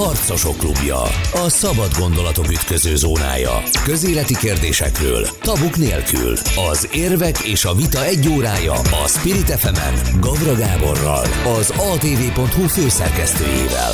Harcosok 0.00 0.56
klubja. 0.56 1.02
A 1.32 1.48
szabad 1.48 1.90
gondolatok 1.98 2.50
ütköző 2.50 2.96
zónája. 2.96 3.62
Közéleti 3.84 4.36
kérdésekről, 4.36 5.26
tabuk 5.40 5.76
nélkül. 5.76 6.36
Az 6.70 6.88
érvek 6.92 7.38
és 7.38 7.64
a 7.64 7.74
vita 7.74 8.04
egy 8.04 8.28
órája 8.28 8.72
a 8.72 9.08
Spirit 9.08 9.50
fm 9.50 10.20
Gavra 10.20 10.54
Gáborral, 10.54 11.24
az 11.58 11.70
atv.hu 11.70 12.66
főszerkesztőjével. 12.66 13.92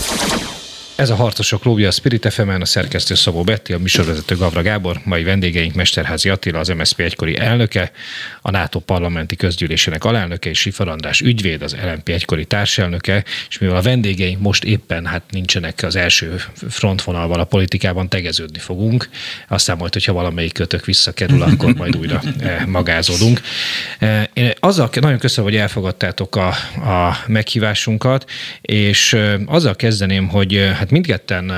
Ez 0.96 1.10
a 1.10 1.14
Harcosok 1.14 1.60
Klubja 1.60 1.88
a 1.88 1.90
Spirit 1.90 2.32
fm 2.32 2.48
a 2.48 2.64
szerkesztő 2.64 3.14
Szabó 3.14 3.42
Betti, 3.42 3.72
a 3.72 3.78
műsorvezető 3.78 4.36
Gavra 4.36 4.62
Gábor, 4.62 5.00
mai 5.04 5.22
vendégeink 5.22 5.74
Mesterházi 5.74 6.28
Attila, 6.28 6.58
az 6.58 6.68
MSZP 6.68 7.00
egykori 7.00 7.38
elnöke, 7.38 7.90
a 8.42 8.50
NATO 8.50 8.78
parlamenti 8.78 9.36
közgyűlésének 9.36 10.04
alelnöke, 10.04 10.50
és 10.50 10.58
Sifar 10.58 10.88
András 10.88 11.20
ügyvéd, 11.20 11.62
az 11.62 11.76
LNP 11.84 12.08
egykori 12.08 12.44
társelnöke, 12.44 13.24
és 13.48 13.58
mivel 13.58 13.76
a 13.76 13.82
vendégeink 13.82 14.40
most 14.40 14.64
éppen 14.64 15.06
hát 15.06 15.22
nincsenek 15.30 15.82
az 15.82 15.96
első 15.96 16.40
frontvonalval 16.68 17.40
a 17.40 17.44
politikában, 17.44 18.08
tegeződni 18.08 18.58
fogunk, 18.58 19.08
aztán 19.48 19.76
majd, 19.76 19.92
hogyha 19.92 20.12
valamelyik 20.12 20.52
kötök 20.52 20.84
visszakerül, 20.84 21.42
akkor 21.42 21.74
majd 21.74 21.96
újra 21.96 22.22
eh, 22.40 22.66
magázódunk. 22.66 23.40
Eh, 23.98 24.24
én 24.32 24.52
azzal 24.60 24.90
nagyon 25.00 25.18
köszönöm, 25.18 25.50
hogy 25.50 25.58
elfogadtátok 25.58 26.36
a, 26.36 26.48
a 26.48 27.16
meghívásunkat, 27.26 28.30
és 28.60 29.12
eh, 29.12 29.34
azzal 29.46 29.76
kezdeném, 29.76 30.28
hogy 30.28 30.70
hát 30.74 30.85
hát 30.86 30.94
mindketten 30.94 31.52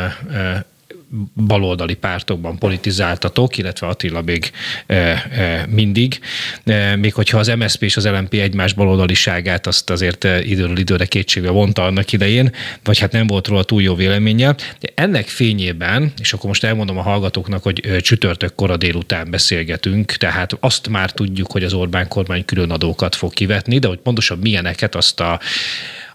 baloldali 1.46 1.94
pártokban 1.94 2.58
politizáltatok, 2.58 3.58
illetve 3.58 3.86
Attila 3.86 4.22
még 4.22 4.50
e, 4.86 4.94
e, 4.94 5.66
mindig, 5.68 6.20
e, 6.64 6.96
még 6.96 7.14
hogyha 7.14 7.38
az 7.38 7.48
MSZP 7.48 7.82
és 7.82 7.96
az 7.96 8.06
LMP 8.06 8.34
egymás 8.34 8.72
baloldaliságát 8.72 9.66
azt 9.66 9.90
azért 9.90 10.24
időről 10.24 10.78
időre 10.78 11.06
kétségbe 11.06 11.50
vonta 11.50 11.84
annak 11.84 12.12
idején, 12.12 12.52
vagy 12.84 12.98
hát 12.98 13.12
nem 13.12 13.26
volt 13.26 13.46
róla 13.46 13.62
túl 13.62 13.82
jó 13.82 13.94
véleménye. 13.94 14.54
De 14.80 14.88
ennek 14.94 15.28
fényében, 15.28 16.12
és 16.20 16.32
akkor 16.32 16.46
most 16.46 16.64
elmondom 16.64 16.98
a 16.98 17.02
hallgatóknak, 17.02 17.62
hogy 17.62 18.00
csütörtök 18.00 18.54
kora 18.54 18.76
délután 18.76 19.30
beszélgetünk, 19.30 20.12
tehát 20.12 20.56
azt 20.60 20.88
már 20.88 21.12
tudjuk, 21.12 21.52
hogy 21.52 21.64
az 21.64 21.72
Orbán 21.72 22.08
kormány 22.08 22.44
különadókat 22.44 23.14
fog 23.14 23.32
kivetni, 23.32 23.78
de 23.78 23.88
hogy 23.88 23.98
pontosan 23.98 24.38
milyeneket 24.38 24.94
azt 24.94 25.20
a 25.20 25.40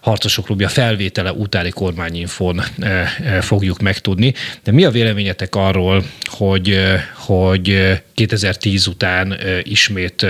Harcosok 0.04 0.44
Klubja 0.44 0.68
felvétele 0.68 1.32
utáni 1.32 1.70
kormányinfon 1.70 2.62
eh, 2.78 3.18
eh, 3.18 3.42
fogjuk 3.42 3.80
megtudni. 3.80 4.34
De 4.62 4.72
mi 4.72 4.84
a 4.84 4.90
véleményetek 4.90 5.54
arról, 5.54 6.04
hogy, 6.24 6.70
eh, 6.70 7.02
hogy 7.14 7.92
2010 8.14 8.86
után 8.86 9.38
ismét 9.62 10.26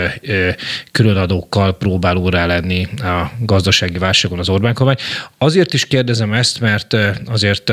különadókkal 0.93 1.77
próbál 1.77 2.17
órá 2.17 2.47
lenni 2.47 2.85
a 2.85 3.31
gazdasági 3.41 3.99
válságon 3.99 4.39
az 4.39 4.49
Orbán 4.49 4.75
kormány? 4.75 4.97
Azért 5.39 5.75
is 5.75 5.87
kérdezem 5.87 6.33
ezt, 6.33 6.61
mert 6.61 6.97
azért 7.27 7.73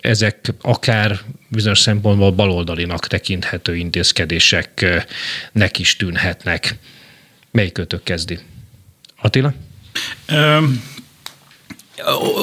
ezek 0.00 0.54
akár 0.60 1.18
bizonyos 1.48 1.78
szempontból 1.78 2.30
baloldalinak 2.30 3.06
tekinthető 3.06 3.76
intézkedéseknek 3.76 5.78
is 5.78 5.96
tűnhetnek. 5.96 6.76
Melyik 7.50 7.72
kötök 7.72 8.02
kezdi? 8.02 8.38
Attila? 9.22 9.52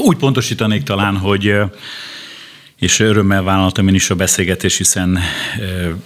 Úgy 0.03 0.17
pontosítanék 0.17 0.83
talán, 0.83 1.17
hogy 1.17 1.53
és 2.79 2.99
örömmel 2.99 3.43
vállaltam 3.43 3.87
én 3.87 3.93
is 3.93 4.09
a 4.09 4.15
beszélgetés, 4.15 4.77
hiszen 4.77 5.19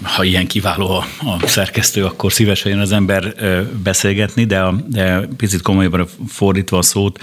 ha 0.02 0.24
ilyen 0.24 0.48
kiváló 0.48 0.88
a, 0.90 1.48
szerkesztő, 1.48 2.06
akkor 2.06 2.34
szívesen 2.34 2.72
jön 2.72 2.80
az 2.80 2.92
ember 2.92 3.36
beszélgetni, 3.84 4.46
de, 4.46 4.64
de 4.88 5.28
picit 5.38 5.62
komolyabban 5.62 6.08
fordítva 6.28 6.78
a 6.78 6.82
szót, 6.82 7.20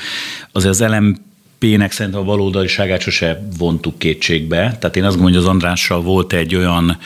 azért 0.52 0.70
az 0.70 0.80
LMP-nek 0.80 1.92
szerintem 1.92 2.20
a 2.20 2.24
valódaliságát 2.24 3.00
sose 3.00 3.48
vontuk 3.58 3.98
kétségbe. 3.98 4.56
Tehát 4.80 4.96
én 4.96 5.04
azt 5.04 5.16
gondolom, 5.16 5.32
hogy 5.32 5.42
az 5.42 5.54
Andrással 5.54 6.02
volt 6.02 6.32
egy 6.32 6.54
olyan 6.54 6.98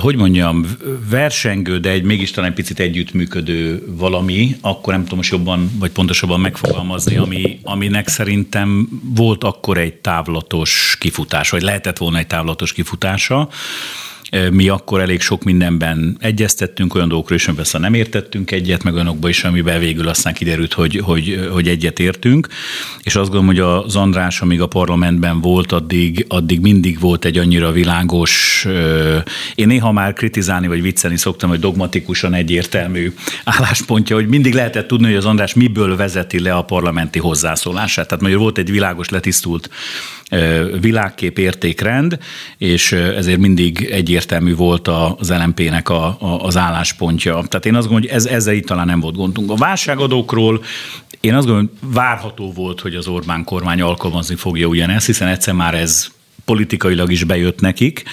hogy 0.00 0.16
mondjam, 0.16 0.66
versengő, 1.10 1.78
de 1.78 1.90
egy 1.90 2.02
mégis 2.02 2.30
talán 2.30 2.50
egy 2.50 2.56
picit 2.56 2.80
együttműködő 2.80 3.82
valami, 3.86 4.56
akkor 4.60 4.92
nem 4.92 5.02
tudom 5.02 5.18
most 5.18 5.30
jobban, 5.30 5.70
vagy 5.78 5.90
pontosabban 5.90 6.40
megfogalmazni, 6.40 7.16
ami, 7.16 7.58
aminek 7.62 8.08
szerintem 8.08 8.88
volt 9.14 9.44
akkor 9.44 9.78
egy 9.78 9.94
távlatos 9.94 10.96
kifutás, 11.00 11.50
vagy 11.50 11.62
lehetett 11.62 11.98
volna 11.98 12.18
egy 12.18 12.26
távlatos 12.26 12.72
kifutása. 12.72 13.48
Mi 14.50 14.68
akkor 14.68 15.00
elég 15.00 15.20
sok 15.20 15.44
mindenben 15.44 16.16
egyeztettünk, 16.20 16.94
olyan 16.94 17.08
dolgokról 17.08 17.38
is, 17.38 17.48
amiben 17.48 17.66
nem 17.80 17.94
értettünk 17.94 18.50
egyet, 18.50 18.82
meg 18.82 18.94
olyanokban 18.94 19.30
is, 19.30 19.44
amiben 19.44 19.80
végül 19.80 20.08
aztán 20.08 20.34
kiderült, 20.34 20.72
hogy, 20.72 21.00
hogy, 21.02 21.48
hogy 21.52 21.68
egyet 21.68 21.98
értünk. 21.98 22.48
És 23.02 23.16
azt 23.16 23.30
gondolom, 23.30 23.46
hogy 23.46 23.84
az 23.84 23.96
András, 23.96 24.40
amíg 24.40 24.60
a 24.60 24.66
parlamentben 24.66 25.40
volt, 25.40 25.72
addig, 25.72 26.24
addig 26.28 26.60
mindig 26.60 27.00
volt 27.00 27.24
egy 27.24 27.38
annyira 27.38 27.72
világos, 27.72 28.66
én 29.54 29.66
néha 29.66 29.92
már 29.92 30.12
kritizálni 30.12 30.66
vagy 30.66 30.82
viccelni 30.82 31.16
szoktam, 31.16 31.48
hogy 31.48 31.58
dogmatikusan 31.58 32.34
egyértelmű 32.34 33.12
álláspontja, 33.44 34.16
hogy 34.16 34.28
mindig 34.28 34.54
lehetett 34.54 34.86
tudni, 34.86 35.06
hogy 35.06 35.16
az 35.16 35.24
András 35.24 35.54
miből 35.54 35.96
vezeti 35.96 36.40
le 36.40 36.52
a 36.52 36.62
parlamenti 36.62 37.18
hozzászólását. 37.18 38.06
Tehát 38.06 38.20
mondjuk 38.20 38.42
volt 38.42 38.58
egy 38.58 38.70
világos, 38.70 39.08
letisztult 39.08 39.70
világkép 40.80 41.38
értékrend, 41.38 42.18
és 42.58 42.92
ezért 42.92 43.38
mindig 43.38 43.88
egyértelmű 43.90 44.16
volt 44.56 44.88
az 44.88 45.30
LMP-nek 45.30 45.88
a, 45.88 46.06
a, 46.06 46.44
az 46.44 46.56
álláspontja. 46.56 47.32
Tehát 47.32 47.66
én 47.66 47.74
azt 47.74 47.88
gondolom, 47.88 48.10
hogy 48.10 48.18
ez, 48.18 48.26
ezzel 48.26 48.54
itt 48.54 48.66
talán 48.66 48.86
nem 48.86 49.00
volt 49.00 49.16
gondunk. 49.16 49.50
A 49.50 49.54
válságadókról 49.54 50.62
én 51.20 51.34
azt 51.34 51.46
gondolom, 51.46 51.70
hogy 51.80 51.92
várható 51.92 52.52
volt, 52.52 52.80
hogy 52.80 52.94
az 52.94 53.06
Orbán 53.06 53.44
kormány 53.44 53.80
alkalmazni 53.80 54.34
fogja 54.34 54.66
ugyanezt, 54.66 55.06
hiszen 55.06 55.28
egyszer 55.28 55.54
már 55.54 55.74
ez 55.74 56.08
politikailag 56.44 57.12
is 57.12 57.24
bejött 57.24 57.60
nekik, 57.60 58.04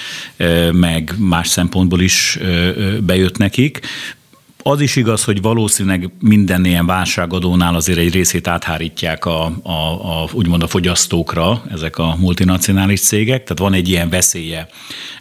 meg 0.72 1.14
más 1.18 1.48
szempontból 1.48 2.02
is 2.02 2.40
bejött 3.02 3.38
nekik. 3.38 3.80
Az 4.68 4.82
is 4.82 4.96
igaz, 4.96 5.24
hogy 5.24 5.42
valószínűleg 5.42 6.10
minden 6.20 6.66
ilyen 6.66 6.86
válságadónál 6.86 7.76
azért 7.76 7.98
egy 7.98 8.14
részét 8.14 8.48
áthárítják 8.48 9.26
a, 9.26 9.46
a, 9.64 9.72
a, 9.72 10.30
úgymond 10.34 10.64
a 10.64 10.68
fogyasztókra 10.68 11.64
ezek 11.72 11.98
a 11.98 12.16
multinacionális 12.20 13.02
cégek, 13.02 13.44
tehát 13.44 13.60
van 13.60 13.74
egy 13.74 13.90
ilyen 13.90 14.10
veszélye 14.10 14.68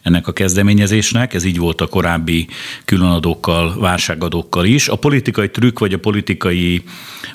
ennek 0.04 0.26
a 0.26 0.32
kezdeményezésnek, 0.32 1.34
ez 1.34 1.44
így 1.44 1.58
volt 1.58 1.80
a 1.80 1.86
korábbi 1.86 2.48
különadókkal, 2.84 3.78
válságadókkal 3.78 4.64
is. 4.64 4.88
A 4.88 4.96
politikai 4.96 5.50
trükk, 5.50 5.78
vagy 5.78 5.92
a 5.92 5.98
politikai, 5.98 6.82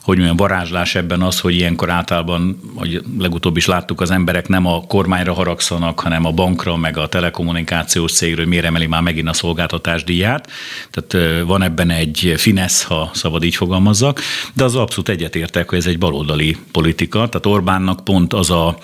hogy 0.01 0.15
mondjam, 0.15 0.37
varázslás 0.37 0.95
ebben 0.95 1.21
az, 1.21 1.39
hogy 1.39 1.55
ilyenkor 1.55 1.89
általában, 1.89 2.59
hogy 2.75 3.03
legutóbb 3.19 3.57
is 3.57 3.65
láttuk, 3.65 4.01
az 4.01 4.11
emberek 4.11 4.47
nem 4.47 4.65
a 4.65 4.81
kormányra 4.81 5.33
haragszanak, 5.33 5.99
hanem 5.99 6.25
a 6.25 6.31
bankra, 6.31 6.77
meg 6.77 6.97
a 6.97 7.07
telekommunikációs 7.07 8.11
cégre, 8.11 8.41
hogy 8.41 8.49
miért 8.49 8.65
emeli 8.65 8.87
már 8.87 9.01
megint 9.01 9.29
a 9.29 9.33
szolgáltatás 9.33 10.03
díját. 10.03 10.49
Tehát 10.91 11.43
van 11.45 11.61
ebben 11.61 11.89
egy 11.99 12.33
finesz, 12.37 12.83
ha 12.83 13.11
szabad 13.13 13.43
így 13.43 13.55
fogalmazzak, 13.55 14.21
de 14.53 14.63
az 14.63 14.75
abszolút 14.75 15.09
egyetértek, 15.09 15.69
hogy 15.69 15.77
ez 15.77 15.85
egy 15.85 15.97
baloldali 15.97 16.57
politika. 16.71 17.17
Tehát 17.29 17.45
Orbánnak 17.45 18.03
pont 18.03 18.33
az 18.33 18.49
a, 18.49 18.77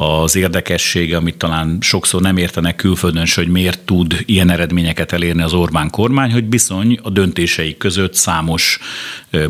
az 0.00 0.36
érdekessége, 0.36 1.16
amit 1.16 1.36
talán 1.36 1.78
sokszor 1.80 2.20
nem 2.20 2.36
értenek 2.36 2.76
külföldön, 2.76 3.26
hogy 3.34 3.48
miért 3.48 3.80
tud 3.80 4.22
ilyen 4.26 4.50
eredményeket 4.50 5.12
elérni 5.12 5.42
az 5.42 5.52
Orbán 5.52 5.90
kormány, 5.90 6.32
hogy 6.32 6.44
bizony 6.44 6.98
a 7.02 7.10
döntéseik 7.10 7.76
között 7.76 8.14
számos 8.14 8.78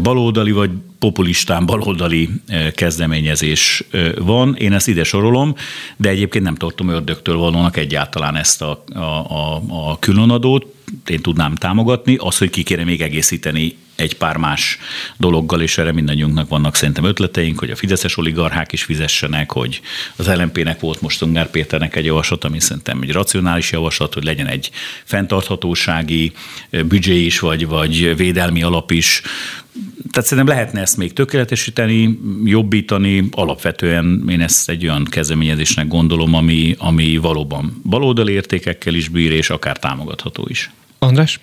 baloldali 0.02 0.50
vagy 0.50 0.70
populistán 0.98 1.66
baloldali 1.66 2.28
kezdeményezés 2.74 3.84
van. 4.18 4.56
Én 4.56 4.72
ezt 4.72 4.88
ide 4.88 5.04
sorolom, 5.04 5.54
de 5.96 6.08
egyébként 6.08 6.44
nem 6.44 6.54
tartom 6.54 6.88
ördögtől 6.88 7.36
valónak 7.36 7.76
egyáltalán 7.76 8.36
ezt 8.36 8.62
a, 8.62 8.84
a, 8.94 8.98
a, 8.98 9.62
a 9.68 9.98
különadót. 9.98 10.66
Én 11.06 11.20
tudnám 11.20 11.54
támogatni. 11.54 12.16
Az, 12.16 12.38
hogy 12.38 12.50
ki 12.50 12.62
kéne 12.62 12.84
még 12.84 13.02
egészíteni 13.02 13.76
egy 14.00 14.16
pár 14.16 14.36
más 14.36 14.78
dologgal, 15.16 15.60
és 15.60 15.78
erre 15.78 15.92
mindannyiunknak 15.92 16.48
vannak 16.48 16.74
szerintem 16.74 17.04
ötleteink, 17.04 17.58
hogy 17.58 17.70
a 17.70 17.76
fideszes 17.76 18.16
oligarchák 18.16 18.72
is 18.72 18.82
fizessenek, 18.82 19.52
hogy 19.52 19.80
az 20.16 20.26
LMP-nek 20.26 20.80
volt 20.80 21.00
most 21.00 21.22
Ungár 21.22 21.50
Péternek 21.50 21.96
egy 21.96 22.04
javaslat, 22.04 22.44
ami 22.44 22.60
szerintem 22.60 23.02
egy 23.02 23.12
racionális 23.12 23.72
javaslat, 23.72 24.14
hogy 24.14 24.24
legyen 24.24 24.46
egy 24.46 24.70
fenntarthatósági 25.04 26.32
büdzsé 26.70 27.24
is, 27.24 27.38
vagy, 27.38 27.66
vagy 27.66 28.16
védelmi 28.16 28.62
alap 28.62 28.90
is, 28.90 29.22
tehát 30.10 30.28
szerintem 30.28 30.54
lehetne 30.54 30.80
ezt 30.80 30.96
még 30.96 31.12
tökéletesíteni, 31.12 32.18
jobbítani. 32.44 33.28
Alapvetően 33.30 34.24
én 34.28 34.40
ezt 34.40 34.68
egy 34.68 34.84
olyan 34.84 35.04
kezdeményezésnek 35.04 35.88
gondolom, 35.88 36.34
ami, 36.34 36.74
ami 36.78 37.16
valóban 37.16 37.80
baloldali 37.84 38.32
értékekkel 38.32 38.94
is 38.94 39.08
bír, 39.08 39.32
és 39.32 39.50
akár 39.50 39.78
támogatható 39.78 40.46
is. 40.48 40.70
András? 40.98 41.40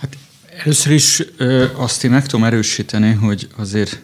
Hát 0.00 0.16
először 0.64 0.92
is 0.92 1.22
ö, 1.36 1.66
azt 1.74 2.04
én 2.04 2.10
meg 2.10 2.26
tudom 2.26 2.44
erősíteni, 2.44 3.12
hogy 3.12 3.48
azért 3.56 4.02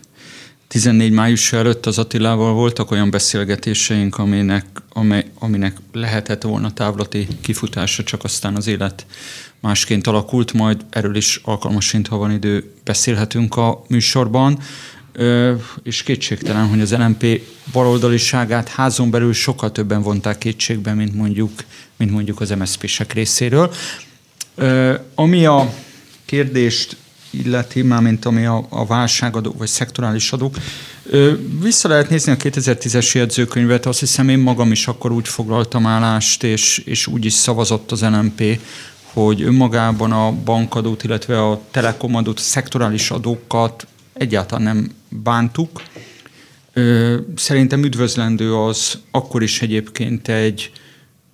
14 0.69 1.13
május 1.13 1.53
előtt 1.53 1.87
az 1.87 1.99
Attilával 1.99 2.53
voltak 2.53 2.91
olyan 2.91 3.11
beszélgetéseink, 3.11 4.19
aminek, 4.19 4.67
amely, 4.93 5.25
aminek 5.39 5.77
lehetett 5.93 6.43
volna 6.43 6.73
távlati 6.73 7.27
kifutása, 7.41 8.03
csak 8.03 8.25
aztán 8.25 8.57
az 8.57 8.67
élet 8.67 9.07
másként 9.61 10.07
alakult, 10.07 10.53
majd 10.53 10.85
erről 10.91 11.17
is 11.17 11.41
alkalmasint, 11.45 12.07
ha 12.07 12.17
van 12.17 12.31
idő, 12.31 12.73
beszélhetünk 12.85 13.57
a 13.57 13.83
műsorban. 13.89 14.59
és 15.83 16.03
kétségtelen, 16.03 16.69
hogy 16.69 16.81
az 16.81 16.93
LMP 16.93 17.41
baloldaliságát 17.73 18.69
házon 18.69 19.11
belül 19.11 19.33
sokkal 19.33 19.73
többen 19.73 20.03
vonták 20.03 20.39
kétségbe, 20.39 20.95
mint 20.95 21.15
mondjuk, 21.15 21.51
mint 21.97 22.11
mondjuk 22.11 22.41
az 22.41 22.51
MSZP-sek 22.51 23.13
részéről. 23.13 23.75
Ami 25.15 25.47
a 25.47 25.73
kérdést 26.27 26.97
illeti, 27.31 27.83
mint 27.83 28.25
ami 28.25 28.45
a, 28.45 28.67
a 28.69 28.87
válságadók 28.87 29.59
vagy 29.59 29.69
szektorális 29.69 30.33
adók. 30.33 30.57
Vissza 31.61 31.89
lehet 31.89 32.11
nézni 32.11 32.33
a 32.33 32.37
2010-es 32.37 33.13
jegyzőkönyvet, 33.13 33.87
azt 33.87 34.01
hiszem 34.01 34.29
én 34.29 34.39
magam 34.39 34.73
is 34.73 34.87
akkor 34.87 35.13
úgy 35.13 35.29
foglaltam 35.29 35.87
állást, 35.87 36.43
és, 36.43 36.79
és 36.79 37.07
úgy 37.07 37.25
is 37.25 37.33
szavazott 37.33 37.93
az 37.93 38.03
LMP, 38.03 38.61
hogy 39.13 39.43
önmagában 39.43 40.13
a 40.13 40.33
bankadót, 40.33 41.05
illetve 41.05 41.43
a 41.43 41.61
telekomadót, 41.71 42.39
a 42.39 42.43
szektorális 42.43 43.11
adókat 43.11 43.87
egyáltalán 44.13 44.65
nem 44.65 44.91
bántuk. 45.09 45.83
Szerintem 47.37 47.85
üdvözlendő 47.85 48.55
az 48.55 48.99
akkor 49.11 49.43
is 49.43 49.63
egyébként 49.63 50.29
egy 50.29 50.71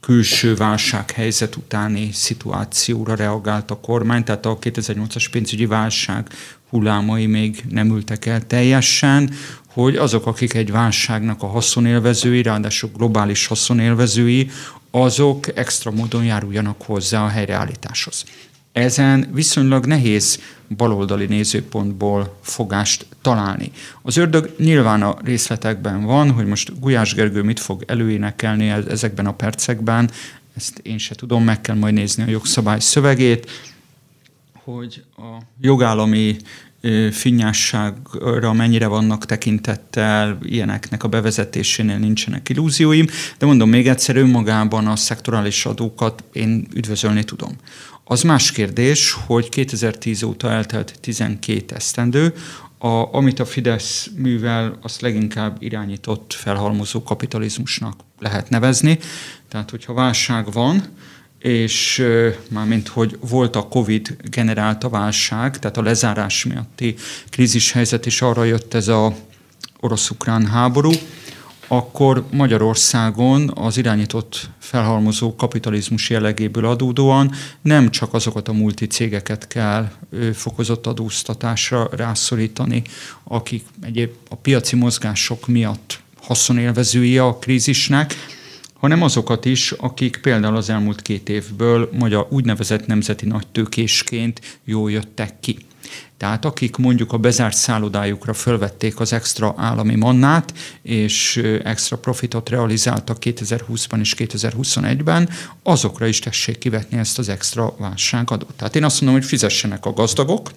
külső 0.03 0.55
válsághelyzet 0.55 1.57
utáni 1.57 2.11
szituációra 2.13 3.15
reagált 3.15 3.71
a 3.71 3.81
kormány, 3.81 4.25
tehát 4.25 4.47
a 4.47 4.59
2008-as 4.59 5.27
pénzügyi 5.31 5.67
válság 5.67 6.29
hullámai 6.71 7.27
még 7.27 7.65
nem 7.69 7.91
ültek 7.91 8.27
el 8.27 8.47
teljesen, 8.47 9.31
hogy 9.67 9.97
azok, 9.97 10.27
akik 10.27 10.55
egy 10.55 10.71
válságnak 10.71 11.43
a 11.43 11.47
haszonélvezői, 11.47 12.43
ráadásul 12.43 12.91
globális 12.97 13.47
haszonélvezői, 13.47 14.51
azok 14.91 15.57
extra 15.57 15.91
módon 15.91 16.25
járuljanak 16.25 16.83
hozzá 16.83 17.25
a 17.25 17.29
helyreállításhoz. 17.29 18.25
Ezen 18.73 19.29
viszonylag 19.33 19.87
nehéz 19.87 20.41
baloldali 20.77 21.27
nézőpontból 21.27 22.39
fogást 22.43 23.07
találni. 23.23 23.71
Az 24.03 24.17
ördög 24.17 24.55
nyilván 24.59 25.03
a 25.03 25.17
részletekben 25.25 26.05
van, 26.05 26.31
hogy 26.31 26.47
most 26.47 26.81
Gulyás 26.81 27.15
Gergő 27.15 27.43
mit 27.43 27.61
fog 27.61 27.85
előénekelni 27.87 28.69
ezekben 28.69 29.27
a 29.27 29.35
percekben, 29.35 30.11
ezt 30.57 30.79
én 30.79 30.99
se 30.99 31.15
tudom, 31.15 31.45
meg 31.45 31.61
kell 31.61 31.77
majd 31.77 31.95
nézni 31.95 32.23
a 32.23 32.29
jogszabály 32.29 32.81
szövegét, 32.81 33.51
hogy 34.53 35.05
a 35.17 35.43
jogállami 35.61 36.37
finnyásságra 37.11 38.53
mennyire 38.53 38.87
vannak 38.87 39.27
tekintettel, 39.27 40.39
ilyeneknek 40.43 41.05
a 41.05 41.09
bevezetésénél 41.09 41.99
nincsenek 41.99 42.49
illúzióim, 42.49 43.07
de 43.39 43.47
mondom 43.47 43.69
még 43.69 43.89
egyszer, 43.89 44.17
önmagában 44.17 44.87
a 44.87 44.97
szektorális 44.97 45.67
adókat 45.67 46.25
én 46.33 46.67
üdvözölni 46.75 47.25
tudom. 47.25 47.57
Az 48.05 48.23
más 48.23 48.53
kérdés, 48.53 49.13
hogy 49.27 49.49
2010 49.49 50.23
óta 50.23 50.51
eltelt 50.51 50.95
12 51.01 51.75
esztendő, 51.75 52.35
a, 52.79 53.15
amit 53.15 53.39
a 53.39 53.45
Fidesz 53.45 54.11
művel, 54.17 54.79
azt 54.83 55.01
leginkább 55.01 55.57
irányított 55.59 56.33
felhalmozó 56.33 57.03
kapitalizmusnak 57.03 58.01
lehet 58.19 58.49
nevezni. 58.49 58.99
Tehát, 59.49 59.71
hogyha 59.71 59.93
válság 59.93 60.53
van, 60.53 60.83
és 61.39 62.07
mármint, 62.51 62.89
hogy 62.89 63.19
volt 63.21 63.57
a 63.57 63.69
Covid 63.69 64.17
generálta 64.31 64.89
válság, 64.89 65.59
tehát 65.59 65.77
a 65.77 65.83
lezárás 65.83 66.45
miatti 66.45 66.95
krízis 67.31 67.73
helyzet, 67.73 68.07
és 68.07 68.23
arra 68.23 68.45
jött 68.45 68.75
ez 68.75 68.89
a 68.89 69.17
orosz-ukrán 69.81 70.47
háború, 70.47 70.91
akkor 71.73 72.25
Magyarországon 72.31 73.51
az 73.55 73.77
irányított 73.77 74.51
felhalmozó 74.59 75.35
kapitalizmus 75.35 76.11
jellegéből 76.11 76.67
adódóan 76.67 77.33
nem 77.63 77.91
csak 77.91 78.15
azokat 78.15 78.49
a 78.49 78.53
multicégeket 78.53 79.47
kell 79.47 79.91
fokozott 80.35 80.87
adóztatásra 80.87 81.89
rászorítani, 81.93 82.83
akik 83.25 83.65
egyéb 83.83 84.11
a 84.29 84.35
piaci 84.35 84.77
mozgások 84.77 85.47
miatt 85.47 86.01
haszonélvezői 86.23 87.19
a 87.19 87.37
krízisnek, 87.37 88.15
hanem 88.75 89.03
azokat 89.03 89.45
is, 89.45 89.73
akik 89.73 90.19
például 90.23 90.57
az 90.57 90.71
elmúlt 90.71 91.03
két 91.03 91.29
évből 91.29 91.91
magyar 91.99 92.27
úgynevezett 92.31 92.87
nemzeti 92.87 93.27
nagytőkésként 93.27 94.41
jól 94.65 94.91
jöttek 94.91 95.41
ki. 95.41 95.59
Tehát 96.23 96.45
akik 96.45 96.77
mondjuk 96.77 97.13
a 97.13 97.17
bezárt 97.17 97.57
szállodájukra 97.57 98.33
fölvették 98.33 99.01
az 99.01 99.13
extra 99.13 99.55
állami 99.57 99.95
mannát, 99.95 100.53
és 100.83 101.37
extra 101.65 101.97
profitot 101.99 102.49
realizáltak 102.49 103.17
2020-ban 103.21 103.99
és 104.01 104.15
2021-ben, 104.19 105.29
azokra 105.63 106.07
is 106.07 106.19
tessék 106.19 106.59
kivetni 106.59 106.99
ezt 106.99 107.19
az 107.19 107.29
extra 107.29 107.75
válságadót. 107.79 108.55
Tehát 108.57 108.77
én 108.77 108.85
azt 108.85 109.01
mondom, 109.01 109.19
hogy 109.19 109.29
fizessenek 109.29 109.87
a 109.87 109.93
gazdagok, 109.93 110.51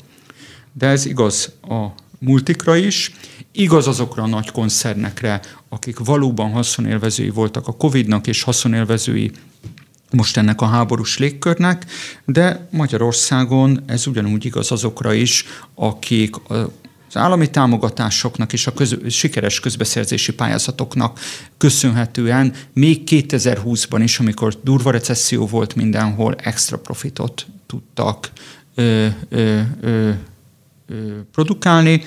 de 0.74 0.88
ez 0.88 1.06
igaz 1.06 1.52
a 1.62 1.86
multikra 2.20 2.76
is, 2.76 3.12
igaz 3.52 3.88
azokra 3.88 4.24
a 4.24 4.28
nagy 4.28 4.52
koncernekre, 4.52 5.42
akik 5.70 6.00
valóban 6.00 6.52
haszonélvezői 6.52 7.30
voltak 7.30 7.68
a 7.68 7.76
Covid-nak, 7.76 8.28
és 8.28 8.42
haszonélvezői 8.42 9.32
most 10.12 10.38
ennek 10.38 10.62
a 10.62 10.66
háborús 10.66 11.18
légkörnek, 11.18 11.86
de 12.26 12.68
Magyarországon 12.72 13.84
ez 13.86 14.08
ugyanúgy 14.08 14.46
igaz 14.46 14.72
azokra 14.72 15.14
is, 15.14 15.46
akik 15.76 16.36
az 16.48 17.18
állami 17.18 17.50
támogatásoknak 17.50 18.54
és 18.54 18.68
a 18.68 18.74
köz, 18.74 18.98
sikeres 19.10 19.60
közbeszerzési 19.60 20.34
pályázatoknak 20.34 21.20
köszönhetően 21.58 22.54
még 22.74 23.02
2020-ban 23.06 24.00
is, 24.04 24.20
amikor 24.20 24.60
durva 24.64 24.92
recesszió 24.92 25.46
volt 25.46 25.76
mindenhol, 25.76 26.36
extra 26.36 26.78
profitot 26.78 27.46
tudtak 27.68 28.32
ö, 28.76 29.08
ö, 29.30 29.60
ö, 29.82 30.10
ö, 30.88 31.12
produkálni. 31.32 32.04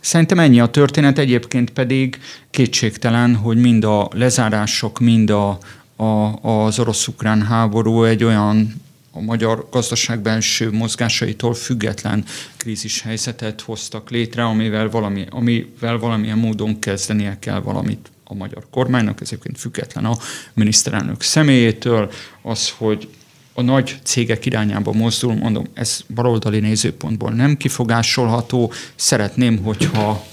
Szerintem 0.00 0.38
ennyi 0.38 0.60
a 0.60 0.66
történet, 0.66 1.18
egyébként 1.18 1.70
pedig 1.70 2.20
kétségtelen, 2.50 3.34
hogy 3.34 3.56
mind 3.56 3.84
a 3.84 4.08
lezárások, 4.12 4.98
mind 4.98 5.30
a, 5.30 5.58
a, 6.00 6.38
az 6.42 6.78
orosz-ukrán 6.78 7.42
háború 7.42 8.04
egy 8.04 8.24
olyan 8.24 8.74
a 9.12 9.20
magyar 9.20 9.68
gazdaság 9.70 10.20
belső 10.20 10.72
mozgásaitól 10.72 11.54
független 11.54 12.24
krízis 12.56 13.00
helyzetet 13.00 13.60
hoztak 13.60 14.10
létre, 14.10 14.44
amivel, 14.44 14.88
valami, 14.88 15.26
amivel 15.30 15.98
valamilyen 15.98 16.38
módon 16.38 16.78
kezdenie 16.78 17.38
kell 17.38 17.60
valamit 17.60 18.10
a 18.24 18.34
magyar 18.34 18.66
kormánynak, 18.70 19.20
ez 19.20 19.26
egyébként 19.30 19.58
független 19.58 20.04
a 20.04 20.16
miniszterelnök 20.54 21.22
személyétől, 21.22 22.10
az, 22.42 22.72
hogy 22.76 23.08
a 23.54 23.62
nagy 23.62 23.98
cégek 24.02 24.46
irányába 24.46 24.92
mozdul, 24.92 25.34
mondom, 25.34 25.66
ez 25.74 26.00
baloldali 26.14 26.60
nézőpontból 26.60 27.30
nem 27.30 27.56
kifogásolható. 27.56 28.72
Szeretném, 28.94 29.62
hogyha 29.62 30.24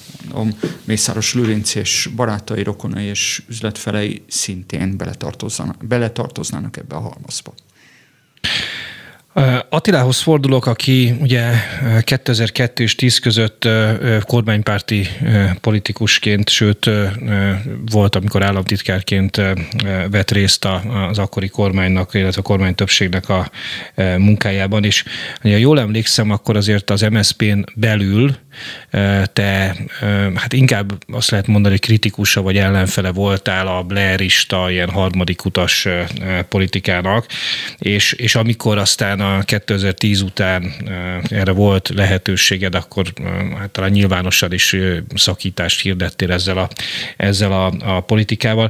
Mészáros 0.84 1.34
Lőrinc 1.34 1.76
és 1.76 2.10
barátai, 2.16 2.64
rokonai 2.64 3.06
és 3.06 3.42
üzletfelei 3.50 4.24
szintén 4.28 4.98
beletartoznának, 4.98 5.86
beletartoznának 5.88 6.78
ebbe 6.78 6.96
a 6.96 7.00
halmazba. 7.00 7.54
Attilához 9.70 10.20
fordulok, 10.20 10.66
aki 10.66 11.16
ugye 11.20 11.52
2002 12.02 12.80
és 12.80 12.96
10 12.96 13.20
között 13.20 13.68
kormánypárti 14.22 15.08
politikusként, 15.62 16.50
sőt 16.50 16.90
volt, 17.92 18.16
amikor 18.16 18.44
államtitkárként 18.44 19.42
vett 20.10 20.32
részt 20.32 20.68
az 21.10 21.18
akkori 21.18 21.48
kormánynak, 21.48 22.14
illetve 22.14 22.42
a 22.42 22.44
kormány 22.44 22.76
többségnek 22.76 23.30
a 23.30 23.52
munkájában, 24.18 24.84
és 24.84 25.04
ha 25.42 25.48
jól 25.48 25.80
emlékszem, 25.80 26.32
akkor 26.32 26.56
azért 26.56 26.90
az 26.90 27.02
MSZP-n 27.02 27.66
belül 27.76 28.36
te 29.34 29.76
hát 30.36 30.54
inkább 30.54 30.92
azt 31.08 31.30
lehet 31.30 31.48
mondani, 31.48 31.74
hogy 31.74 31.84
kritikusa 31.84 32.42
vagy 32.42 32.58
ellenfele 32.58 33.12
voltál 33.12 33.68
a 33.68 33.84
Blairista, 33.84 34.72
ilyen 34.72 34.90
harmadik 34.90 35.46
utas 35.46 35.88
politikának, 36.50 37.26
és, 37.78 38.12
és 38.12 38.36
amikor 38.36 38.78
aztán 38.78 39.20
a 39.20 39.42
2010 39.42 40.22
után 40.22 40.74
erre 41.30 41.52
volt 41.52 41.92
lehetőséged, 41.96 42.76
akkor 42.76 43.14
hát 43.58 43.70
talán 43.70 43.92
nyilvánosan 43.92 44.54
is 44.54 44.76
szakítást 45.16 45.82
hirdettél 45.82 46.32
ezzel 46.32 46.58
a, 46.58 46.70
ezzel 47.18 47.52
a, 47.52 47.96
a 47.96 48.00
politikával. 48.00 48.70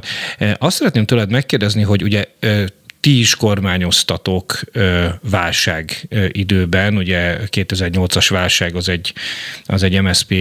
Azt 0.58 0.76
szeretném 0.76 1.04
tőled 1.04 1.30
megkérdezni, 1.30 1.82
hogy 1.82 2.02
ugye 2.02 2.24
ti 3.00 3.18
is 3.18 3.34
kormányoztatok 3.34 4.60
válság 5.30 6.08
időben, 6.32 6.96
ugye 6.96 7.38
2008-as 7.50 8.26
válság 8.28 8.74
az 8.74 8.88
egy, 8.88 9.12
az 9.64 9.82
egy 9.82 10.02
MSP, 10.02 10.34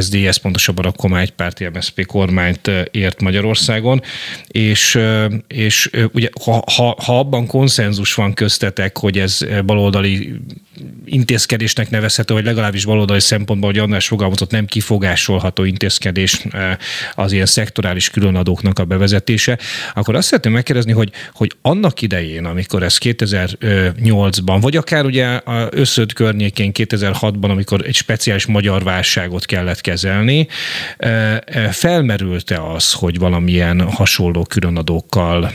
SZDSZ, 0.00 0.36
pontosabban 0.36 0.84
a 0.84 0.92
Koma 0.92 1.18
egypárti 1.18 1.68
MSP 1.68 2.06
kormányt 2.06 2.70
ért 2.90 3.20
Magyarországon, 3.20 4.02
és, 4.48 4.98
és 5.46 5.90
ugye 6.12 6.28
ha, 6.44 6.64
ha, 6.74 6.96
ha 7.04 7.18
abban 7.18 7.46
konszenzus 7.46 8.14
van 8.14 8.34
köztetek, 8.34 8.98
hogy 8.98 9.18
ez 9.18 9.38
baloldali 9.64 10.40
intézkedésnek 11.04 11.90
nevezhető, 11.90 12.34
vagy 12.34 12.44
legalábbis 12.44 12.84
baloldali 12.84 13.20
szempontból, 13.20 13.70
hogy 13.70 13.78
annál 13.78 14.00
fogalmazott 14.00 14.50
nem 14.50 14.66
kifogásolható 14.66 15.64
intézkedés 15.64 16.46
az 17.14 17.32
ilyen 17.32 17.46
szektorális 17.46 18.10
különadóknak 18.10 18.78
a 18.78 18.84
bevezetése, 18.84 19.58
akkor 19.94 20.14
azt 20.14 20.26
szeretném 20.26 20.52
megkérdezni, 20.52 20.92
hogy, 20.92 21.10
hogy 21.32 21.52
annak 21.62 21.87
idején, 22.00 22.44
amikor 22.44 22.82
ez 22.82 22.98
2008-ban, 23.00 24.58
vagy 24.60 24.76
akár 24.76 25.04
ugye 25.04 25.26
a 25.26 25.68
összöd 25.70 26.12
környékén 26.12 26.70
2006-ban, 26.74 27.50
amikor 27.50 27.84
egy 27.86 27.94
speciális 27.94 28.46
magyar 28.46 28.82
válságot 28.82 29.44
kellett 29.44 29.80
kezelni, 29.80 30.46
felmerült-e 31.70 32.62
az, 32.62 32.92
hogy 32.92 33.18
valamilyen 33.18 33.80
hasonló 33.80 34.42
különadókkal 34.42 35.52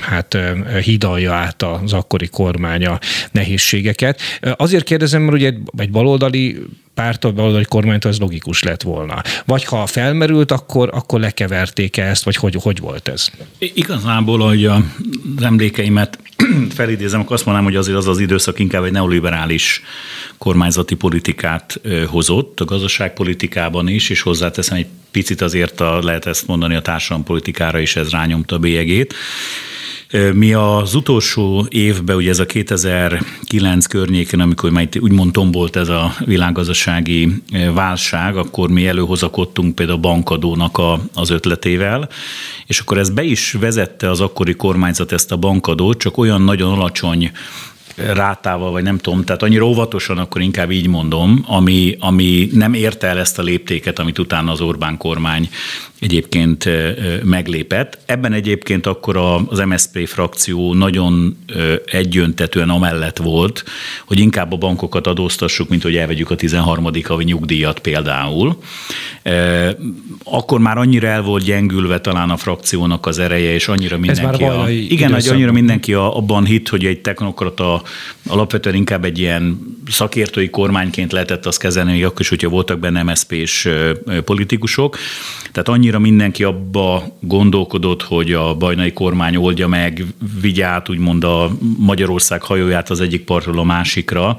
hát 0.00 0.38
hidalja 0.82 1.32
át 1.32 1.62
az 1.62 1.92
akkori 1.92 2.28
kormánya 2.28 2.98
nehézségeket? 3.30 4.20
Azért 4.56 4.84
kérdezem, 4.84 5.22
mert 5.22 5.36
ugye 5.36 5.52
egy 5.76 5.90
baloldali 5.90 6.56
pártól, 6.98 7.32
baloldali 7.32 7.64
kormánytól 7.64 8.10
ez 8.10 8.18
logikus 8.18 8.62
lett 8.62 8.82
volna. 8.82 9.22
Vagy 9.46 9.64
ha 9.64 9.86
felmerült, 9.86 10.52
akkor, 10.52 10.90
akkor 10.92 11.20
lekeverték 11.20 11.96
ezt, 11.96 12.24
vagy 12.24 12.36
hogy, 12.36 12.56
hogy 12.60 12.78
volt 12.78 13.08
ez? 13.08 13.30
Igazából, 13.58 14.38
hogy 14.38 14.64
az 14.64 14.82
emlékeimet 15.40 16.18
felidézem, 16.74 17.20
akkor 17.20 17.32
azt 17.32 17.44
mondanám, 17.44 17.70
hogy 17.70 17.78
azért 17.78 17.96
az 17.96 18.06
az 18.06 18.18
időszak 18.18 18.58
inkább 18.58 18.84
egy 18.84 18.92
neoliberális 18.92 19.82
kormányzati 20.38 20.94
politikát 20.94 21.80
hozott 22.06 22.60
a 22.60 22.64
gazdaságpolitikában 22.64 23.88
is, 23.88 24.10
és 24.10 24.20
hozzáteszem 24.20 24.76
egy 24.76 24.86
picit 25.10 25.40
azért 25.40 25.80
a, 25.80 25.98
lehet 26.02 26.26
ezt 26.26 26.46
mondani 26.46 26.74
a 26.74 26.82
társadalompolitikára 26.82 27.78
is 27.78 27.96
ez 27.96 28.10
rányomta 28.10 28.54
a 28.54 28.58
bélyegét. 28.58 29.14
Mi 30.32 30.52
az 30.52 30.94
utolsó 30.94 31.66
évben, 31.68 32.16
ugye 32.16 32.30
ez 32.30 32.38
a 32.38 32.46
2009 32.46 33.86
környéken, 33.86 34.40
amikor 34.40 34.70
már 34.70 34.88
úgymond 35.00 35.32
tombolt 35.32 35.76
ez 35.76 35.88
a 35.88 36.14
világgazdasági 36.24 37.42
válság, 37.74 38.36
akkor 38.36 38.70
mi 38.70 38.86
előhozakodtunk 38.86 39.74
például 39.74 39.98
a 39.98 40.00
bankadónak 40.00 40.78
a, 40.78 41.00
az 41.14 41.30
ötletével, 41.30 42.08
és 42.66 42.80
akkor 42.80 42.98
ez 42.98 43.10
be 43.10 43.22
is 43.22 43.52
vezette 43.52 44.10
az 44.10 44.20
akkori 44.20 44.54
kormányzat 44.54 45.12
ezt 45.12 45.32
a 45.32 45.36
bankadót, 45.36 45.98
csak 45.98 46.18
olyan 46.18 46.42
nagyon 46.42 46.72
alacsony 46.72 47.30
rátával, 47.96 48.70
vagy 48.70 48.82
nem 48.82 48.98
tudom, 48.98 49.24
tehát 49.24 49.42
annyira 49.42 49.66
óvatosan, 49.66 50.18
akkor 50.18 50.40
inkább 50.40 50.70
így 50.70 50.86
mondom, 50.86 51.44
ami, 51.46 51.96
ami 52.00 52.48
nem 52.52 52.74
érte 52.74 53.06
el 53.06 53.18
ezt 53.18 53.38
a 53.38 53.42
léptéket, 53.42 53.98
amit 53.98 54.18
utána 54.18 54.52
az 54.52 54.60
Orbán 54.60 54.96
kormány 54.96 55.48
egyébként 56.00 56.68
meglépett. 57.24 57.98
Ebben 58.06 58.32
egyébként 58.32 58.86
akkor 58.86 59.16
az 59.48 59.58
MSZP 59.58 60.06
frakció 60.06 60.74
nagyon 60.74 61.36
egyöntetően 61.84 62.70
amellett 62.70 63.16
volt, 63.16 63.64
hogy 64.06 64.18
inkább 64.18 64.52
a 64.52 64.56
bankokat 64.56 65.06
adóztassuk, 65.06 65.68
mint 65.68 65.82
hogy 65.82 65.96
elvegyük 65.96 66.30
a 66.30 66.34
13. 66.34 66.90
havi 67.04 67.24
nyugdíjat 67.24 67.78
például. 67.78 68.58
Akkor 70.24 70.60
már 70.60 70.78
annyira 70.78 71.06
el 71.06 71.22
volt 71.22 71.44
gyengülve 71.44 72.00
talán 72.00 72.30
a 72.30 72.36
frakciónak 72.36 73.06
az 73.06 73.18
ereje, 73.18 73.52
és 73.52 73.68
annyira 73.68 73.98
mindenki... 73.98 74.44
A, 74.44 74.68
igen, 74.68 75.12
hogy 75.12 75.28
annyira 75.28 75.52
mindenki 75.52 75.92
abban 75.94 76.44
hit, 76.44 76.68
hogy 76.68 76.84
egy 76.84 77.00
technokrata 77.00 77.82
alapvetően 78.26 78.74
inkább 78.74 79.04
egy 79.04 79.18
ilyen 79.18 79.58
szakértői 79.90 80.50
kormányként 80.50 81.12
lehetett 81.12 81.46
azt 81.46 81.58
kezelni, 81.58 82.02
akkor 82.02 82.20
is, 82.20 82.28
hogyha 82.28 82.48
voltak 82.48 82.78
benne 82.78 83.02
MSZP-s 83.02 83.68
politikusok. 84.24 84.98
Tehát 85.52 85.68
annyira 85.68 85.87
mindenki 85.96 86.44
abba 86.44 87.16
gondolkodott, 87.20 88.02
hogy 88.02 88.32
a 88.32 88.54
bajnai 88.54 88.92
kormány 88.92 89.36
oldja 89.36 89.68
meg, 89.68 90.04
vigye 90.40 90.64
át 90.64 90.88
úgymond 90.88 91.24
a 91.24 91.50
Magyarország 91.78 92.42
hajóját 92.42 92.90
az 92.90 93.00
egyik 93.00 93.24
partról 93.24 93.58
a 93.58 93.62
másikra, 93.62 94.36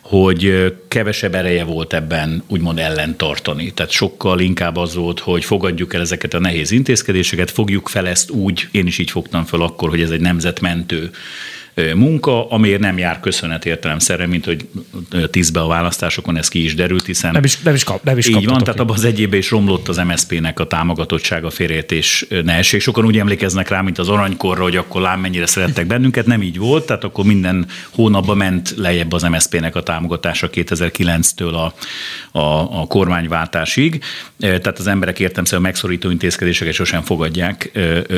hogy 0.00 0.74
kevesebb 0.88 1.34
ereje 1.34 1.64
volt 1.64 1.92
ebben 1.92 2.42
úgymond 2.46 2.78
ellentartani. 2.78 3.72
Tehát 3.72 3.92
sokkal 3.92 4.40
inkább 4.40 4.76
az 4.76 4.94
volt, 4.94 5.18
hogy 5.18 5.44
fogadjuk 5.44 5.94
el 5.94 6.00
ezeket 6.00 6.34
a 6.34 6.40
nehéz 6.40 6.70
intézkedéseket, 6.70 7.50
fogjuk 7.50 7.88
fel 7.88 8.08
ezt 8.08 8.30
úgy, 8.30 8.68
én 8.70 8.86
is 8.86 8.98
így 8.98 9.10
fogtam 9.10 9.44
fel 9.44 9.60
akkor, 9.60 9.88
hogy 9.88 10.00
ez 10.00 10.10
egy 10.10 10.20
nemzetmentő 10.20 11.10
munka, 11.94 12.48
amiért 12.48 12.80
nem 12.80 12.98
jár 12.98 13.20
köszönet 13.20 13.66
értelemszerre, 13.66 14.26
mint 14.26 14.44
hogy 14.44 14.68
tízbe 15.30 15.60
a 15.60 15.66
választásokon 15.66 16.36
ez 16.36 16.48
ki 16.48 16.64
is 16.64 16.74
derült, 16.74 17.06
hiszen 17.06 17.32
nem 17.32 17.44
is, 17.44 17.58
nem 17.58 17.74
is, 17.74 17.84
kap, 17.84 18.04
nem 18.04 18.18
is 18.18 18.28
így 18.28 18.46
van, 18.46 18.58
tehát 18.58 18.80
abban 18.80 18.96
az 18.96 19.04
egyébe 19.04 19.36
is 19.36 19.50
romlott 19.50 19.88
az 19.88 19.96
MSZP-nek 19.96 20.60
a 20.60 20.66
támogatottsága, 20.66 21.50
félreértés 21.50 22.26
ne 22.44 22.52
essék. 22.52 22.80
Sokan 22.80 23.04
úgy 23.04 23.18
emlékeznek 23.18 23.68
rá, 23.68 23.80
mint 23.80 23.98
az 23.98 24.08
aranykorra, 24.08 24.62
hogy 24.62 24.76
akkor 24.76 25.00
lám 25.00 25.20
mennyire 25.20 25.46
szerettek 25.46 25.86
bennünket, 25.86 26.26
nem 26.26 26.42
így 26.42 26.58
volt, 26.58 26.86
tehát 26.86 27.04
akkor 27.04 27.24
minden 27.24 27.66
hónapban 27.90 28.36
ment 28.36 28.74
lejjebb 28.76 29.12
az 29.12 29.22
MSZP-nek 29.22 29.76
a 29.76 29.82
támogatása 29.82 30.50
2009-től 30.52 31.52
a, 31.52 31.72
a, 32.38 32.80
a 32.80 32.86
kormányváltásig, 32.86 34.02
tehát 34.38 34.78
az 34.78 34.86
emberek 34.86 35.18
értemszerűen 35.18 35.62
megszorító 35.62 36.10
intézkedéseket 36.10 36.74
sosem 36.74 37.02
fogadják 37.02 37.70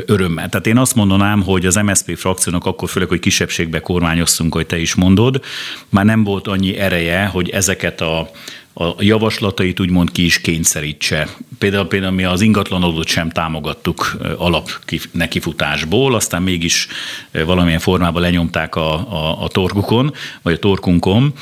örömmel. 0.07 0.49
Tehát 0.49 0.67
én 0.67 0.77
azt 0.77 0.95
mondanám, 0.95 1.43
hogy 1.43 1.67
az 1.67 1.75
MSZP 1.75 2.17
frakciónak 2.17 2.67
akkor 2.67 2.89
főleg, 2.89 3.09
hogy 3.09 3.21
kisebb 3.21 3.51
kisebbségbe 3.53 3.81
kormányoztunk, 3.81 4.55
hogy 4.55 4.67
te 4.67 4.79
is 4.79 4.95
mondod, 4.95 5.41
már 5.89 6.05
nem 6.05 6.25
volt 6.25 6.47
annyi 6.47 6.77
ereje, 6.77 7.25
hogy 7.27 7.51
ezeket 7.51 8.01
a 8.01 8.31
a 8.75 9.03
javaslatait 9.03 9.81
úgymond 9.81 10.13
ki 10.13 10.25
is 10.25 10.41
kényszerítse. 10.41 11.29
Például, 11.59 11.87
például 11.87 12.13
mi 12.13 12.25
az 12.25 12.41
ingatlanodót 12.41 13.07
sem 13.07 13.31
támogattuk 13.31 14.17
alap 14.37 14.71
nekifutásból, 15.11 16.15
aztán 16.15 16.43
mégis 16.43 16.89
valamilyen 17.47 17.79
formában 17.79 18.23
lenyomták 18.23 18.75
a, 18.77 18.95
a, 18.95 19.43
a 19.43 19.49
torkukon, 19.49 20.15
vagy 20.43 20.53
a 20.53 20.59
torkunkon. 20.59 21.33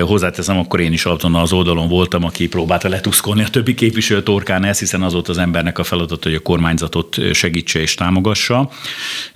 Hozzáteszem, 0.00 0.58
akkor 0.58 0.80
én 0.80 0.92
is 0.92 1.04
azon 1.04 1.34
az 1.34 1.52
oldalon 1.52 1.88
voltam, 1.88 2.24
aki 2.24 2.48
próbálta 2.48 2.88
letuszkolni 2.88 3.42
a 3.42 3.48
többi 3.48 3.74
képviselő 3.74 4.22
torkán 4.22 4.64
ezt, 4.64 4.80
hiszen 4.80 5.02
az 5.02 5.12
volt 5.12 5.28
az 5.28 5.38
embernek 5.38 5.78
a 5.78 5.84
feladat, 5.84 6.22
hogy 6.22 6.34
a 6.34 6.40
kormányzatot 6.40 7.16
segítse 7.32 7.80
és 7.80 7.94
támogassa. 7.94 8.70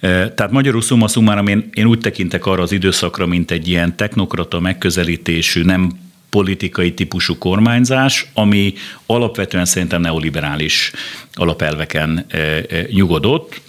Tehát 0.01 0.51
magyarul 0.51 0.83
szumma 0.83 1.09
szumára 1.09 1.43
én, 1.43 1.69
én 1.75 1.87
úgy 1.87 1.99
tekintek 1.99 2.47
arra 2.47 2.63
az 2.63 2.73
időszakra, 2.73 3.27
mint 3.27 3.51
egy 3.51 3.69
ilyen 3.69 3.97
technokrata 3.97 4.61
megközelítésű, 4.61 5.63
nem 5.63 6.11
politikai 6.33 6.95
típusú 6.95 7.39
kormányzás, 7.39 8.27
ami 8.35 8.75
alapvetően 9.07 9.65
szerintem 9.65 10.01
neoliberális 10.01 10.93
alapelveken 11.35 12.25
e, 12.29 12.39
e, 12.39 12.65
nyugodott, 12.91 13.61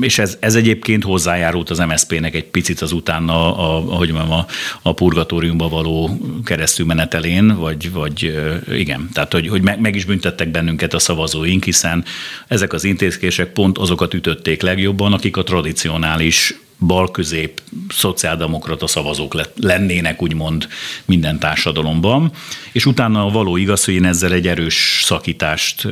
és 0.00 0.18
ez, 0.18 0.36
ez 0.40 0.54
egyébként 0.54 1.02
hozzájárult 1.02 1.70
az 1.70 1.78
MSZP-nek 1.78 2.34
egy 2.34 2.44
picit 2.44 2.80
az 2.80 2.92
utána, 2.92 3.56
a, 3.56 3.92
ahogy 3.92 4.12
mondjam, 4.12 4.32
a, 4.32 4.46
a 4.82 4.92
purgatóriumba 4.92 5.68
való 5.68 6.18
keresztül 6.44 6.86
menetelén, 6.86 7.56
vagy, 7.56 7.92
vagy 7.92 8.24
e, 8.24 8.74
igen, 8.76 9.08
tehát 9.12 9.32
hogy, 9.32 9.48
hogy 9.48 9.62
meg, 9.62 9.80
meg 9.80 9.94
is 9.94 10.04
büntettek 10.04 10.50
bennünket 10.50 10.94
a 10.94 10.98
szavazóink, 10.98 11.64
hiszen 11.64 12.04
ezek 12.48 12.72
az 12.72 12.84
intézkések 12.84 13.52
pont 13.52 13.78
azokat 13.78 14.14
ütötték 14.14 14.62
legjobban, 14.62 15.12
akik 15.12 15.36
a 15.36 15.42
tradicionális 15.42 16.54
balközép 16.78 17.60
szociáldemokrata 17.88 18.86
szavazók 18.86 19.50
lennének 19.56 20.22
úgymond 20.22 20.68
minden 21.04 21.38
társadalomban. 21.38 22.30
És 22.72 22.86
utána 22.86 23.30
való 23.30 23.56
igaz, 23.56 23.84
hogy 23.84 23.94
én 23.94 24.04
ezzel 24.04 24.32
egy 24.32 24.48
erős 24.48 25.00
szakítást 25.04 25.86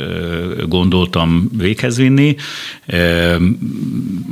gondoltam 0.68 1.50
véghez 1.56 1.96
vinni. 1.96 2.36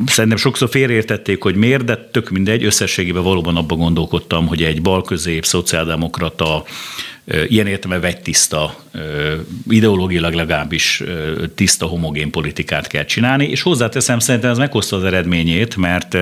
Szerintem 0.06 0.37
sokszor 0.37 0.68
félreértették, 0.68 1.42
hogy 1.42 1.54
miért, 1.54 1.85
de 1.85 1.97
tök 1.97 2.30
mindegy, 2.30 2.64
összességében 2.64 3.23
valóban 3.23 3.56
abban 3.56 3.78
gondolkodtam, 3.78 4.47
hogy 4.47 4.62
egy 4.62 4.82
balközép 4.82 5.44
szociáldemokrata 5.44 6.64
ilyen 7.49 7.67
értelme 7.67 8.12
tiszta, 8.12 8.76
ideológilag 9.69 10.33
legalábbis 10.33 11.02
tiszta, 11.55 11.87
homogén 11.87 12.31
politikát 12.31 12.87
kell 12.87 13.05
csinálni, 13.05 13.47
és 13.47 13.62
hozzáteszem, 13.62 14.19
szerintem 14.19 14.50
ez 14.50 14.59
meghozta 14.59 14.97
az 14.97 15.05
eredményét, 15.05 15.76
mert 15.76 16.14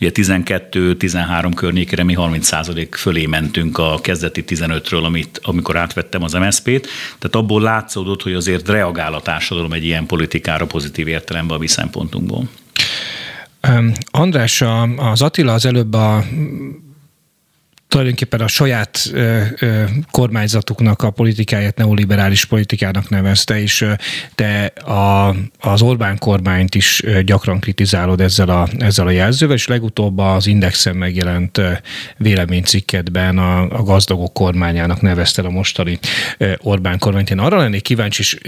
ugye 0.00 0.10
12-13 0.14 1.52
környékére 1.54 2.02
mi 2.02 2.14
30% 2.16 2.86
fölé 2.90 3.26
mentünk 3.26 3.78
a 3.78 3.98
kezdeti 4.02 4.44
15-ről, 4.46 5.04
amit, 5.04 5.40
amikor 5.42 5.76
átvettem 5.76 6.22
az 6.22 6.32
MSZP-t, 6.32 6.88
tehát 7.18 7.36
abból 7.36 7.62
látszódott, 7.62 8.22
hogy 8.22 8.34
azért 8.34 8.68
reagál 8.68 9.14
a 9.14 9.20
társadalom 9.20 9.72
egy 9.72 9.84
ilyen 9.84 10.06
politikára 10.06 10.66
pozitív 10.66 11.08
értelemben 11.08 11.56
a 11.56 11.60
mi 11.60 11.66
szempontunkból. 11.66 12.48
András, 14.10 14.62
az 14.96 15.22
Attila 15.22 15.52
az 15.52 15.66
előbb 15.66 15.94
a 15.94 16.24
tulajdonképpen 17.90 18.40
a 18.40 18.48
saját 18.48 19.10
ö, 19.12 19.42
ö, 19.58 19.84
kormányzatuknak 20.10 21.02
a 21.02 21.10
politikáját 21.10 21.76
neoliberális 21.76 22.44
politikának 22.44 23.08
nevezte, 23.08 23.60
és 23.60 23.86
te 24.34 24.64
a, 24.66 25.34
az 25.58 25.82
Orbán 25.82 26.18
kormányt 26.18 26.74
is 26.74 27.02
gyakran 27.24 27.60
kritizálod 27.60 28.20
ezzel 28.20 28.48
a, 28.48 28.68
ezzel 28.78 29.06
a 29.06 29.10
jelzővel, 29.10 29.56
és 29.56 29.66
legutóbb 29.66 30.18
az 30.18 30.46
Indexen 30.46 30.96
megjelent 30.96 31.58
ö, 31.58 31.72
véleménycikketben 32.16 33.38
a, 33.38 33.60
a 33.60 33.82
gazdagok 33.82 34.32
kormányának 34.32 35.00
nevezte 35.00 35.42
a 35.42 35.50
mostani 35.50 35.98
Orbán 36.58 36.98
kormányt. 36.98 37.30
Én 37.30 37.38
arra 37.38 37.56
lennék 37.58 37.82
kíváncsi, 37.82 38.20
és 38.20 38.38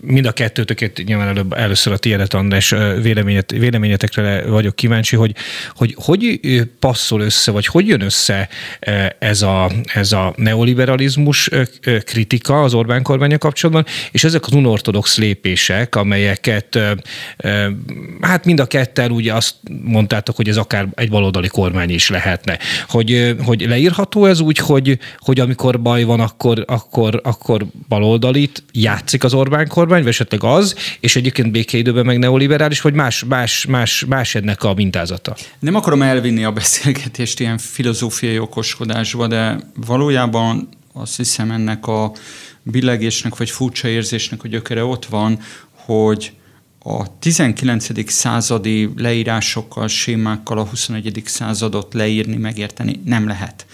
mind 0.00 0.26
a 0.26 0.32
kettőtöket 0.32 1.02
nyilván 1.04 1.28
előbb, 1.28 1.52
először 1.52 1.92
a 1.92 1.96
tiédet, 1.96 2.34
András, 2.34 2.74
véleményet, 3.02 3.50
véleményetekre 3.50 4.46
vagyok 4.46 4.76
kíváncsi, 4.76 5.16
hogy, 5.16 5.34
hogy 5.74 5.94
hogy 5.96 6.40
passzol 6.78 7.20
össze, 7.20 7.50
vagy 7.50 7.66
hogy 7.66 7.86
jön 7.86 8.00
össze 8.00 8.48
ez 9.18 9.42
a, 9.42 9.70
ez 9.94 10.12
a 10.12 10.32
neoliberalizmus 10.36 11.50
kritika 12.04 12.62
az 12.62 12.74
Orbán 12.74 13.02
kormánya 13.02 13.38
kapcsolatban, 13.38 13.86
és 14.10 14.24
ezek 14.24 14.46
az 14.46 14.52
unortodox 14.52 15.18
lépések, 15.18 15.94
amelyeket 15.94 16.78
hát 18.20 18.44
mind 18.44 18.60
a 18.60 18.66
ketten 18.66 19.10
ugye 19.10 19.34
azt 19.34 19.54
mondtátok, 19.82 20.36
hogy 20.36 20.48
ez 20.48 20.56
akár 20.56 20.88
egy 20.94 21.10
baloldali 21.10 21.48
kormány 21.48 21.90
is 21.90 22.08
lehetne. 22.08 22.58
Hogy, 22.88 23.34
hogy 23.44 23.60
leírható 23.68 24.26
ez 24.26 24.40
úgy, 24.40 24.58
hogy, 24.58 24.98
hogy 25.18 25.40
amikor 25.40 25.80
baj 25.80 26.02
van, 26.02 26.20
akkor, 26.20 26.64
akkor, 26.66 27.20
akkor 27.24 27.66
baloldalit 27.88 28.62
játszik 28.72 29.24
az 29.24 29.34
Orbán 29.34 29.68
kormány, 29.70 30.00
vagy 30.00 30.10
esetleg 30.10 30.44
az, 30.44 30.74
és 31.00 31.16
egyébként 31.16 31.50
békeidőben 31.52 32.04
meg 32.04 32.18
neoliberális, 32.18 32.80
vagy 32.80 32.94
más, 32.94 33.24
más, 33.24 33.66
más, 33.66 34.04
más 34.08 34.34
ennek 34.34 34.62
a 34.62 34.74
mintázata? 34.74 35.36
Nem 35.58 35.74
akarom 35.74 36.02
elvinni 36.02 36.44
a 36.44 36.52
beszélgetést 36.52 37.40
ilyen 37.40 37.58
filozófiai 37.58 38.38
okoskodásba, 38.38 39.26
de 39.26 39.60
valójában 39.86 40.68
azt 40.92 41.16
hiszem 41.16 41.50
ennek 41.50 41.86
a 41.86 42.12
billegésnek, 42.62 43.36
vagy 43.36 43.50
furcsa 43.50 43.88
érzésnek 43.88 44.44
a 44.44 44.48
gyökere 44.48 44.84
ott 44.84 45.06
van, 45.06 45.38
hogy 45.72 46.32
a 46.82 47.18
19. 47.18 48.10
századi 48.10 48.90
leírásokkal, 48.96 49.88
sémákkal 49.88 50.58
a 50.58 50.64
21. 50.64 51.22
századot 51.24 51.94
leírni, 51.94 52.36
megérteni 52.36 53.00
nem 53.04 53.26
lehet. 53.26 53.66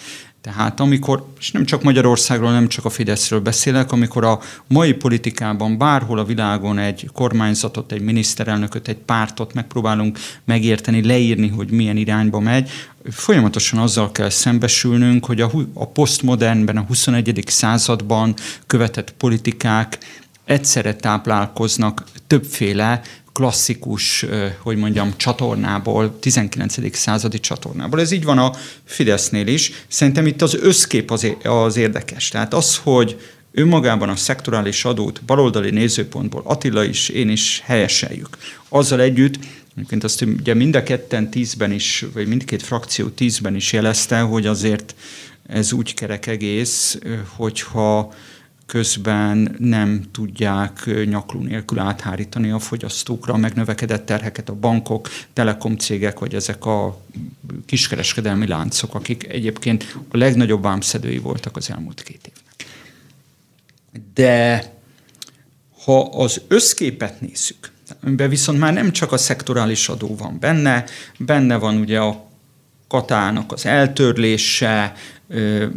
Tehát 0.53 0.81
amikor, 0.81 1.27
és 1.39 1.51
nem 1.51 1.65
csak 1.65 1.83
Magyarországról, 1.83 2.53
nem 2.53 2.69
csak 2.69 2.85
a 2.85 2.91
Fideszről 2.91 3.41
beszélek, 3.41 3.93
amikor 3.93 4.25
a 4.25 4.41
mai 4.67 4.93
politikában 4.93 5.79
bárhol 5.79 6.19
a 6.19 6.25
világon 6.25 6.79
egy 6.79 7.09
kormányzatot, 7.13 7.93
egy 7.93 8.01
miniszterelnököt, 8.01 8.89
egy 8.89 8.97
pártot 8.97 9.55
megpróbálunk 9.55 10.19
megérteni, 10.45 11.07
leírni, 11.07 11.49
hogy 11.49 11.71
milyen 11.71 11.97
irányba 11.97 12.41
megy, 12.41 12.71
folyamatosan 13.11 13.79
azzal 13.79 14.13
kell 14.13 14.29
szembesülnünk, 14.29 15.25
hogy 15.25 15.41
a, 15.41 15.51
a 15.75 15.87
posztmodernben, 15.87 16.77
a 16.77 16.85
21. 16.89 17.43
században 17.47 18.35
követett 18.67 19.13
politikák 19.13 19.99
egyszerre 20.45 20.95
táplálkoznak 20.95 22.05
többféle 22.27 23.01
klasszikus, 23.37 24.27
hogy 24.63 24.77
mondjam, 24.77 25.17
csatornából, 25.17 26.19
19. 26.19 26.97
századi 26.97 27.41
csatornából. 27.41 28.01
Ez 28.01 28.11
így 28.11 28.25
van 28.25 28.39
a 28.39 28.53
Fidesznél 28.85 29.47
is. 29.47 29.73
Szerintem 29.89 30.27
itt 30.27 30.43
az 30.43 30.55
összkép 30.55 31.11
az, 31.43 31.77
érdekes. 31.77 32.29
Tehát 32.29 32.55
az, 32.55 32.77
hogy 32.77 33.21
önmagában 33.53 34.09
a 34.09 34.17
szektorális 34.17 34.85
adót 34.85 35.23
baloldali 35.23 35.71
nézőpontból 35.71 36.43
Attila 36.45 36.85
is, 36.85 37.09
én 37.09 37.29
is 37.29 37.63
helyeseljük. 37.65 38.39
Azzal 38.69 39.01
együtt, 39.01 39.39
Egyébként 39.75 40.05
azt 40.05 40.23
ugye 40.23 40.55
mind 40.55 40.77
a 40.77 40.83
ketten 40.83 41.31
tízben 41.31 41.73
is, 41.73 42.05
vagy 42.13 42.27
mindkét 42.27 42.63
frakció 42.63 43.09
tízben 43.09 43.55
is 43.55 43.73
jelezte, 43.73 44.21
hogy 44.21 44.47
azért 44.47 44.95
ez 45.47 45.73
úgy 45.73 45.95
kerek 45.95 46.27
egész, 46.27 46.99
hogyha 47.37 48.13
közben 48.67 49.57
nem 49.59 50.03
tudják 50.13 50.91
nyakló 51.05 51.41
nélkül 51.41 51.79
áthárítani 51.79 52.51
a 52.51 52.59
fogyasztókra 52.59 53.35
a 53.35 53.37
megnövekedett 53.37 54.07
terheket 54.07 54.49
a 54.49 54.55
bankok, 54.55 55.09
telekomcégek, 55.33 56.19
vagy 56.19 56.35
ezek 56.35 56.65
a 56.65 57.01
kiskereskedelmi 57.67 58.47
láncok, 58.47 58.95
akik 58.95 59.29
egyébként 59.29 59.97
a 60.09 60.17
legnagyobb 60.17 60.63
vámszedői 60.63 61.19
voltak 61.19 61.57
az 61.57 61.71
elmúlt 61.71 62.03
két 62.03 62.31
évnek. 62.33 62.67
De 64.15 64.65
ha 65.85 66.01
az 66.01 66.41
összképet 66.49 67.21
nézzük, 67.21 67.71
amiben 68.03 68.29
viszont 68.29 68.59
már 68.59 68.73
nem 68.73 68.93
csak 68.93 69.13
a 69.13 69.17
szektorális 69.17 69.89
adó 69.89 70.17
van 70.17 70.37
benne, 70.41 70.85
benne 71.19 71.57
van 71.57 71.77
ugye 71.77 71.99
a 72.01 72.25
katának 72.89 73.53
az 73.53 73.67
eltörlése, 73.67 74.95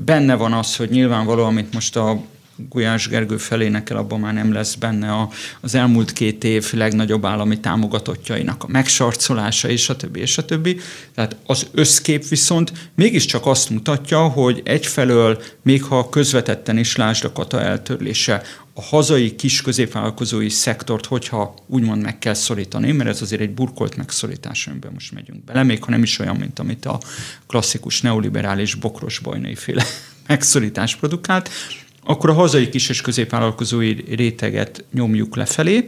benne 0.06 0.36
van 0.36 0.54
az, 0.54 0.76
hogy 0.76 0.90
nyilvánvaló, 0.90 1.44
amit 1.44 1.74
most 1.74 1.96
a 1.96 2.22
Gulyás 2.70 3.08
Gergő 3.08 3.38
felénekel, 3.38 3.98
abban 3.98 4.20
már 4.20 4.34
nem 4.34 4.54
lesz 4.54 4.76
benne 4.76 5.12
a, 5.12 5.30
az 5.62 5.76
elmúlt 5.76 6.14
két 6.14 6.44
év 6.44 6.74
legnagyobb 6.74 7.26
állami 7.26 7.60
támogatottjainak 7.60 8.64
a 8.64 8.68
megsarcolása, 8.68 9.70
és 9.70 9.90
a 9.90 9.96
többi, 9.96 10.20
és 10.20 10.38
a 10.38 10.46
többi. 10.46 10.80
Tehát 11.16 11.36
az 11.46 11.68
összkép 11.72 12.28
viszont 12.28 12.72
mégiscsak 12.96 13.46
azt 13.46 13.70
mutatja, 13.70 14.28
hogy 14.28 14.62
egyfelől, 14.66 15.42
még 15.62 15.84
ha 15.84 16.10
közvetetten 16.10 16.78
is 16.78 16.96
lásd 16.96 17.26
a 17.26 17.32
kata 17.32 17.62
eltörlése, 17.62 18.42
a 18.74 18.82
hazai 18.82 19.36
kis 19.36 19.62
középvállalkozói 19.62 20.50
szektort, 20.50 21.06
hogyha 21.06 21.54
úgymond 21.68 22.02
meg 22.02 22.20
kell 22.20 22.34
szorítani, 22.34 22.92
mert 22.92 23.10
ez 23.10 23.22
azért 23.22 23.42
egy 23.42 23.54
burkolt 23.54 23.96
megszorítás, 23.96 24.68
amiben 24.68 24.92
most 24.94 25.12
megyünk 25.12 25.44
bele, 25.44 25.64
még 25.64 25.84
ha 25.84 25.92
nem 25.92 26.04
is 26.04 26.20
olyan, 26.20 26.36
mint 26.36 26.60
amit 26.60 26.86
a 26.86 27.00
klasszikus 27.48 28.02
neoliberális 28.02 28.76
bokros 28.76 29.20
bajnai 29.20 29.56
féle 29.56 29.84
megszorítás 30.28 30.96
produkált, 30.96 31.50
akkor 32.10 32.30
a 32.30 32.34
hazai 32.34 32.70
kis- 32.70 32.90
és 32.90 33.02
középvállalkozói 33.02 33.96
réteget 34.16 34.84
nyomjuk 34.94 35.36
lefelé, 35.36 35.84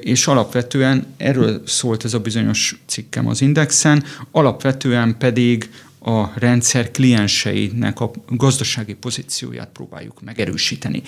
és 0.00 0.26
alapvetően 0.26 1.06
erről 1.16 1.62
szólt 1.66 2.04
ez 2.04 2.14
a 2.14 2.18
bizonyos 2.18 2.80
cikkem 2.86 3.26
az 3.26 3.40
Indexen, 3.40 4.04
alapvetően 4.30 5.16
pedig 5.18 5.70
a 5.98 6.38
rendszer 6.38 6.90
klienseinek 6.90 8.00
a 8.00 8.10
gazdasági 8.28 8.94
pozícióját 8.94 9.68
próbáljuk 9.72 10.20
megerősíteni. 10.22 11.02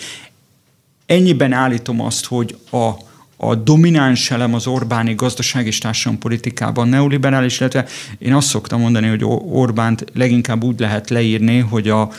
Ennyiben 1.06 1.52
állítom 1.52 2.00
azt, 2.00 2.26
hogy 2.26 2.56
a, 2.70 2.90
a 3.36 3.54
domináns 3.54 4.30
elem 4.30 4.54
az 4.54 4.66
Orbáni 4.66 5.14
gazdaság 5.14 5.66
és 5.66 5.80
politikában 6.18 6.88
neoliberális, 6.88 7.60
illetve 7.60 7.86
én 8.18 8.34
azt 8.34 8.48
szoktam 8.48 8.80
mondani, 8.80 9.08
hogy 9.08 9.24
Orbánt 9.50 10.04
leginkább 10.14 10.64
úgy 10.64 10.80
lehet 10.80 11.10
leírni, 11.10 11.58
hogy 11.58 11.88
a, 11.88 12.10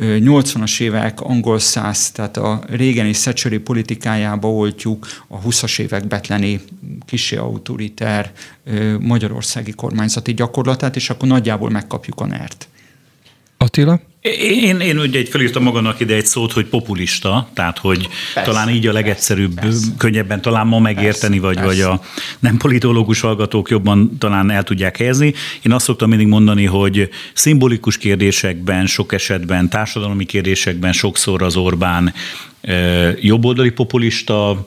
80-as 0.00 0.80
évek 0.80 1.20
angol 1.20 1.58
száz, 1.58 2.10
tehát 2.10 2.36
a 2.36 2.62
régeni 2.68 3.12
szecsöri 3.12 3.58
politikájába 3.58 4.48
oltjuk 4.48 5.06
a 5.28 5.40
20-as 5.40 5.78
évek 5.78 6.06
betleni 6.06 6.60
kisé 7.06 7.36
autoriter 7.36 8.32
magyarországi 9.00 9.72
kormányzati 9.72 10.34
gyakorlatát, 10.34 10.96
és 10.96 11.10
akkor 11.10 11.28
nagyjából 11.28 11.70
megkapjuk 11.70 12.20
a 12.20 12.26
NERT. 12.26 12.68
Attila? 13.56 14.00
Én, 14.22 14.80
én 14.80 14.98
ugye 14.98 15.18
egy 15.18 15.28
felírtam 15.28 15.62
magamnak 15.62 16.00
ide 16.00 16.14
egy 16.14 16.26
szót, 16.26 16.52
hogy 16.52 16.66
populista, 16.66 17.48
tehát 17.54 17.78
hogy 17.78 18.08
persze, 18.34 18.50
talán 18.50 18.68
így 18.68 18.86
a 18.86 18.92
legegyszerűbb, 18.92 19.60
persze, 19.60 19.86
könnyebben 19.98 20.40
talán 20.40 20.66
ma 20.66 20.78
megérteni, 20.78 21.40
persze, 21.40 21.46
vagy, 21.46 21.64
persze. 21.64 21.86
vagy 21.86 21.94
a 21.94 22.00
nem 22.38 22.56
politológus 22.56 23.20
hallgatók 23.20 23.70
jobban 23.70 24.18
talán 24.18 24.50
el 24.50 24.62
tudják 24.62 24.96
helyezni. 24.96 25.34
Én 25.62 25.72
azt 25.72 25.84
szoktam 25.84 26.08
mindig 26.08 26.26
mondani, 26.26 26.64
hogy 26.64 27.08
szimbolikus 27.32 27.98
kérdésekben, 27.98 28.86
sok 28.86 29.12
esetben, 29.12 29.68
társadalmi 29.68 30.24
kérdésekben 30.24 30.92
sokszor 30.92 31.42
az 31.42 31.56
Orbán 31.56 32.14
jobboldali 33.20 33.70
populista, 33.70 34.62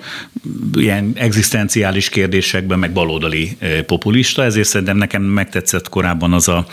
ilyen 0.75 1.11
egzisztenciális 1.15 2.09
kérdésekben 2.09 2.79
meg 2.79 2.91
baloldali 2.93 3.57
populista, 3.85 4.43
ezért 4.43 4.67
szerintem 4.67 4.97
nekem 4.97 5.21
megtetszett 5.21 5.89
korábban 5.89 6.33
az 6.33 6.47
a 6.47 6.65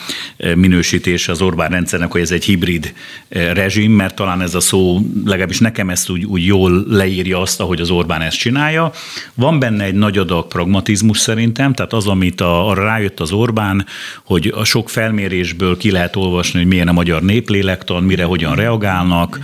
minősítés 0.55 1.29
az 1.29 1.41
Orbán 1.41 1.71
rendszernek, 1.71 2.13
hogy 2.13 2.21
ez 2.21 2.31
egy 2.31 2.45
hibrid 2.45 2.93
rezsim, 3.29 3.93
mert 3.93 4.15
talán 4.15 4.41
ez 4.41 4.55
a 4.55 4.61
szó, 4.61 5.01
legalábbis 5.25 5.59
nekem 5.59 5.91
ezt 5.91 6.11
úgy, 6.11 6.25
úgy 6.25 6.47
jól 6.47 6.85
leírja 6.89 7.41
azt, 7.41 7.61
ahogy 7.61 7.81
az 7.81 7.91
Orbán 7.91 8.23
ezt 8.23 8.39
csinálja. 8.39 8.93
Van 9.35 9.59
benne 9.59 9.85
egy 9.85 9.95
nagy 9.95 10.19
adag 10.19 10.49
pragmatizmus 10.49 11.19
szerintem, 11.19 11.75
tehát 11.75 11.93
az, 11.93 12.07
amit 12.07 12.41
a, 12.41 12.69
arra 12.69 12.85
rájött 12.85 13.21
az 13.21 13.33
Orbán, 13.33 13.87
hogy 14.25 14.53
a 14.57 14.65
sok 14.65 14.91
felmérésből 14.91 15.77
ki 15.77 15.91
lehet 15.91 16.17
olvasni, 16.17 16.59
hogy 16.59 16.69
milyen 16.69 16.89
a 16.89 16.93
magyar 16.93 17.23
néplélektan, 17.23 18.03
mire 18.03 18.25
hogyan 18.25 18.55
reagálnak, 18.55 19.39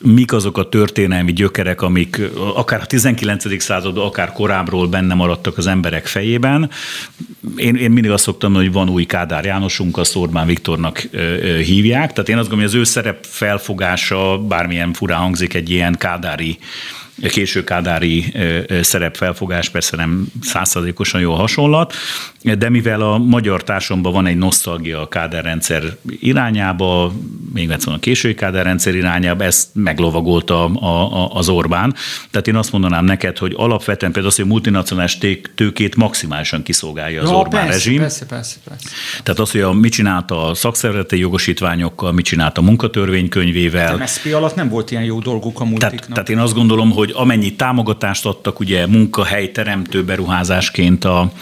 mik 0.00 0.32
azok 0.32 0.58
a 0.58 0.68
történelmi 0.68 1.32
gyökerek, 1.32 1.82
amik 1.82 2.20
akár 2.54 2.80
a 2.80 2.86
19. 2.86 3.62
század, 3.62 3.98
akár 3.98 4.32
korábbról 4.32 4.86
benne 4.86 5.14
maradtak 5.14 5.58
az 5.58 5.66
emberek 5.66 6.06
fejében. 6.06 6.70
Én, 7.56 7.76
én 7.76 7.90
mindig 7.90 8.10
azt 8.10 8.24
szoktam, 8.24 8.54
hogy 8.54 8.72
van 8.72 8.88
új 8.88 9.04
Kádár 9.04 9.44
Jánosunk, 9.44 9.96
azt 9.96 10.16
Orbán 10.16 10.46
Viktornak 10.46 11.08
hívják, 11.64 12.12
tehát 12.12 12.28
én 12.28 12.38
azt 12.38 12.48
gondolom, 12.48 12.70
hogy 12.70 12.80
az 12.80 12.88
ő 12.88 12.90
szerep 12.90 13.24
felfogása, 13.24 14.38
bármilyen 14.38 14.92
furán 14.92 15.20
hangzik, 15.20 15.54
egy 15.54 15.70
ilyen 15.70 15.94
kádári 15.98 16.58
késő 17.22 17.64
kádári 17.64 18.32
szerepfelfogás 18.80 19.68
persze 19.68 19.96
nem 19.96 20.26
százszerzékosan 20.42 21.20
jó 21.20 21.34
hasonlat, 21.34 21.94
de 22.58 22.68
mivel 22.68 23.00
a 23.00 23.18
magyar 23.18 23.62
társadalomban 23.62 24.12
van 24.12 24.26
egy 24.26 24.36
nosztalgia 24.36 25.00
a 25.00 25.08
kádárrendszer 25.08 25.82
irányába, 26.20 27.12
még 27.54 27.70
egyszer 27.70 27.92
a 27.92 27.98
késői 27.98 28.34
kádárrendszer 28.34 28.94
irányába, 28.94 29.44
ezt 29.44 29.68
meglovagolta 29.72 30.64
a, 30.64 30.86
a, 30.86 31.34
az 31.34 31.48
Orbán. 31.48 31.94
Tehát 32.30 32.48
én 32.48 32.56
azt 32.56 32.72
mondanám 32.72 33.04
neked, 33.04 33.38
hogy 33.38 33.52
alapvetően 33.56 34.12
például 34.12 34.32
az, 34.32 34.36
hogy 34.36 34.44
a 34.44 34.48
multinacionális 34.48 35.18
tőkét 35.54 35.96
maximálisan 35.96 36.62
kiszolgálja 36.62 37.22
az 37.22 37.28
ja, 37.28 37.36
Orbán 37.36 37.50
persze, 37.50 37.72
rezsim. 37.72 37.98
Persze, 37.98 38.26
persze, 38.26 38.56
persze. 38.68 38.88
Tehát 39.22 39.40
az, 39.40 39.50
hogy 39.50 39.60
a, 39.60 39.72
mit 39.72 39.92
csinálta 39.92 40.46
a 40.46 40.54
szakszervezeti 40.54 41.18
jogosítványokkal, 41.18 42.12
mit 42.12 42.24
csinálta 42.24 42.60
a 42.60 42.64
munkatörvénykönyvével. 42.64 43.94
A 43.94 43.96
MSZP 43.96 44.34
alatt 44.34 44.54
nem 44.54 44.68
volt 44.68 44.90
ilyen 44.90 45.04
jó 45.04 45.18
dolguk 45.18 45.60
a 45.60 45.64
multiknak. 45.64 46.00
Tehát, 46.00 46.12
tehát 46.12 46.28
én 46.28 46.38
azt 46.38 46.54
gondolom, 46.54 46.90
hogy 46.90 47.07
hogy 47.08 47.22
amennyi 47.22 47.54
támogatást 47.54 48.26
adtak 48.26 48.60
ugye 48.60 48.86
munkahely 48.86 49.50
teremtő 49.50 50.04
beruházásként 50.04 51.04
a, 51.04 51.32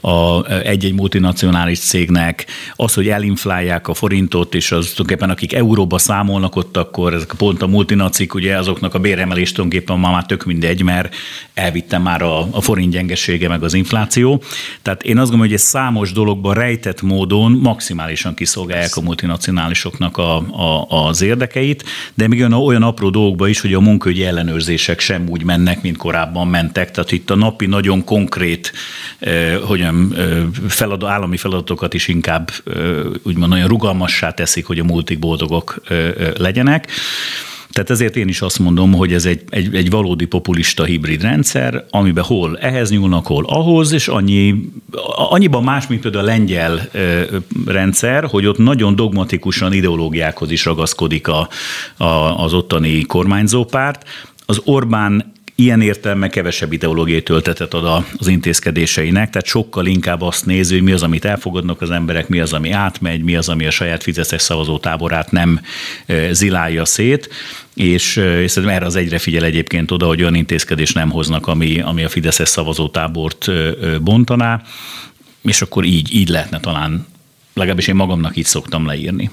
a 0.00 0.46
egy-egy 0.50 0.94
multinacionális 0.94 1.78
cégnek, 1.78 2.46
az, 2.76 2.94
hogy 2.94 3.08
elinflálják 3.08 3.88
a 3.88 3.94
forintot, 3.94 4.54
és 4.54 4.72
az 4.72 4.84
tulajdonképpen 4.84 5.30
akik 5.30 5.52
euróba 5.52 5.98
számolnak 5.98 6.56
ott, 6.56 6.76
akkor 6.76 7.14
ezek 7.14 7.32
pont 7.36 7.62
a 7.62 7.66
multinacik, 7.66 8.34
ugye 8.34 8.58
azoknak 8.58 8.94
a 8.94 8.98
béremelés 8.98 9.52
tulajdonképpen 9.52 9.98
ma 9.98 10.10
már 10.10 10.26
tök 10.26 10.44
mindegy, 10.44 10.82
mert 10.82 11.14
elvitte 11.54 11.98
már 11.98 12.22
a, 12.22 12.48
a 12.50 12.60
forint 12.60 12.92
gyengesége 12.92 13.48
meg 13.48 13.62
az 13.62 13.74
infláció. 13.74 14.42
Tehát 14.82 15.02
én 15.02 15.18
azt 15.18 15.30
gondolom, 15.30 15.46
hogy 15.46 15.52
ez 15.52 15.62
számos 15.62 16.12
dologban 16.12 16.54
rejtett 16.54 17.02
módon 17.02 17.52
maximálisan 17.52 18.34
kiszolgálják 18.34 18.96
a 18.96 19.00
multinacionálisoknak 19.00 20.16
a, 20.16 20.36
a, 20.36 20.86
az 21.06 21.22
érdekeit, 21.22 21.84
de 22.14 22.28
még 22.28 22.38
olyan, 22.38 22.52
olyan 22.52 22.82
apró 22.82 23.10
dolgokban 23.10 23.48
is, 23.48 23.60
hogy 23.60 23.74
a 23.74 23.80
munkaügyi 23.80 24.24
ellenőrzések 24.24 25.00
sem 25.00 25.15
úgy 25.28 25.44
mennek, 25.44 25.82
mint 25.82 25.96
korábban 25.96 26.48
mentek. 26.48 26.90
Tehát 26.90 27.12
itt 27.12 27.30
a 27.30 27.34
napi 27.34 27.66
nagyon 27.66 28.04
konkrét, 28.04 28.72
hogyan 29.66 30.14
eh, 30.16 30.42
feladat, 30.68 31.10
állami 31.10 31.36
feladatokat 31.36 31.94
is 31.94 32.08
inkább 32.08 32.50
úgymond 33.22 33.52
olyan 33.52 33.68
rugalmassá 33.68 34.30
teszik, 34.30 34.66
hogy 34.66 34.78
a 34.78 34.84
multik 34.84 35.18
boldogok 35.18 35.80
legyenek. 36.36 36.88
Tehát 37.76 37.90
ezért 37.90 38.16
én 38.16 38.28
is 38.28 38.40
azt 38.40 38.58
mondom, 38.58 38.92
hogy 38.92 39.12
ez 39.12 39.24
egy, 39.24 39.42
egy, 39.48 39.74
egy 39.74 39.90
valódi 39.90 40.24
populista 40.24 40.84
hibrid 40.84 41.22
rendszer, 41.22 41.84
amiben 41.90 42.24
hol 42.24 42.58
ehhez 42.58 42.90
nyúlnak, 42.90 43.26
hol 43.26 43.44
ahhoz, 43.44 43.92
és 43.92 44.08
annyi, 44.08 44.70
annyiban 45.30 45.62
más, 45.62 45.86
mint 45.86 46.00
például 46.00 46.24
a 46.24 46.26
lengyel 46.26 46.88
rendszer, 47.66 48.24
hogy 48.24 48.46
ott 48.46 48.58
nagyon 48.58 48.96
dogmatikusan 48.96 49.72
ideológiákhoz 49.72 50.50
is 50.50 50.64
ragaszkodik 50.64 51.28
a, 51.28 51.48
a, 51.96 52.04
az 52.44 52.52
ottani 52.52 53.02
kormányzópárt. 53.02 54.04
Az 54.46 54.60
Orbán 54.64 55.34
ilyen 55.58 55.80
értelme 55.80 56.28
kevesebb 56.28 56.72
ideológiai 56.72 57.22
töltetet 57.22 57.74
ad 57.74 58.04
az 58.16 58.26
intézkedéseinek, 58.26 59.30
tehát 59.30 59.46
sokkal 59.46 59.86
inkább 59.86 60.22
azt 60.22 60.46
nézi, 60.46 60.74
hogy 60.74 60.82
mi 60.82 60.92
az, 60.92 61.02
amit 61.02 61.24
elfogadnak 61.24 61.80
az 61.80 61.90
emberek, 61.90 62.28
mi 62.28 62.40
az, 62.40 62.52
ami 62.52 62.70
átmegy, 62.70 63.22
mi 63.22 63.36
az, 63.36 63.48
ami 63.48 63.66
a 63.66 63.70
saját 63.70 64.02
fizetes 64.02 64.42
szavazótáborát 64.42 65.30
nem 65.30 65.60
zilálja 66.30 66.84
szét, 66.84 67.28
és, 67.74 68.16
és 68.16 68.50
szerintem 68.50 68.76
erre 68.76 68.86
az 68.86 68.96
egyre 68.96 69.18
figyel 69.18 69.44
egyébként 69.44 69.90
oda, 69.90 70.06
hogy 70.06 70.20
olyan 70.20 70.34
intézkedés 70.34 70.92
nem 70.92 71.10
hoznak, 71.10 71.46
ami, 71.46 71.80
ami 71.80 72.04
a 72.04 72.08
Fideszes 72.08 72.48
szavazótábort 72.48 73.50
bontaná, 74.02 74.62
és 75.42 75.62
akkor 75.62 75.84
így, 75.84 76.14
így 76.14 76.28
lehetne 76.28 76.60
talán, 76.60 77.06
legalábbis 77.54 77.88
én 77.88 77.94
magamnak 77.94 78.36
így 78.36 78.44
szoktam 78.44 78.86
leírni. 78.86 79.30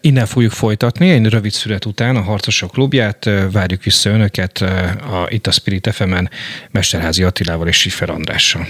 Innen 0.00 0.26
fogjuk 0.26 0.52
folytatni, 0.52 1.10
egy 1.10 1.26
rövid 1.26 1.52
szület 1.52 1.84
után 1.84 2.16
a 2.16 2.22
Harcosok 2.22 2.70
klubját. 2.70 3.30
Várjuk 3.52 3.82
vissza 3.82 4.10
Önöket 4.10 4.58
a, 4.58 5.26
itt 5.28 5.46
a 5.46 5.50
Spirit 5.50 5.90
FM-en 5.92 6.30
Mesterházi 6.70 7.22
Attilával 7.22 7.68
és 7.68 7.76
Siffer 7.76 8.10
Andrással. 8.10 8.68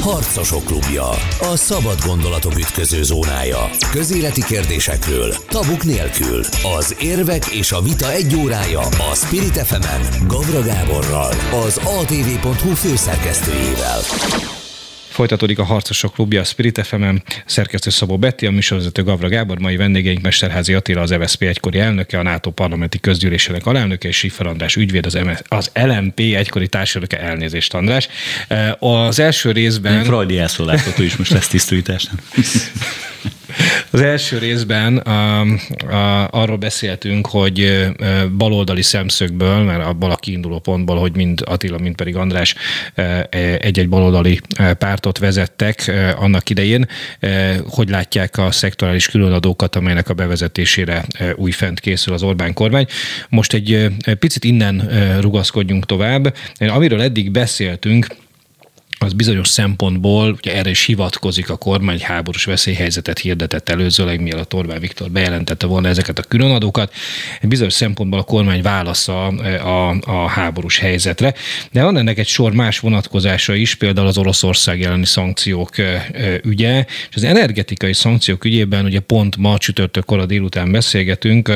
Harcosok 0.00 0.64
klubja. 0.64 1.08
A 1.40 1.56
szabad 1.56 1.98
gondolatok 2.06 2.58
ütköző 2.58 3.02
zónája. 3.02 3.70
Közéleti 3.92 4.42
kérdésekről, 4.44 5.34
tabuk 5.48 5.84
nélkül. 5.84 6.44
Az 6.78 6.96
érvek 7.00 7.46
és 7.46 7.72
a 7.72 7.80
vita 7.80 8.12
egy 8.12 8.34
órája 8.34 8.80
a 8.80 9.14
Spirit 9.14 9.58
FM-en 9.58 10.26
Gavra 10.26 10.62
Gáborral, 10.62 11.32
az 11.64 11.76
atv.hu 11.76 12.74
főszerkesztőjével. 12.74 14.00
Folytatódik 15.20 15.58
a 15.58 15.64
Harcosok 15.64 16.14
klubja 16.14 16.40
a 16.40 16.44
Spirit 16.44 16.86
fm 16.86 17.04
szerkesztő 17.46 17.90
Szabó 17.90 18.18
Betti, 18.18 18.46
a 18.46 18.50
műsorvezető 18.50 19.02
Gavra 19.02 19.28
Gábor, 19.28 19.58
mai 19.58 19.76
vendégeink 19.76 20.22
Mesterházi 20.22 20.74
Attila, 20.74 21.00
az 21.00 21.10
MSZP 21.10 21.42
egykori 21.42 21.78
elnöke, 21.78 22.18
a 22.18 22.22
NATO 22.22 22.50
parlamenti 22.50 23.00
közgyűlésének 23.00 23.66
alelnöke, 23.66 24.08
és 24.08 24.16
Siffer 24.16 24.46
András 24.46 24.76
ügyvéd, 24.76 25.06
az, 25.06 25.14
MS, 25.14 25.38
az 25.48 25.70
LMP 25.74 26.18
egykori 26.18 26.68
társadalmi 26.68 27.28
elnézést, 27.28 27.74
András. 27.74 28.08
Az 28.78 29.18
első 29.18 29.52
részben... 29.52 30.04
Freudi 30.04 30.38
elszólásható 30.38 31.02
is 31.02 31.16
most 31.16 31.30
lesz 31.30 31.48
tisztújítás. 31.48 32.06
Az 33.90 34.00
első 34.00 34.38
részben 34.38 34.96
a, 34.96 35.40
a, 35.40 36.28
arról 36.30 36.56
beszéltünk, 36.56 37.26
hogy 37.26 37.88
baloldali 38.36 38.82
szemszögből, 38.82 39.58
mert 39.62 39.84
abból 39.84 40.10
a 40.10 40.16
kiinduló 40.16 40.58
pontból, 40.58 40.96
hogy 40.96 41.16
mind 41.16 41.42
Attila, 41.44 41.78
mind 41.78 41.94
pedig 41.94 42.16
András 42.16 42.54
egy-egy 43.58 43.88
baloldali 43.88 44.40
pártot 44.78 45.18
vezettek 45.18 45.92
annak 46.16 46.50
idején, 46.50 46.88
hogy 47.68 47.88
látják 47.88 48.38
a 48.38 48.50
szektorális 48.50 49.08
különadókat, 49.08 49.76
amelynek 49.76 50.08
a 50.08 50.14
bevezetésére 50.14 51.04
újfent 51.34 51.80
készül 51.80 52.14
az 52.14 52.22
Orbán 52.22 52.52
kormány. 52.52 52.86
Most 53.28 53.52
egy 53.52 53.90
picit 54.18 54.44
innen 54.44 54.88
rugaszkodjunk 55.20 55.86
tovább. 55.86 56.34
Amiről 56.58 57.02
eddig 57.02 57.30
beszéltünk, 57.30 58.06
az 59.02 59.12
bizonyos 59.12 59.48
szempontból, 59.48 60.32
ugye 60.32 60.54
erre 60.54 60.70
is 60.70 60.84
hivatkozik 60.84 61.50
a 61.50 61.56
kormány 61.56 62.00
háborús 62.00 62.44
veszélyhelyzetet 62.44 63.18
hirdetett 63.18 63.68
előzőleg, 63.68 64.20
mielőtt 64.20 64.54
Orbán 64.54 64.80
Viktor 64.80 65.10
bejelentette 65.10 65.66
volna 65.66 65.88
ezeket 65.88 66.18
a 66.18 66.22
különadókat. 66.22 66.94
Bizonyos 67.42 67.72
szempontból 67.72 68.18
a 68.18 68.22
kormány 68.22 68.62
válasza 68.62 69.26
a, 69.26 69.96
a 70.00 70.28
háborús 70.28 70.78
helyzetre, 70.78 71.34
de 71.72 71.82
van 71.82 71.96
ennek 71.96 72.18
egy 72.18 72.26
sor 72.26 72.52
más 72.52 72.78
vonatkozása 72.78 73.54
is, 73.54 73.74
például 73.74 74.06
az 74.06 74.18
Oroszország 74.18 74.82
elleni 74.82 75.06
szankciók 75.06 75.70
ügye, 76.42 76.84
és 77.10 77.16
az 77.16 77.24
energetikai 77.24 77.94
szankciók 77.94 78.44
ügyében 78.44 78.84
ugye 78.84 79.00
pont 79.00 79.36
ma 79.36 79.58
csütörtök 79.58 80.10
a 80.10 80.26
délután 80.26 80.72
beszélgetünk, 80.72 81.52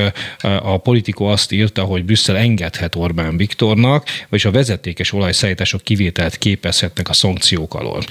a 0.62 0.78
politikó 0.78 1.26
azt 1.26 1.52
írta, 1.52 1.82
hogy 1.82 2.04
Brüsszel 2.04 2.36
engedhet 2.36 2.94
Orbán 2.94 3.36
Viktornak, 3.36 4.08
vagyis 4.28 4.44
a 4.44 4.50
vezetékes 4.50 5.12
olajszállítások 5.12 5.82
kivételt 5.82 6.38
képezhetnek 6.38 7.08
a 7.08 7.12
szankciók 7.12 7.32
szankciók 7.34 7.74
alól. 7.74 8.02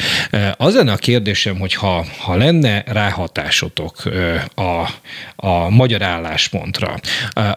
Az 0.57 0.75
lenne 0.75 0.91
a 0.91 0.97
kérdésem, 0.97 1.59
hogy 1.59 1.73
ha, 1.73 2.05
ha 2.17 2.35
lenne 2.35 2.83
ráhatásotok 2.87 4.03
a, 4.55 4.89
a 5.35 5.69
magyar 5.69 6.01
álláspontra, 6.01 6.99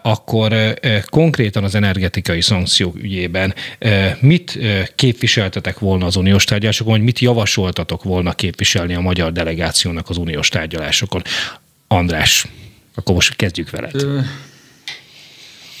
akkor 0.01 0.73
konkrétan 1.05 1.63
az 1.63 1.75
energetikai 1.75 2.41
szankciók 2.41 2.95
ügyében 2.95 3.53
mit 4.19 4.59
képviseltetek 4.95 5.79
volna 5.79 6.05
az 6.05 6.15
uniós 6.15 6.43
tárgyalásokon, 6.43 6.93
vagy 6.93 7.03
mit 7.03 7.19
javasoltatok 7.19 8.03
volna 8.03 8.33
képviselni 8.33 8.93
a 8.93 9.01
magyar 9.01 9.31
delegációnak 9.31 10.09
az 10.09 10.17
uniós 10.17 10.49
tárgyalásokon? 10.49 11.21
András, 11.87 12.47
akkor 12.95 13.13
most 13.15 13.35
kezdjük 13.35 13.69
veled. 13.69 14.05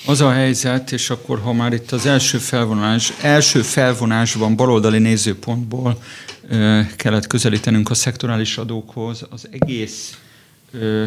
Az 0.07 0.21
a 0.21 0.31
helyzet, 0.31 0.91
és 0.91 1.09
akkor 1.09 1.39
ha 1.39 1.53
már 1.53 1.73
itt 1.73 1.91
az 1.91 2.05
első 2.05 2.37
felvonás, 2.37 3.13
első 3.21 3.61
felvonásban 3.61 4.55
baloldali 4.55 4.99
nézőpontból 4.99 6.01
ö, 6.49 6.81
kellett 6.95 7.27
közelítenünk 7.27 7.89
a 7.89 7.93
szektorális 7.93 8.57
adókhoz, 8.57 9.25
az 9.29 9.47
egész 9.51 10.17
ö, 10.71 11.03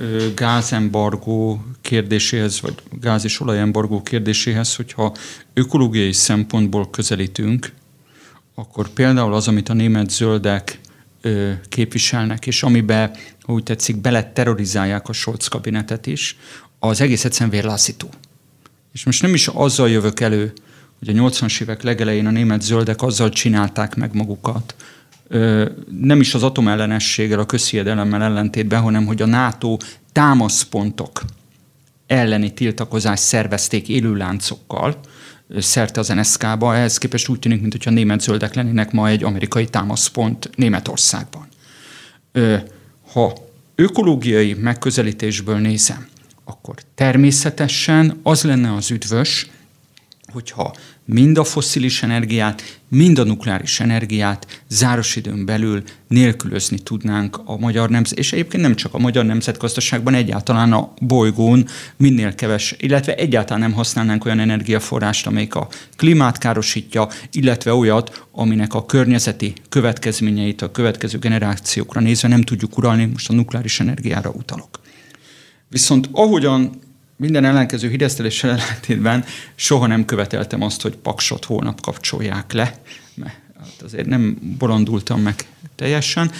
ö, 0.00 0.26
gázembargó 0.34 1.64
kérdéséhez, 1.80 2.60
vagy 2.60 2.74
gáz- 3.00 3.24
és 3.24 3.40
olajembargó 3.40 4.02
kérdéséhez, 4.02 4.76
hogyha 4.76 5.14
ökológiai 5.54 6.12
szempontból 6.12 6.90
közelítünk, 6.90 7.72
akkor 8.54 8.88
például 8.88 9.34
az, 9.34 9.48
amit 9.48 9.68
a 9.68 9.74
német 9.74 10.10
zöldek 10.10 10.80
ö, 11.20 11.52
képviselnek, 11.68 12.46
és 12.46 12.62
amiben, 12.62 13.10
úgy 13.46 13.62
tetszik, 13.62 13.96
bele 13.96 14.32
terrorizálják 14.32 15.08
a 15.08 15.12
Scholz 15.12 15.46
kabinetet 15.46 16.06
is, 16.06 16.36
az 16.78 17.00
egész 17.00 17.24
egyszerűen 17.24 17.50
vérlázító. 17.50 18.08
És 18.96 19.04
most 19.04 19.22
nem 19.22 19.34
is 19.34 19.48
azzal 19.48 19.90
jövök 19.90 20.20
elő, 20.20 20.52
hogy 20.98 21.08
a 21.08 21.12
80-as 21.12 21.60
évek 21.60 21.82
legelején 21.82 22.26
a 22.26 22.30
német 22.30 22.62
zöldek 22.62 23.02
azzal 23.02 23.28
csinálták 23.28 23.94
meg 23.94 24.14
magukat, 24.14 24.74
nem 26.00 26.20
is 26.20 26.34
az 26.34 26.42
atomellenességgel, 26.42 27.38
a 27.38 27.46
közhiedelemmel 27.46 28.22
ellentétben, 28.22 28.80
hanem 28.80 29.06
hogy 29.06 29.22
a 29.22 29.26
NATO 29.26 29.76
támaszpontok 30.12 31.22
elleni 32.06 32.54
tiltakozást 32.54 33.22
szervezték 33.22 33.88
élőláncokkal 33.88 35.00
szerte 35.58 36.00
az 36.00 36.08
NSZK-ba. 36.08 36.74
Ehhez 36.74 36.98
képest 36.98 37.28
úgy 37.28 37.38
tűnik, 37.38 37.60
mintha 37.60 37.90
német 37.90 38.20
zöldek 38.20 38.54
lennének 38.54 38.92
ma 38.92 39.08
egy 39.08 39.24
amerikai 39.24 39.64
támaszpont 39.64 40.50
Németországban. 40.54 41.48
Ha 43.12 43.32
ökológiai 43.74 44.54
megközelítésből 44.54 45.58
nézem, 45.58 46.06
akkor 46.48 46.74
természetesen 46.94 48.20
az 48.22 48.42
lenne 48.42 48.74
az 48.74 48.90
üdvös, 48.90 49.46
hogyha 50.32 50.74
mind 51.04 51.38
a 51.38 51.44
fosszilis 51.44 52.02
energiát, 52.02 52.80
mind 52.88 53.18
a 53.18 53.24
nukleáris 53.24 53.80
energiát 53.80 54.62
záros 54.68 55.16
időn 55.16 55.44
belül 55.44 55.82
nélkülözni 56.08 56.78
tudnánk 56.78 57.40
a 57.44 57.56
magyar 57.58 57.88
nemzet, 57.88 58.18
és 58.18 58.32
egyébként 58.32 58.62
nem 58.62 58.74
csak 58.74 58.94
a 58.94 58.98
magyar 58.98 59.24
nemzetgazdaságban, 59.24 60.14
egyáltalán 60.14 60.72
a 60.72 60.92
bolygón 61.00 61.66
minél 61.96 62.34
keves, 62.34 62.74
illetve 62.78 63.14
egyáltalán 63.14 63.60
nem 63.60 63.72
használnánk 63.72 64.24
olyan 64.24 64.38
energiaforrást, 64.38 65.26
amelyik 65.26 65.54
a 65.54 65.68
klímát 65.96 66.38
károsítja, 66.38 67.08
illetve 67.32 67.74
olyat, 67.74 68.26
aminek 68.32 68.74
a 68.74 68.86
környezeti 68.86 69.52
következményeit 69.68 70.62
a 70.62 70.70
következő 70.70 71.18
generációkra 71.18 72.00
nézve 72.00 72.28
nem 72.28 72.42
tudjuk 72.42 72.78
uralni, 72.78 73.04
most 73.04 73.30
a 73.30 73.32
nukleáris 73.32 73.80
energiára 73.80 74.30
utalok. 74.30 74.84
Viszont 75.68 76.08
ahogyan 76.12 76.70
minden 77.16 77.44
ellenkező 77.44 77.88
hideszteléssel 77.88 78.50
ellentétben 78.50 79.24
soha 79.54 79.86
nem 79.86 80.04
követeltem 80.04 80.62
azt, 80.62 80.82
hogy 80.82 80.96
paksot 80.96 81.44
holnap 81.44 81.80
kapcsolják 81.80 82.52
le, 82.52 82.80
mert 83.14 83.40
hát 83.58 83.82
azért 83.84 84.06
nem 84.06 84.38
bolondultam 84.58 85.20
meg 85.20 85.34
teljesen. 85.74 86.30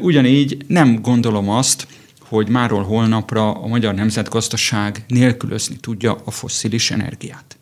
Ugyanígy 0.00 0.64
nem 0.66 1.00
gondolom 1.02 1.48
azt, 1.48 1.86
hogy 2.28 2.48
máról 2.48 2.82
holnapra 2.82 3.52
a 3.52 3.66
magyar 3.66 3.94
nemzetgazdaság 3.94 5.04
nélkülözni 5.08 5.76
tudja 5.76 6.16
a 6.24 6.30
fosszilis 6.30 6.90
energiát. 6.90 7.56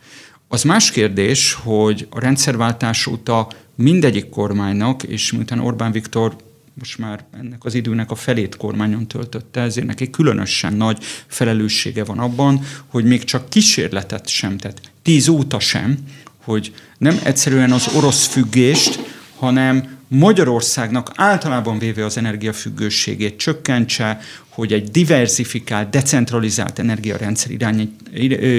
Az 0.48 0.62
más 0.62 0.90
kérdés, 0.90 1.52
hogy 1.52 2.06
a 2.10 2.20
rendszerváltás 2.20 3.06
óta 3.06 3.48
mindegyik 3.74 4.28
kormánynak, 4.28 5.02
és 5.02 5.32
miután 5.32 5.58
Orbán 5.58 5.92
Viktor 5.92 6.36
most 6.74 6.98
már 6.98 7.24
ennek 7.38 7.64
az 7.64 7.74
időnek 7.74 8.10
a 8.10 8.14
felét 8.14 8.56
kormányon 8.56 9.06
töltötte, 9.06 9.60
ezért 9.60 9.86
neki 9.86 10.10
különösen 10.10 10.72
nagy 10.72 11.04
felelőssége 11.26 12.04
van 12.04 12.18
abban, 12.18 12.60
hogy 12.86 13.04
még 13.04 13.24
csak 13.24 13.48
kísérletet 13.48 14.28
sem 14.28 14.56
tett, 14.56 14.80
tíz 15.02 15.28
óta 15.28 15.60
sem, 15.60 15.98
hogy 16.44 16.74
nem 16.98 17.18
egyszerűen 17.24 17.72
az 17.72 17.88
orosz 17.94 18.26
függést, 18.26 19.00
hanem 19.36 20.00
Magyarországnak 20.08 21.10
általában 21.14 21.78
véve 21.78 22.04
az 22.04 22.16
energiafüggőségét 22.16 23.36
csökkentse, 23.36 24.20
hogy 24.48 24.72
egy 24.72 24.90
diversifikált, 24.90 25.90
decentralizált 25.90 26.78
energiarendszer 26.78 27.50
irány, 27.50 27.96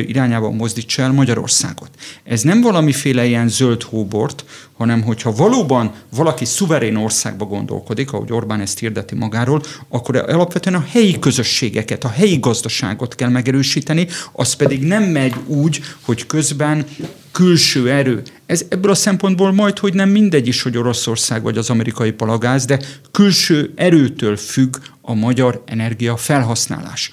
irányában 0.07 0.55
mozdítsa 0.55 1.01
el 1.01 1.11
Magyarországot. 1.11 1.89
Ez 2.23 2.41
nem 2.41 2.61
valamiféle 2.61 3.25
ilyen 3.25 3.47
zöld 3.47 3.83
hóbort, 3.83 4.45
hanem 4.83 5.03
hogyha 5.03 5.31
valóban 5.31 5.91
valaki 6.15 6.45
szuverén 6.45 6.95
országba 6.95 7.45
gondolkodik, 7.45 8.11
ahogy 8.11 8.31
Orbán 8.31 8.59
ezt 8.59 8.79
hirdeti 8.79 9.15
magáról, 9.15 9.61
akkor 9.89 10.15
alapvetően 10.15 10.75
a 10.75 10.85
helyi 10.89 11.19
közösségeket, 11.19 12.03
a 12.03 12.09
helyi 12.09 12.37
gazdaságot 12.39 13.15
kell 13.15 13.29
megerősíteni, 13.29 14.07
az 14.31 14.53
pedig 14.53 14.81
nem 14.83 15.03
megy 15.03 15.35
úgy, 15.45 15.81
hogy 16.01 16.25
közben 16.25 16.85
külső 17.31 17.91
erő. 17.91 18.21
Ez 18.45 18.65
ebből 18.69 18.91
a 18.91 18.95
szempontból 18.95 19.51
majd, 19.51 19.79
hogy 19.79 19.93
nem 19.93 20.09
mindegy 20.09 20.47
is, 20.47 20.61
hogy 20.61 20.77
Oroszország 20.77 21.41
vagy 21.41 21.57
az 21.57 21.69
amerikai 21.69 22.11
palagáz, 22.11 22.65
de 22.65 22.79
külső 23.11 23.73
erőtől 23.75 24.37
függ 24.37 24.77
a 25.01 25.13
magyar 25.13 25.63
energia 25.65 26.17
felhasználás. 26.17 27.09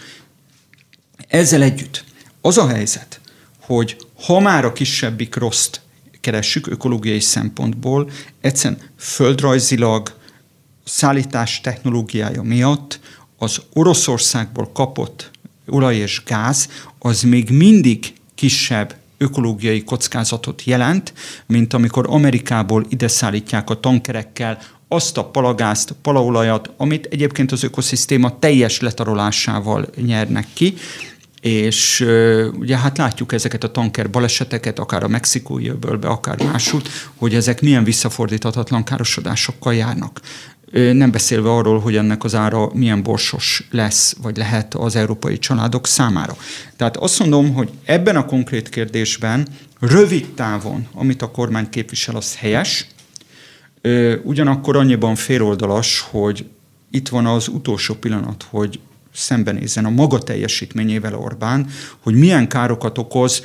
Ezzel 1.29 1.63
együtt 1.63 2.05
az 2.41 2.59
a 2.59 2.69
helyzet, 2.69 3.21
hogy 3.61 3.97
ha 4.25 4.41
már 4.41 4.65
a 4.65 4.73
kisebbik 4.73 5.35
rossz 5.35 5.71
keressük 6.21 6.67
ökológiai 6.67 7.21
szempontból, 7.21 8.11
egyszerűen 8.41 8.81
földrajzilag, 8.97 10.19
szállítás 10.85 11.61
technológiája 11.61 12.43
miatt 12.43 13.01
az 13.39 13.61
Oroszországból 13.73 14.71
kapott 14.73 15.31
olaj 15.67 15.97
és 15.97 16.23
gáz 16.27 16.69
az 16.99 17.23
még 17.23 17.51
mindig 17.51 18.13
kisebb 18.35 18.95
ökológiai 19.19 19.85
kockázatot 19.85 20.65
jelent, 20.65 21.13
mint 21.47 21.73
amikor 21.73 22.07
Amerikából 22.09 22.87
ide 22.89 23.09
szállítják 23.09 23.71
a 23.71 23.81
tankerekkel 23.81 24.59
azt 24.89 25.17
a 25.17 25.25
palagázt, 25.25 25.95
palaolajat, 26.03 26.71
amit 26.77 27.07
egyébként 27.07 27.53
az 27.53 27.63
ökoszisztéma 27.63 28.39
teljes 28.39 28.81
letarolásával 28.81 29.87
nyernek 29.97 30.47
ki, 30.53 30.75
és 31.41 32.01
ugye 32.59 32.77
hát 32.77 32.99
látjuk 32.99 33.33
ezeket 33.33 33.65
a 33.65 33.71
tanker 33.71 34.11
baleseteket, 34.11 34.79
akár 34.79 35.03
a 35.03 35.09
mexikói 35.09 35.69
öbölbe, 35.69 36.09
akár 36.09 36.43
másút, 36.43 36.89
hogy 37.15 37.35
ezek 37.35 37.61
milyen 37.61 37.85
visszafordíthatatlan 37.85 38.85
károsodásokkal 38.85 39.75
járnak. 39.75 40.21
Nem 40.73 41.11
beszélve 41.11 41.51
arról, 41.51 41.81
hogy 41.81 41.97
ennek 41.97 42.25
az 42.25 42.35
ára 42.35 42.71
milyen 42.75 43.03
borsos 43.03 43.69
lesz, 43.71 44.17
vagy 44.23 44.37
lehet 44.37 44.75
az 44.75 44.97
európai 44.97 45.39
családok 45.39 45.87
számára. 45.87 46.37
Tehát 46.77 46.97
azt 46.97 47.19
mondom, 47.19 47.55
hogy 47.55 47.71
ebben 47.85 48.17
a 48.17 48.25
konkrét 48.25 48.69
kérdésben 48.69 49.49
rövid 49.81 50.27
távon, 50.35 50.87
amit 50.95 51.23
a 51.23 51.31
kormány 51.31 51.69
képvisel, 51.69 52.17
az 52.17 52.37
helyes, 52.37 52.87
ugyanakkor 54.23 54.77
annyiban 54.77 55.15
féloldalas, 55.15 56.07
hogy 56.11 56.47
itt 56.91 57.09
van 57.09 57.27
az 57.27 57.49
utolsó 57.49 57.95
pillanat, 57.95 58.47
hogy 58.51 58.81
szembenézzen 59.15 59.85
a 59.85 59.91
maga 59.91 60.19
teljesítményével 60.19 61.15
Orbán, 61.15 61.67
hogy 61.99 62.15
milyen 62.15 62.49
károkat 62.49 62.99
okoz 62.99 63.43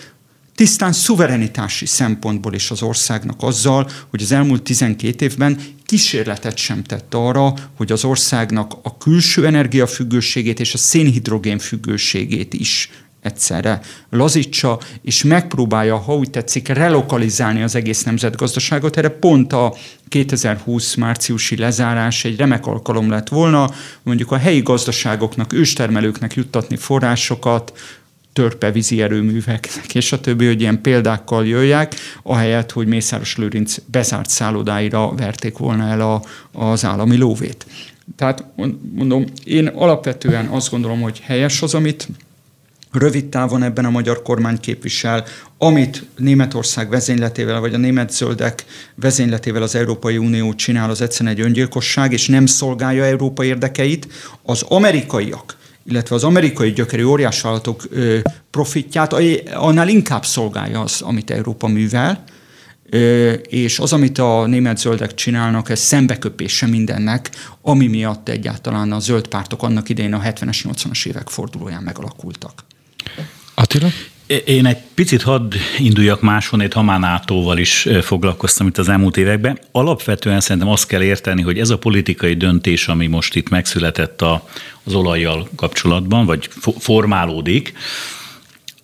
tisztán 0.55 0.93
szuverenitási 0.93 1.85
szempontból 1.85 2.53
is 2.53 2.71
az 2.71 2.81
országnak 2.81 3.43
azzal, 3.43 3.89
hogy 4.09 4.21
az 4.21 4.31
elmúlt 4.31 4.63
12 4.63 5.25
évben 5.25 5.59
kísérletet 5.85 6.57
sem 6.57 6.83
tett 6.83 7.13
arra, 7.13 7.53
hogy 7.77 7.91
az 7.91 8.03
országnak 8.03 8.73
a 8.83 8.97
külső 8.97 9.45
energiafüggőségét 9.45 10.59
és 10.59 10.73
a 10.73 10.77
szénhidrogén 10.77 11.59
függőségét 11.59 12.53
is 12.53 12.89
egyszerre 13.25 13.79
lazítsa, 14.09 14.79
és 15.01 15.23
megpróbálja, 15.23 15.97
ha 15.97 16.15
úgy 16.15 16.29
tetszik, 16.29 16.67
relokalizálni 16.67 17.61
az 17.61 17.75
egész 17.75 18.03
nemzetgazdaságot. 18.03 18.97
Erre 18.97 19.09
pont 19.09 19.53
a 19.53 19.73
2020 20.09 20.95
márciusi 20.95 21.57
lezárás 21.57 22.25
egy 22.25 22.37
remek 22.37 22.65
alkalom 22.65 23.09
lett 23.09 23.29
volna, 23.29 23.69
mondjuk 24.03 24.31
a 24.31 24.37
helyi 24.37 24.61
gazdaságoknak, 24.61 25.53
őstermelőknek 25.53 26.33
juttatni 26.33 26.75
forrásokat, 26.75 27.73
törpevízi 28.33 29.01
erőműveknek, 29.01 29.95
és 29.95 30.11
a 30.11 30.19
többi, 30.19 30.45
hogy 30.45 30.61
ilyen 30.61 30.81
példákkal 30.81 31.47
jöjjek, 31.47 31.95
ahelyett, 32.23 32.71
hogy 32.71 32.87
Mészáros 32.87 33.37
Lőrinc 33.37 33.77
bezárt 33.85 34.29
szállodáira 34.29 35.13
verték 35.15 35.57
volna 35.57 35.87
el 35.87 36.01
a, 36.01 36.21
az 36.51 36.85
állami 36.85 37.17
lóvét. 37.17 37.65
Tehát 38.15 38.45
mondom, 38.95 39.25
én 39.43 39.67
alapvetően 39.67 40.45
azt 40.45 40.69
gondolom, 40.69 41.01
hogy 41.01 41.19
helyes 41.19 41.61
az, 41.61 41.73
amit 41.73 42.07
rövid 42.95 43.25
távon 43.25 43.63
ebben 43.63 43.85
a 43.85 43.89
magyar 43.89 44.21
kormány 44.21 44.59
képvisel, 44.59 45.23
amit 45.57 46.05
Németország 46.17 46.89
vezényletével, 46.89 47.59
vagy 47.59 47.73
a 47.73 47.77
német 47.77 48.11
zöldek 48.11 48.65
vezényletével 48.95 49.61
az 49.61 49.75
Európai 49.75 50.17
Unió 50.17 50.53
csinál, 50.53 50.89
az 50.89 51.01
egyszerűen 51.01 51.35
egy 51.35 51.41
öngyilkosság, 51.41 52.11
és 52.11 52.27
nem 52.27 52.45
szolgálja 52.45 53.05
Európa 53.05 53.43
érdekeit. 53.43 54.07
Az 54.43 54.61
amerikaiak, 54.61 55.57
illetve 55.83 56.15
az 56.15 56.23
amerikai 56.23 56.71
gyökerű 56.71 57.03
óriásvállalatok 57.03 57.87
profitját 58.51 59.13
annál 59.53 59.87
inkább 59.87 60.25
szolgálja 60.25 60.81
az, 60.81 61.01
amit 61.01 61.31
Európa 61.31 61.67
művel, 61.67 62.23
és 63.47 63.79
az, 63.79 63.93
amit 63.93 64.17
a 64.17 64.45
német 64.45 64.77
zöldek 64.77 65.13
csinálnak, 65.13 65.69
ez 65.69 65.79
szembeköpése 65.79 66.67
mindennek, 66.67 67.29
ami 67.61 67.87
miatt 67.87 68.29
egyáltalán 68.29 68.91
a 68.91 68.99
zöld 68.99 69.27
pártok 69.27 69.63
annak 69.63 69.89
idején 69.89 70.13
a 70.13 70.21
70-es, 70.21 70.63
80-as 70.63 71.05
évek 71.05 71.29
fordulóján 71.29 71.83
megalakultak. 71.83 72.64
Attila? 73.53 73.87
Én 74.45 74.65
egy 74.65 74.77
picit 74.93 75.21
hadd 75.21 75.53
induljak 75.77 76.21
máshonnét, 76.21 76.73
Hamánátóval 76.73 77.57
is 77.57 77.87
foglalkoztam 78.01 78.67
itt 78.67 78.77
az 78.77 78.89
elmúlt 78.89 79.17
években. 79.17 79.59
Alapvetően 79.71 80.39
szerintem 80.39 80.71
azt 80.71 80.87
kell 80.87 81.03
érteni, 81.03 81.41
hogy 81.41 81.59
ez 81.59 81.69
a 81.69 81.77
politikai 81.77 82.33
döntés, 82.33 82.87
ami 82.87 83.07
most 83.07 83.35
itt 83.35 83.49
megszületett 83.49 84.21
a, 84.21 84.49
az 84.83 84.93
olajjal 84.93 85.49
kapcsolatban, 85.55 86.25
vagy 86.25 86.49
formálódik, 86.79 87.73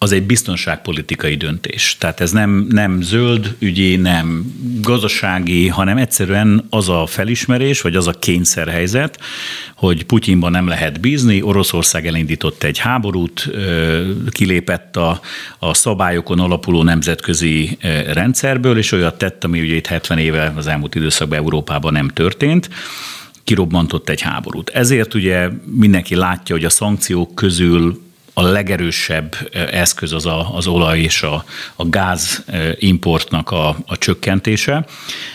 az 0.03 0.11
egy 0.11 0.23
biztonságpolitikai 0.23 1.35
döntés. 1.35 1.95
Tehát 1.99 2.19
ez 2.19 2.31
nem, 2.31 2.65
nem 2.69 3.01
zöld 3.01 3.55
ügyi, 3.59 3.95
nem 3.95 4.53
gazdasági, 4.81 5.67
hanem 5.67 5.97
egyszerűen 5.97 6.65
az 6.69 6.89
a 6.89 7.05
felismerés, 7.05 7.81
vagy 7.81 7.95
az 7.95 8.07
a 8.07 8.11
kényszerhelyzet, 8.11 9.19
hogy 9.75 10.05
Putyinban 10.05 10.51
nem 10.51 10.67
lehet 10.67 10.99
bízni, 10.99 11.41
Oroszország 11.41 12.07
elindított 12.07 12.63
egy 12.63 12.77
háborút, 12.77 13.49
kilépett 14.29 14.97
a, 14.97 15.19
a 15.59 15.73
szabályokon 15.73 16.39
alapuló 16.39 16.83
nemzetközi 16.83 17.77
rendszerből, 18.13 18.77
és 18.77 18.91
olyat 18.91 19.17
tett, 19.17 19.43
ami 19.43 19.61
ugye 19.61 19.75
itt 19.75 19.87
70 19.87 20.17
éve 20.17 20.53
az 20.55 20.67
elmúlt 20.67 20.95
időszakban 20.95 21.37
Európában 21.37 21.93
nem 21.93 22.07
történt 22.07 22.69
kirobbantott 23.43 24.09
egy 24.09 24.21
háborút. 24.21 24.69
Ezért 24.69 25.13
ugye 25.13 25.49
mindenki 25.65 26.15
látja, 26.15 26.55
hogy 26.55 26.65
a 26.65 26.69
szankciók 26.69 27.35
közül 27.35 28.09
a 28.33 28.41
legerősebb 28.41 29.35
eszköz 29.71 30.13
az 30.13 30.25
a, 30.25 30.55
az 30.55 30.67
olaj 30.67 30.99
és 30.99 31.23
a, 31.23 31.45
a 31.75 31.89
gáz 31.89 32.45
importnak 32.79 33.51
a, 33.51 33.67
a 33.85 33.97
csökkentése, 33.97 34.85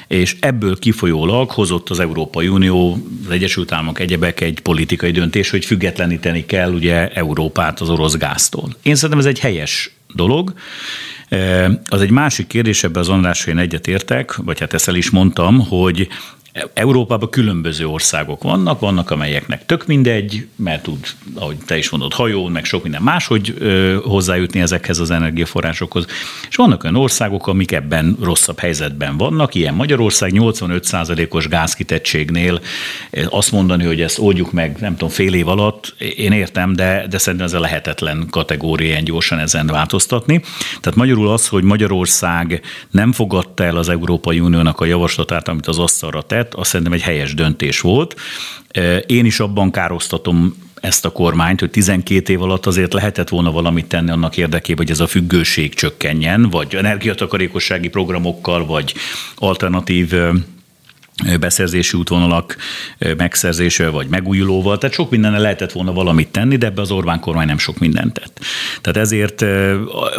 és 0.08 0.36
ebből 0.40 0.78
kifolyólag 0.78 1.50
hozott 1.50 1.90
az 1.90 2.00
Európai 2.00 2.48
Unió, 2.48 3.06
az 3.24 3.30
Egyesült 3.30 3.72
Államok 3.72 4.00
egyebek 4.00 4.40
egy 4.40 4.60
politikai 4.60 5.10
döntés, 5.10 5.50
hogy 5.50 5.64
függetleníteni 5.64 6.46
kell 6.46 6.72
ugye 6.72 7.08
Európát 7.08 7.80
az 7.80 7.90
orosz 7.90 8.16
gáztól. 8.16 8.76
Én 8.82 8.94
szerintem 8.94 9.18
ez 9.18 9.26
egy 9.26 9.40
helyes 9.40 9.90
dolog, 10.14 10.52
az 11.88 12.00
egy 12.00 12.10
másik 12.10 12.46
kérdés, 12.46 12.84
ebben 12.84 13.02
az 13.02 13.08
Andrásra 13.08 13.52
én 13.52 13.58
egyetértek, 13.58 14.36
vagy 14.36 14.60
hát 14.60 14.74
ezt 14.74 14.88
el 14.88 14.94
is 14.94 15.10
mondtam, 15.10 15.66
hogy 15.68 16.08
Európában 16.74 17.30
különböző 17.30 17.86
országok 17.86 18.42
vannak, 18.42 18.80
vannak 18.80 19.10
amelyeknek 19.10 19.66
tök 19.66 19.86
mindegy, 19.86 20.46
mert 20.56 20.82
tud, 20.82 21.06
ahogy 21.34 21.56
te 21.66 21.78
is 21.78 21.90
mondod, 21.90 22.12
hajón, 22.12 22.52
meg 22.52 22.64
sok 22.64 22.82
minden 22.82 23.02
máshogy 23.02 23.54
ö, 23.58 23.96
hozzájutni 24.04 24.60
ezekhez 24.60 24.98
az 24.98 25.10
energiaforrásokhoz. 25.10 26.06
És 26.48 26.56
vannak 26.56 26.84
olyan 26.84 26.96
országok, 26.96 27.46
amik 27.46 27.72
ebben 27.72 28.16
rosszabb 28.22 28.58
helyzetben 28.58 29.16
vannak, 29.16 29.54
ilyen 29.54 29.74
Magyarország 29.74 30.30
85%-os 30.34 31.48
gázkitettségnél 31.48 32.60
azt 33.28 33.52
mondani, 33.52 33.84
hogy 33.84 34.00
ezt 34.00 34.18
oldjuk 34.18 34.52
meg, 34.52 34.76
nem 34.80 34.92
tudom, 34.92 35.08
fél 35.08 35.34
év 35.34 35.48
alatt, 35.48 35.94
én 36.16 36.32
értem, 36.32 36.72
de, 36.72 37.06
de 37.10 37.18
szerintem 37.18 37.48
ez 37.48 37.54
a 37.54 37.60
lehetetlen 37.60 38.26
kategória 38.30 38.86
ilyen 38.86 39.04
gyorsan 39.04 39.38
ezen 39.38 39.66
változtatni. 39.66 40.40
Tehát 40.80 40.98
magyarul 40.98 41.28
az, 41.28 41.48
hogy 41.48 41.62
Magyarország 41.62 42.60
nem 42.90 43.12
fogadta 43.12 43.64
el 43.64 43.76
az 43.76 43.88
Európai 43.88 44.40
Uniónak 44.40 44.80
a 44.80 44.84
javaslatát, 44.84 45.48
amit 45.48 45.66
az 45.66 45.78
asztalra 45.78 46.22
tett, 46.22 46.45
azt 46.54 46.70
szerintem 46.70 46.94
egy 46.94 47.02
helyes 47.02 47.34
döntés 47.34 47.80
volt. 47.80 48.16
Én 49.06 49.24
is 49.24 49.40
abban 49.40 49.70
károsztatom 49.70 50.56
ezt 50.80 51.04
a 51.04 51.12
kormányt, 51.12 51.60
hogy 51.60 51.70
12 51.70 52.32
év 52.32 52.42
alatt 52.42 52.66
azért 52.66 52.92
lehetett 52.92 53.28
volna 53.28 53.50
valamit 53.50 53.86
tenni 53.86 54.10
annak 54.10 54.36
érdekében, 54.36 54.86
hogy 54.86 54.94
ez 54.94 55.00
a 55.00 55.06
függőség 55.06 55.74
csökkenjen, 55.74 56.50
vagy 56.50 56.74
energiatakarékossági 56.74 57.88
programokkal, 57.88 58.66
vagy 58.66 58.94
alternatív 59.36 60.12
beszerzési 61.40 61.96
útvonalak 61.96 62.56
megszerzése 63.16 63.88
vagy 63.88 64.08
megújulóval, 64.08 64.78
tehát 64.78 64.94
sok 64.94 65.10
mindenne 65.10 65.38
lehetett 65.38 65.72
volna 65.72 65.92
valamit 65.92 66.28
tenni, 66.28 66.56
de 66.56 66.66
ebbe 66.66 66.80
az 66.80 66.90
Orbán 66.90 67.20
kormány 67.20 67.46
nem 67.46 67.58
sok 67.58 67.78
mindent 67.78 68.12
tett. 68.12 68.40
Tehát 68.80 68.98
ezért 68.98 69.44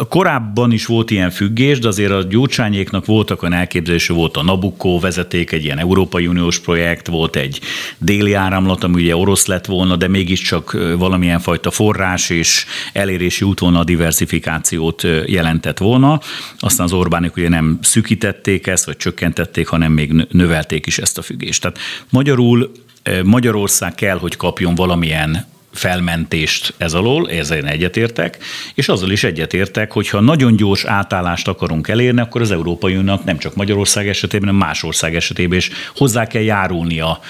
korábban 0.08 0.72
is 0.72 0.86
volt 0.86 1.10
ilyen 1.10 1.30
függés, 1.30 1.78
de 1.78 1.88
azért 1.88 2.10
a 2.10 2.22
gyurcsányéknak 2.22 3.06
voltak 3.06 3.42
olyan 3.42 3.54
elképzelése, 3.54 4.12
volt 4.12 4.36
a 4.36 4.42
Nabucco 4.42 4.98
vezeték, 4.98 5.52
egy 5.52 5.64
ilyen 5.64 5.78
Európai 5.78 6.26
Uniós 6.26 6.58
projekt, 6.58 7.06
volt 7.06 7.36
egy 7.36 7.60
déli 7.98 8.32
áramlat, 8.32 8.84
ami 8.84 9.02
ugye 9.02 9.16
orosz 9.16 9.46
lett 9.46 9.66
volna, 9.66 9.96
de 9.96 10.08
mégiscsak 10.08 10.76
valamilyen 10.98 11.40
fajta 11.40 11.70
forrás 11.70 12.30
és 12.30 12.64
elérési 12.92 13.44
útvonal 13.44 13.84
diversifikációt 13.84 15.06
jelentett 15.26 15.78
volna. 15.78 16.20
Aztán 16.58 16.86
az 16.86 16.92
Orbánik 16.92 17.36
ugye 17.36 17.48
nem 17.48 17.78
szükítették 17.82 18.66
ezt, 18.66 18.84
vagy 18.84 18.96
csökkentették, 18.96 19.68
hanem 19.68 19.92
még 19.92 20.26
növelték 20.30 20.86
is 20.88 20.98
ezt 20.98 21.18
a 21.18 21.22
függést. 21.22 21.60
Tehát 21.60 21.78
magyarul 22.10 22.72
eh, 23.02 23.22
Magyarország 23.22 23.94
kell, 23.94 24.18
hogy 24.18 24.36
kapjon 24.36 24.74
valamilyen 24.74 25.46
felmentést 25.72 26.74
ez 26.76 26.94
alól, 26.94 27.30
ezzel 27.30 27.66
egyetértek, 27.66 28.38
és 28.74 28.88
azzal 28.88 29.10
is 29.10 29.24
egyetértek, 29.24 29.92
hogy 29.92 30.08
ha 30.08 30.20
nagyon 30.20 30.56
gyors 30.56 30.84
átállást 30.84 31.48
akarunk 31.48 31.88
elérni, 31.88 32.20
akkor 32.20 32.40
az 32.40 32.50
Európai 32.50 32.96
Uniónak 32.96 33.24
nem 33.24 33.38
csak 33.38 33.54
Magyarország 33.54 34.08
esetében, 34.08 34.48
hanem 34.48 34.66
más 34.66 34.82
ország 34.82 35.14
esetében 35.16 35.58
is 35.58 35.70
hozzá 35.96 36.26
kell 36.26 36.42
járulnia 36.42 37.20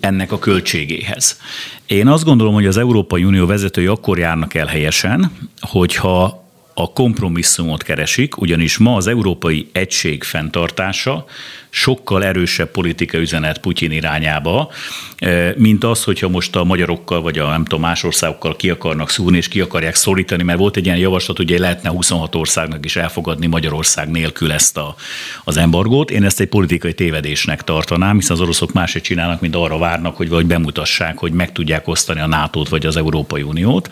ennek 0.00 0.32
a 0.32 0.38
költségéhez. 0.38 1.40
Én 1.86 2.06
azt 2.06 2.24
gondolom, 2.24 2.54
hogy 2.54 2.66
az 2.66 2.76
Európai 2.76 3.24
Unió 3.24 3.46
vezetői 3.46 3.86
akkor 3.86 4.18
járnak 4.18 4.54
el 4.54 4.66
helyesen, 4.66 5.32
hogyha 5.60 6.45
a 6.78 6.92
kompromisszumot 6.92 7.82
keresik, 7.82 8.40
ugyanis 8.40 8.78
ma 8.78 8.96
az 8.96 9.06
európai 9.06 9.68
egység 9.72 10.22
fenntartása 10.22 11.24
sokkal 11.70 12.24
erősebb 12.24 12.70
politikai 12.70 13.20
üzenet 13.20 13.58
Putyin 13.58 13.90
irányába, 13.90 14.70
eh, 15.18 15.52
mint 15.56 15.84
az, 15.84 16.04
hogyha 16.04 16.28
most 16.28 16.56
a 16.56 16.64
magyarokkal 16.64 17.22
vagy 17.22 17.38
a 17.38 17.48
nem 17.48 17.62
tudom, 17.62 17.80
más 17.80 18.04
országokkal 18.04 18.56
ki 18.56 18.70
akarnak 18.70 19.10
szúrni 19.10 19.36
és 19.36 19.48
ki 19.48 19.60
akarják 19.60 19.94
szorítani, 19.94 20.42
mert 20.42 20.58
volt 20.58 20.76
egy 20.76 20.84
ilyen 20.84 20.98
javaslat, 20.98 21.36
hogy 21.36 21.58
lehetne 21.58 21.90
26 21.90 22.34
országnak 22.34 22.84
is 22.84 22.96
elfogadni 22.96 23.46
Magyarország 23.46 24.10
nélkül 24.10 24.52
ezt 24.52 24.76
a, 24.76 24.94
az 25.44 25.56
embargót. 25.56 26.10
Én 26.10 26.24
ezt 26.24 26.40
egy 26.40 26.48
politikai 26.48 26.94
tévedésnek 26.94 27.64
tartanám, 27.64 28.16
hiszen 28.16 28.36
az 28.36 28.42
oroszok 28.42 28.72
máshogy 28.72 29.02
csinálnak, 29.02 29.40
mint 29.40 29.56
arra 29.56 29.78
várnak, 29.78 30.16
hogy 30.16 30.28
vagy 30.28 30.46
bemutassák, 30.46 31.18
hogy 31.18 31.32
meg 31.32 31.52
tudják 31.52 31.88
osztani 31.88 32.20
a 32.20 32.26
NATO-t 32.26 32.68
vagy 32.68 32.86
az 32.86 32.96
Európai 32.96 33.42
Uniót. 33.42 33.88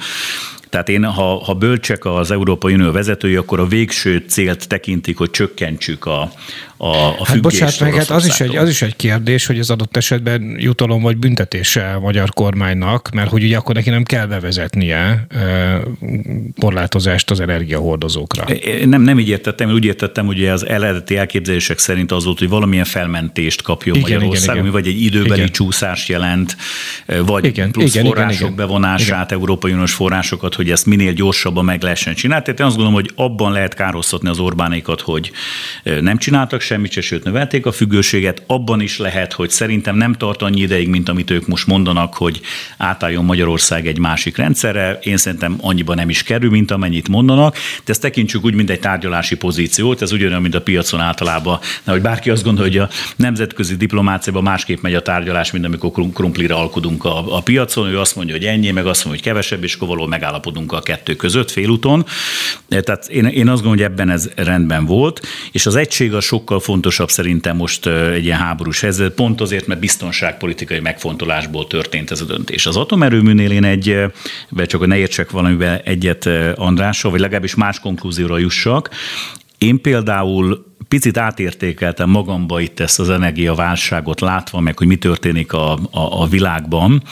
Tehát 0.75 0.89
én, 0.89 1.05
ha, 1.05 1.45
ha 1.45 1.55
bölcsek 1.55 2.05
az 2.05 2.31
Európai 2.31 2.75
Unió 2.75 2.91
vezetői, 2.91 3.37
akkor 3.37 3.61
a 3.61 3.67
végső 3.67 4.25
célt 4.29 4.69
tekintik, 4.69 5.19
hogy 5.19 5.31
csökkentsük 5.31 6.07
a, 6.07 6.33
a, 6.77 6.87
a 6.87 7.25
hát 7.25 7.41
bocsánat, 7.41 7.81
meg 7.81 7.95
hát 7.95 8.11
az 8.11 8.27
is, 8.27 8.41
egy, 8.41 8.57
az 8.57 8.69
is 8.69 8.83
egy 8.83 8.97
kérdés, 8.97 9.47
hogy 9.47 9.59
az 9.59 9.71
adott 9.71 9.97
esetben 9.97 10.57
jutalom 10.59 11.03
vagy 11.03 11.17
büntetése 11.17 11.93
a 11.93 12.01
magyar 12.01 12.31
kormánynak, 12.31 13.11
mert 13.15 13.31
hogy 13.31 13.43
ugye 13.43 13.57
akkor 13.57 13.75
neki 13.75 13.91
nem 13.91 14.03
kell 14.03 14.27
bevezetnie 14.27 15.27
korlátozást 16.61 17.31
az 17.31 17.41
energiahordozókra. 17.41 18.45
Nem, 18.85 19.03
nem 19.03 19.19
így 19.19 19.29
értettem, 19.29 19.71
úgy 19.71 19.85
értettem, 19.85 20.27
hogy 20.27 20.47
az 20.47 20.67
eredeti 20.67 21.17
elképzelések 21.17 21.79
szerint 21.79 22.13
az 22.13 22.25
volt, 22.25 22.39
hogy 22.39 22.49
valamilyen 22.49 22.85
felmentést 22.85 23.63
kapjon 23.63 23.97
igen, 23.97 24.11
Magyarország, 24.11 24.45
igen, 24.45 24.59
igen. 24.59 24.73
vagy 24.73 24.87
egy 24.87 25.03
időbeli 25.03 25.41
igen. 25.41 25.53
csúszást 25.53 26.09
jelent, 26.09 26.57
vagy 27.27 27.45
igen, 27.45 27.71
plusz 27.71 27.95
igen, 27.95 28.07
források 28.07 28.41
igen, 28.41 28.57
bevonását, 28.57 29.27
igen. 29.27 29.39
Európai 29.39 29.73
Uniós 29.73 29.93
forrásokat, 29.93 30.55
hogy 30.55 30.71
ezt 30.71 30.87
minél 30.87 31.13
gyorsabban 31.13 31.65
meg 31.65 31.83
lehessen 31.83 32.15
csinálni. 32.15 32.45
Tehát 32.45 32.61
én 32.61 32.67
azt 32.67 32.77
gondolom, 32.77 33.01
hogy 33.01 33.11
abban 33.15 33.53
lehet 33.53 33.75
károsztatni 33.75 34.29
az 34.29 34.39
Orbánékat, 34.39 35.01
hogy 35.01 35.31
nem 36.01 36.19
csináltak 36.19 36.61
semmit 36.65 36.93
se, 36.93 37.01
sőt 37.01 37.25
növelték 37.25 37.67
a 37.67 37.73
függőséget. 37.73 38.43
Abban 38.47 38.81
is 38.81 38.99
lehet, 38.99 39.33
hogy 39.33 39.51
szerintem 39.51 39.97
nem 39.97 40.13
tart 40.13 40.43
annyi 40.43 40.61
ideig, 40.61 40.89
mint 40.89 41.09
amit 41.09 41.31
ők 41.31 41.47
most 41.47 41.67
mondanak, 41.67 42.15
hogy 42.15 42.41
átálljon 42.79 43.25
Magyarország 43.25 43.87
egy 43.87 43.99
másik 43.99 44.37
rendszerre. 44.37 44.99
Én 45.03 45.17
szerintem 45.17 45.57
annyiban 45.61 45.97
nem 45.97 46.09
is 46.09 46.23
kerül, 46.23 46.51
mint 46.51 46.71
amennyit 46.71 47.09
mondanak. 47.09 47.55
De 47.55 47.93
ezt 47.93 48.01
tekintsük 48.01 48.45
úgy, 48.45 48.55
mint 48.55 48.71
egy 48.71 48.81
tárgyalási 48.81 49.37
pozíciót. 49.37 50.03
Ez 50.03 50.13
ugyanolyan, 50.13 50.43
mint 50.43 50.55
a 50.55 50.63
piacon 50.63 51.01
általában. 51.01 51.59
hogy 51.85 52.03
bárki 52.03 52.31
azt 52.31 52.45
gondolja, 52.45 52.81
hogy 52.81 52.91
a 52.91 52.95
nemzetközi 53.17 53.77
diplomáciában 53.77 54.43
másképp 54.43 54.81
megy 54.81 54.95
a 54.95 55.03
tárgyalás, 55.03 55.51
mint 55.51 55.65
amikor 55.65 55.91
krumplira 56.13 56.59
alkudunk 56.59 57.05
a, 57.05 57.37
a 57.37 57.41
piacon. 57.41 57.89
Ő 57.89 57.99
azt 57.99 58.17
mondja, 58.17 58.35
hogy 58.35 58.45
ennyi, 58.45 58.71
meg 58.71 58.87
azt 58.87 59.05
mondja, 59.05 59.23
hogy 59.23 59.33
kevesebb, 59.33 59.63
és 59.63 59.75
akkor 59.75 60.09
megállapodunk 60.09 60.73
a 60.73 60.81
kettő 60.81 61.17
között 61.17 61.51
félúton. 61.51 62.07
Tehát 62.69 63.09
én, 63.09 63.25
én 63.25 63.49
azt 63.49 63.63
gondolom, 63.63 63.71
hogy 63.71 63.83
ebben 63.83 64.11
ez 64.11 64.31
rendben 64.37 64.85
volt, 64.85 65.27
és 65.53 65.67
az 65.67 65.77
egység 65.77 66.15
a 66.15 66.21
sokkal 66.21 66.54
sokkal 66.55 66.75
fontosabb 66.75 67.11
szerintem 67.11 67.57
most 67.57 67.87
egy 67.87 68.25
ilyen 68.25 68.39
háborús 68.39 68.81
helyzet, 68.81 69.15
pont 69.15 69.41
azért, 69.41 69.67
mert 69.67 69.81
biztonságpolitikai 69.81 70.81
megfontolásból 70.81 71.67
történt 71.67 72.11
ez 72.11 72.21
a 72.21 72.25
döntés. 72.25 72.67
Az 72.67 72.77
atomerőműnél 72.77 73.51
én 73.51 73.65
egy, 73.65 73.97
csak 74.67 74.81
hogy 74.81 74.89
ne 74.89 74.97
értsek 74.97 75.31
valamivel 75.31 75.79
egyet 75.85 76.29
Andrással, 76.55 77.11
vagy 77.11 77.21
legalábbis 77.21 77.55
más 77.55 77.81
konklúzióra 77.81 78.39
jussak, 78.39 78.91
én 79.59 79.81
például 79.81 80.67
picit 80.89 81.17
átértékeltem 81.17 82.11
magamba 82.11 82.61
itt 82.61 82.81
ezt 82.81 83.01
az 83.01 83.11
energiaválságot 83.11 84.21
látva, 84.21 84.61
meg 84.61 84.79
hogy 84.79 84.87
mi 84.87 84.97
történik 84.97 85.53
a, 85.53 85.73
a, 85.73 86.23
a 86.23 86.27
világban, 86.27 87.03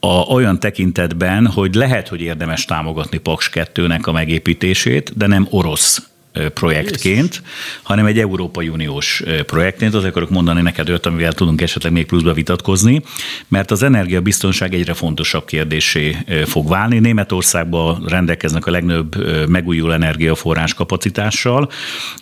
a, 0.00 0.06
olyan 0.06 0.60
tekintetben, 0.60 1.46
hogy 1.46 1.74
lehet, 1.74 2.08
hogy 2.08 2.20
érdemes 2.20 2.64
támogatni 2.64 3.18
Paks 3.18 3.50
2-nek 3.52 4.02
a 4.02 4.12
megépítését, 4.12 5.16
de 5.16 5.26
nem 5.26 5.46
orosz 5.50 6.08
projektként, 6.54 7.42
hanem 7.82 8.06
egy 8.06 8.18
Európai 8.18 8.68
Uniós 8.68 9.22
projektként. 9.46 9.94
Azért 9.94 10.10
akarok 10.10 10.30
mondani 10.30 10.62
neked 10.62 10.88
olyat, 10.88 11.06
amivel 11.06 11.32
tudunk 11.32 11.60
esetleg 11.60 11.92
még 11.92 12.06
pluszba 12.06 12.32
vitatkozni, 12.32 13.02
mert 13.48 13.70
az 13.70 13.82
energiabiztonság 13.82 14.74
egyre 14.74 14.94
fontosabb 14.94 15.44
kérdésé 15.44 16.16
fog 16.44 16.68
válni. 16.68 16.98
Németországban 16.98 18.04
rendelkeznek 18.06 18.66
a 18.66 18.70
legnagyobb 18.70 19.16
megújuló 19.48 19.90
energiaforrás 19.92 20.74
kapacitással. 20.74 21.70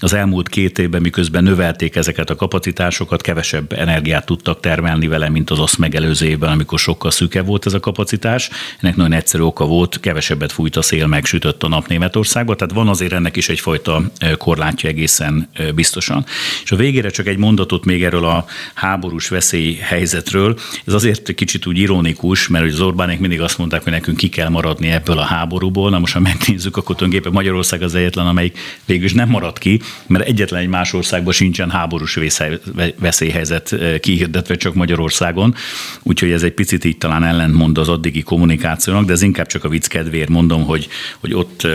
Az 0.00 0.12
elmúlt 0.12 0.48
két 0.48 0.78
évben, 0.78 1.00
miközben 1.00 1.42
növelték 1.42 1.96
ezeket 1.96 2.30
a 2.30 2.34
kapacitásokat, 2.34 3.20
kevesebb 3.20 3.72
energiát 3.72 4.26
tudtak 4.26 4.60
termelni 4.60 5.06
vele, 5.06 5.28
mint 5.28 5.50
az 5.50 5.58
azt 5.58 5.78
megelőző 5.78 6.26
évben, 6.26 6.50
amikor 6.50 6.78
sokkal 6.78 7.10
szűkebb 7.10 7.46
volt 7.46 7.66
ez 7.66 7.74
a 7.74 7.80
kapacitás. 7.80 8.50
Ennek 8.80 8.96
nagyon 8.96 9.12
egyszerű 9.12 9.42
oka 9.42 9.64
volt, 9.64 10.00
kevesebbet 10.00 10.52
fújt 10.52 10.76
a 10.76 10.82
szél, 10.82 11.06
megsütött 11.06 11.62
a 11.62 11.68
nap 11.68 11.86
Németországban, 11.86 12.56
tehát 12.56 12.74
van 12.74 12.88
azért 12.88 13.12
ennek 13.12 13.36
is 13.36 13.48
egyfajta 13.48 14.01
korlátja 14.38 14.88
egészen 14.88 15.48
biztosan. 15.74 16.24
És 16.62 16.72
a 16.72 16.76
végére 16.76 17.10
csak 17.10 17.26
egy 17.26 17.38
mondatot 17.38 17.84
még 17.84 18.04
erről 18.04 18.24
a 18.24 18.44
háborús 18.74 19.28
veszély 19.28 19.74
helyzetről. 19.74 20.58
Ez 20.86 20.92
azért 20.92 21.34
kicsit 21.34 21.66
úgy 21.66 21.78
ironikus, 21.78 22.48
mert 22.48 22.64
az 22.72 22.80
Orbánék 22.80 23.18
mindig 23.18 23.40
azt 23.40 23.58
mondták, 23.58 23.82
hogy 23.82 23.92
nekünk 23.92 24.16
ki 24.16 24.28
kell 24.28 24.48
maradni 24.48 24.88
ebből 24.88 25.18
a 25.18 25.24
háborúból. 25.24 25.90
Na 25.90 25.98
most, 25.98 26.12
ha 26.12 26.20
megnézzük, 26.20 26.76
akkor 26.76 26.96
tulajdonképpen 26.96 27.32
Magyarország 27.32 27.82
az 27.82 27.94
egyetlen, 27.94 28.26
amelyik 28.26 28.58
végül 28.84 29.04
is 29.04 29.12
nem 29.12 29.28
marad 29.28 29.58
ki, 29.58 29.80
mert 30.06 30.26
egyetlen 30.26 30.60
egy 30.60 30.68
más 30.68 30.92
országban 30.92 31.32
sincsen 31.32 31.70
háborús 31.70 32.18
veszélyhelyzet 32.98 33.76
kihirdetve, 34.00 34.56
csak 34.56 34.74
Magyarországon. 34.74 35.54
Úgyhogy 36.02 36.30
ez 36.30 36.42
egy 36.42 36.52
picit 36.52 36.84
így 36.84 36.98
talán 36.98 37.24
ellentmond 37.24 37.78
az 37.78 37.88
addigi 37.88 38.22
kommunikációnak, 38.22 39.04
de 39.04 39.12
ez 39.12 39.22
inkább 39.22 39.46
csak 39.46 39.64
a 39.64 39.68
vicc 39.68 39.86
kedvéért 39.86 40.28
mondom, 40.28 40.64
hogy, 40.64 40.88
hogy 41.20 41.34
ott, 41.34 41.66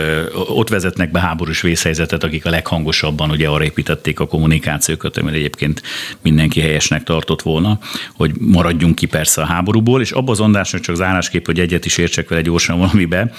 ott 0.48 0.68
vezetnek 0.68 1.10
be 1.10 1.20
háborús 1.20 1.60
vészhelyzetet 1.60 2.17
tehát 2.18 2.34
akik 2.34 2.46
a 2.46 2.50
leghangosabban 2.50 3.30
ugye 3.30 3.48
arra 3.48 3.64
építették 3.64 4.20
a 4.20 4.26
kommunikációkat, 4.26 5.16
amit 5.16 5.34
egyébként 5.34 5.82
mindenki 6.22 6.60
helyesnek 6.60 7.02
tartott 7.02 7.42
volna, 7.42 7.78
hogy 8.14 8.32
maradjunk 8.38 8.94
ki 8.94 9.06
persze 9.06 9.42
a 9.42 9.44
háborúból, 9.44 10.00
és 10.00 10.10
abban 10.10 10.30
az 10.30 10.40
ondásnak 10.40 10.80
csak 10.80 10.96
zárásképp, 10.96 11.46
hogy 11.46 11.60
egyet 11.60 11.84
is 11.84 11.98
értsek 11.98 12.28
vele 12.28 12.42
gyorsan 12.42 12.78
valamibe, 12.78 13.32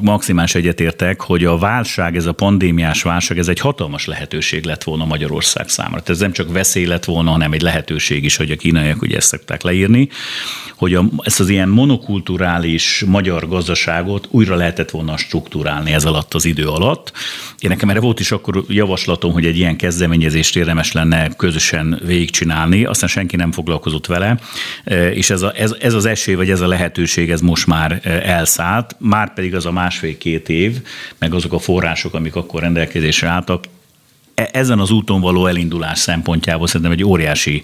maximális 0.00 0.54
egyetértek, 0.54 1.20
hogy 1.20 1.44
a 1.44 1.58
válság, 1.58 2.16
ez 2.16 2.26
a 2.26 2.32
pandémiás 2.32 3.02
válság, 3.02 3.38
ez 3.38 3.48
egy 3.48 3.60
hatalmas 3.60 4.06
lehetőség 4.06 4.64
lett 4.64 4.84
volna 4.84 5.04
Magyarország 5.04 5.68
számára. 5.68 6.02
Tehát 6.02 6.08
ez 6.08 6.18
nem 6.18 6.32
csak 6.32 6.52
veszély 6.52 6.86
lett 6.86 7.04
volna, 7.04 7.30
hanem 7.30 7.52
egy 7.52 7.62
lehetőség 7.62 8.24
is, 8.24 8.36
hogy 8.36 8.50
a 8.50 8.56
kínaiak 8.56 9.02
ugye 9.02 9.16
ezt 9.16 9.28
szokták 9.28 9.62
leírni, 9.62 10.08
hogy 10.76 10.94
a, 10.94 11.04
ezt 11.22 11.40
az 11.40 11.48
ilyen 11.48 11.68
monokulturális 11.68 13.04
magyar 13.06 13.48
gazdaságot 13.48 14.28
újra 14.30 14.54
lehetett 14.54 14.90
volna 14.90 15.16
struktúrálni 15.16 15.92
ez 15.92 16.04
alatt 16.04 16.34
az 16.34 16.44
idő 16.44 16.66
alatt. 16.66 17.12
Én 17.58 17.70
nekem 17.70 17.89
erre 17.90 18.00
volt 18.00 18.20
is 18.20 18.32
akkor 18.32 18.64
javaslatom, 18.68 19.32
hogy 19.32 19.46
egy 19.46 19.56
ilyen 19.56 19.76
kezdeményezést 19.76 20.56
érdemes 20.56 20.92
lenne 20.92 21.28
közösen 21.28 22.00
végigcsinálni, 22.04 22.84
aztán 22.84 23.08
senki 23.08 23.36
nem 23.36 23.52
foglalkozott 23.52 24.06
vele, 24.06 24.38
e, 24.84 25.12
és 25.12 25.30
ez, 25.30 25.42
a, 25.42 25.52
ez, 25.56 25.74
ez 25.80 25.94
az 25.94 26.04
esély, 26.04 26.34
vagy 26.34 26.50
ez 26.50 26.60
a 26.60 26.66
lehetőség, 26.66 27.30
ez 27.30 27.40
most 27.40 27.66
már 27.66 28.00
e, 28.02 28.10
elszállt, 28.10 28.96
már 28.98 29.34
pedig 29.34 29.54
az 29.54 29.66
a 29.66 29.72
másfél-két 29.72 30.48
év, 30.48 30.76
meg 31.18 31.34
azok 31.34 31.52
a 31.52 31.58
források, 31.58 32.14
amik 32.14 32.36
akkor 32.36 32.60
rendelkezésre 32.60 33.28
álltak, 33.28 33.64
ezen 34.52 34.78
az 34.78 34.90
úton 34.90 35.20
való 35.20 35.46
elindulás 35.46 35.98
szempontjából 35.98 36.66
szerintem 36.66 36.92
egy 36.92 37.04
óriási 37.04 37.62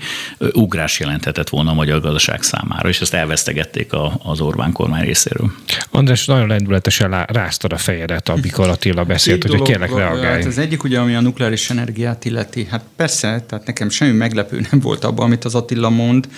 ugrás 0.53 1.01
jelenthetett 1.01 1.49
volna 1.49 1.71
a 1.71 1.75
magyar 1.75 2.01
gazdaság 2.01 2.43
számára, 2.43 2.89
és 2.89 3.01
ezt 3.01 3.15
elvesztegették 3.15 3.93
a, 3.93 4.21
az 4.23 4.41
Orbán 4.41 4.73
kormány 4.73 5.05
részéről. 5.05 5.53
András, 5.91 6.27
nagyon 6.27 6.47
lendületesen 6.47 7.25
ráztad 7.25 7.73
a 7.73 7.77
fejedet, 7.77 8.29
amikor 8.29 8.69
Attila 8.69 9.05
beszélt, 9.05 9.45
hogy 9.45 9.63
kérlek 9.63 9.95
reagálj. 9.95 10.37
Hát 10.37 10.45
az 10.45 10.59
egyik 10.59 10.85
ugye, 10.85 10.99
ami 10.99 11.15
a 11.15 11.21
nukleáris 11.21 11.71
energiát 11.71 12.25
illeti, 12.25 12.67
hát 12.71 12.85
persze, 12.97 13.45
tehát 13.49 13.67
nekem 13.67 13.89
semmi 13.89 14.13
meglepő 14.13 14.67
nem 14.71 14.81
volt 14.81 15.05
abban, 15.05 15.25
amit 15.25 15.45
az 15.45 15.55
Attila 15.55 15.91
mond. 15.91 16.29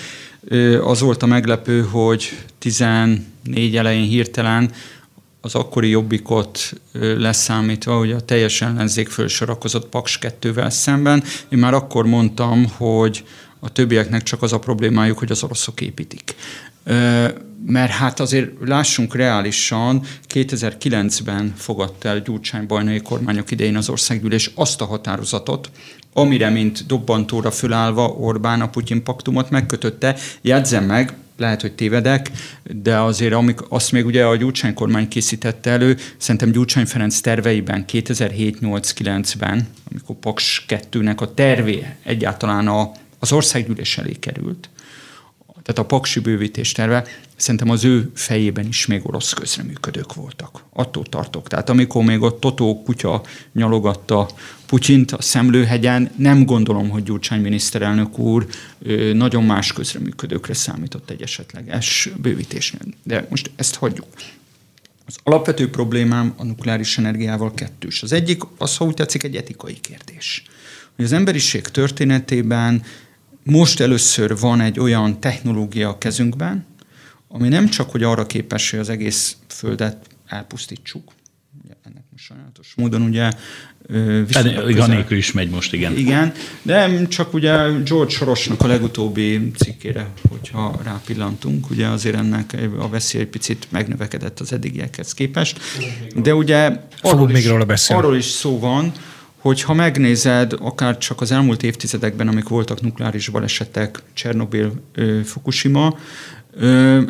Az 0.84 1.00
volt 1.00 1.22
a 1.22 1.26
meglepő, 1.26 1.82
hogy 1.82 2.30
14 2.58 3.76
elején 3.76 4.08
hirtelen 4.08 4.70
az 5.40 5.54
akkori 5.54 5.88
jobbikot 5.88 6.72
leszámítva, 6.92 7.98
hogy 7.98 8.12
a 8.12 8.20
teljes 8.20 8.62
ellenzék 8.62 9.08
fölsorakozott 9.08 9.88
Paks 9.88 10.18
2-vel 10.22 10.70
szemben. 10.70 11.22
Én 11.48 11.58
már 11.58 11.74
akkor 11.74 12.06
mondtam, 12.06 12.72
hogy 12.76 13.24
a 13.60 13.72
többieknek 13.72 14.22
csak 14.22 14.42
az 14.42 14.52
a 14.52 14.58
problémájuk, 14.58 15.18
hogy 15.18 15.30
az 15.30 15.42
oroszok 15.42 15.80
építik. 15.80 16.34
Mert 17.66 17.90
hát 17.90 18.20
azért 18.20 18.50
lássunk 18.64 19.14
reálisan, 19.14 20.02
2009-ben 20.34 21.54
fogadta 21.56 22.08
el 22.08 22.20
Gyurcsány 22.20 22.66
bajnai 22.66 23.00
kormányok 23.00 23.50
idején 23.50 23.76
az 23.76 23.88
országgyűlés 23.88 24.50
azt 24.54 24.80
a 24.80 24.84
határozatot, 24.84 25.70
amire, 26.12 26.48
mint 26.48 26.86
dobbantóra 26.86 27.50
fölállva 27.50 28.06
Orbán 28.06 28.60
a 28.60 28.68
Putyin 28.68 29.02
paktumot 29.02 29.50
megkötötte. 29.50 30.16
Jegyzem 30.40 30.84
meg, 30.84 31.14
lehet, 31.38 31.60
hogy 31.60 31.72
tévedek, 31.72 32.30
de 32.62 32.98
azért 32.98 33.32
amik, 33.32 33.60
azt 33.68 33.92
még 33.92 34.06
ugye 34.06 34.24
a 34.24 34.36
Gyurcsány 34.36 34.74
kormány 34.74 35.08
készítette 35.08 35.70
elő, 35.70 35.96
szerintem 36.16 36.50
Gyurcsány 36.50 36.86
Ferenc 36.86 37.20
terveiben 37.20 37.84
2007-8-9-ben, 37.92 39.68
amikor 39.90 40.16
Paks 40.16 40.64
2-nek 40.68 41.16
a 41.16 41.34
tervé 41.34 41.86
egyáltalán 42.02 42.68
a, 42.68 42.90
az 43.18 43.32
országgyűlés 43.32 43.98
elé 43.98 44.12
került, 44.12 44.68
tehát 45.68 45.82
a 45.82 45.96
paksi 45.96 46.20
bővítés 46.20 46.72
terve, 46.72 47.04
szerintem 47.36 47.70
az 47.70 47.84
ő 47.84 48.10
fejében 48.14 48.66
is 48.66 48.86
még 48.86 49.06
orosz 49.06 49.32
közreműködők 49.32 50.14
voltak. 50.14 50.64
Attól 50.72 51.04
tartok. 51.04 51.48
Tehát 51.48 51.68
amikor 51.68 52.04
még 52.04 52.22
ott 52.22 52.40
Totó 52.40 52.82
kutya 52.82 53.22
nyalogatta 53.52 54.28
Putyint 54.66 55.12
a 55.12 55.22
Szemlőhegyen, 55.22 56.10
nem 56.16 56.44
gondolom, 56.44 56.88
hogy 56.88 57.02
Gyurcsány 57.02 57.40
miniszterelnök 57.40 58.18
úr 58.18 58.46
nagyon 59.12 59.44
más 59.44 59.72
közreműködőkre 59.72 60.54
számított 60.54 61.10
egy 61.10 61.22
esetleges 61.22 62.10
bővítésnél. 62.16 62.80
De 63.02 63.26
most 63.30 63.50
ezt 63.56 63.74
hagyjuk. 63.74 64.08
Az 65.06 65.16
alapvető 65.22 65.70
problémám 65.70 66.34
a 66.36 66.44
nukleáris 66.44 66.98
energiával 66.98 67.54
kettős. 67.54 68.02
Az 68.02 68.12
egyik, 68.12 68.42
az, 68.58 68.76
ha 68.76 68.84
úgy 68.84 68.94
tetszik, 68.94 69.22
egy 69.22 69.36
etikai 69.36 69.80
kérdés. 69.80 70.42
Hogy 70.96 71.04
az 71.04 71.12
emberiség 71.12 71.62
történetében 71.62 72.82
most 73.50 73.80
először 73.80 74.38
van 74.38 74.60
egy 74.60 74.80
olyan 74.80 75.20
technológia 75.20 75.88
a 75.88 75.98
kezünkben, 75.98 76.66
ami 77.28 77.48
nem 77.48 77.68
csak, 77.68 77.90
hogy 77.90 78.02
arra 78.02 78.26
képes, 78.26 78.70
hogy 78.70 78.78
az 78.78 78.88
egész 78.88 79.36
Földet 79.48 80.06
elpusztítsuk, 80.26 81.12
ugye 81.64 81.74
ennek 81.84 82.02
most 82.10 82.24
sajnálatos 82.24 82.72
módon 82.76 83.02
ugye 83.02 83.30
viszonylag 84.26 84.88
nélkül 84.88 85.16
is 85.16 85.32
megy 85.32 85.50
most, 85.50 85.72
igen. 85.72 85.96
Igen, 85.96 86.32
de 86.62 87.06
csak 87.06 87.34
ugye 87.34 87.52
George 87.84 88.10
Sorosnak 88.10 88.62
a 88.62 88.66
legutóbbi 88.66 89.50
cikkére, 89.56 90.08
hogyha 90.28 90.80
rápillantunk, 90.84 91.70
ugye 91.70 91.86
azért 91.86 92.16
ennek 92.16 92.56
a 92.78 92.88
veszély 92.88 93.20
egy 93.20 93.28
picit 93.28 93.66
megnövekedett 93.70 94.40
az 94.40 94.52
eddigiekhez 94.52 95.14
képest. 95.14 95.60
De 96.16 96.34
ugye 96.34 96.72
arról 97.00 97.28
is, 97.28 97.34
még 97.34 97.46
róla 97.46 97.64
beszélni. 97.64 98.02
arról 98.02 98.16
is 98.16 98.24
szó 98.24 98.58
van, 98.58 98.92
hogy 99.48 99.62
ha 99.62 99.74
megnézed, 99.74 100.52
akár 100.60 100.98
csak 100.98 101.20
az 101.20 101.32
elmúlt 101.32 101.62
évtizedekben, 101.62 102.28
amik 102.28 102.48
voltak 102.48 102.80
nukleáris 102.80 103.28
balesetek, 103.28 104.02
Csernobil, 104.12 104.72
Fukushima, 105.24 105.98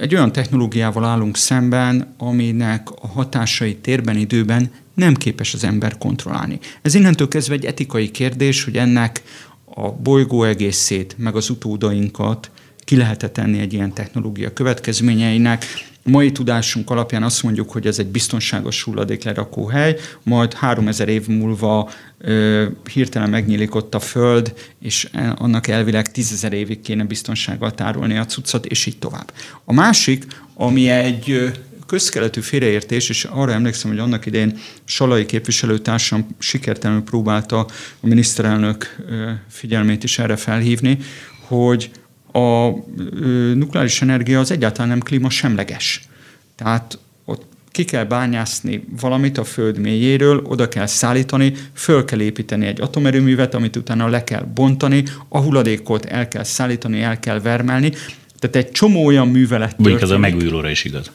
egy 0.01 0.15
olyan 0.15 0.33
technológiával 0.33 1.05
állunk 1.05 1.37
szemben, 1.37 2.15
aminek 2.19 2.91
a 2.91 3.07
hatásai 3.07 3.77
térben, 3.77 4.17
időben 4.17 4.71
nem 4.95 5.15
képes 5.15 5.55
az 5.55 5.65
ember 5.65 5.99
kontrollálni. 5.99 6.59
Ez 6.83 6.95
innentől 6.95 7.29
kezdve 7.29 7.55
egy 7.55 7.65
etikai 7.65 8.11
kérdés, 8.11 8.65
hogy 8.65 8.77
ennek 8.77 9.23
a 9.65 9.93
bolygó 9.93 10.45
egészét, 10.45 11.15
meg 11.19 11.37
az 11.37 11.51
utódainkat 11.51 12.51
ki 12.79 12.97
lehet 12.97 13.31
tenni 13.33 13.59
egy 13.59 13.73
ilyen 13.73 13.93
technológia 13.93 14.53
következményeinek, 14.53 15.65
mai 16.09 16.33
tudásunk 16.33 16.91
alapján 16.91 17.23
azt 17.23 17.43
mondjuk, 17.43 17.71
hogy 17.71 17.87
ez 17.87 17.99
egy 17.99 18.07
biztonságos 18.07 18.83
hulladéklerakóhely, 18.83 19.97
majd 20.23 20.53
3000 20.53 21.09
év 21.09 21.27
múlva 21.27 21.91
ö, 22.19 22.67
hirtelen 22.93 23.31
megnyílik 23.31 23.75
ott 23.75 23.95
a 23.95 24.01
föld, 24.01 24.55
és 24.81 25.09
e, 25.13 25.35
annak 25.39 25.69
elvileg 25.69 26.09
10.000 26.15 26.53
évig 26.53 26.81
kéne 26.81 27.05
biztonsággal 27.05 27.73
tárolni 27.75 28.17
a 28.17 28.27
cuccot, 28.27 28.67
és 28.67 28.87
így 28.87 28.99
tovább. 28.99 29.33
A 29.65 29.73
másik, 29.73 30.27
ami 30.55 30.89
egy 30.89 31.53
közkeletű 31.87 32.41
félreértés, 32.41 33.09
és 33.09 33.25
arra 33.25 33.53
emlékszem, 33.53 33.91
hogy 33.91 33.99
annak 33.99 34.27
idején 34.27 34.59
Salai 34.85 35.27
képviselőtársam 35.27 36.27
sikertelenül 36.39 37.03
próbálta 37.03 37.59
a 38.01 38.07
miniszterelnök 38.07 38.97
figyelmét 39.49 40.05
is 40.05 40.19
erre 40.19 40.37
felhívni, 40.37 40.99
hogy 41.47 41.91
a 42.33 42.69
nukleáris 43.55 44.03
energia 44.03 44.41
az 44.41 44.51
egyáltalán 44.51 44.89
nem 44.89 45.01
klímasemleges. 45.01 46.09
Tehát 46.57 46.99
ott 47.25 47.43
ki 47.71 47.85
kell 47.85 48.05
bányászni 48.05 48.85
valamit 49.01 49.39
a 49.39 49.45
föld 49.45 49.79
mélyéről, 49.79 50.43
oda 50.45 50.69
kell 50.69 50.87
szállítani, 50.87 51.53
föl 51.73 52.05
kell 52.05 52.21
építeni 52.21 52.67
egy 52.67 52.81
atomerőművet, 52.81 53.55
amit 53.55 53.77
utána 53.77 54.09
le 54.09 54.25
kell 54.25 54.43
bontani, 54.55 55.05
a 55.29 55.39
hulladékot 55.39 56.05
el 56.05 56.29
kell 56.29 56.45
szállítani, 56.45 57.03
el 57.03 57.21
kell 57.21 57.41
vermelni. 57.41 57.93
Tehát 58.39 58.57
egy 58.57 58.71
csomó 58.71 59.05
olyan 59.05 59.29
művelet 59.29 59.79
Mondjuk 59.79 60.03
ez 60.03 60.11
a 60.11 60.19
megújulóra 60.19 60.71
is 60.71 60.85
igaz 60.85 61.11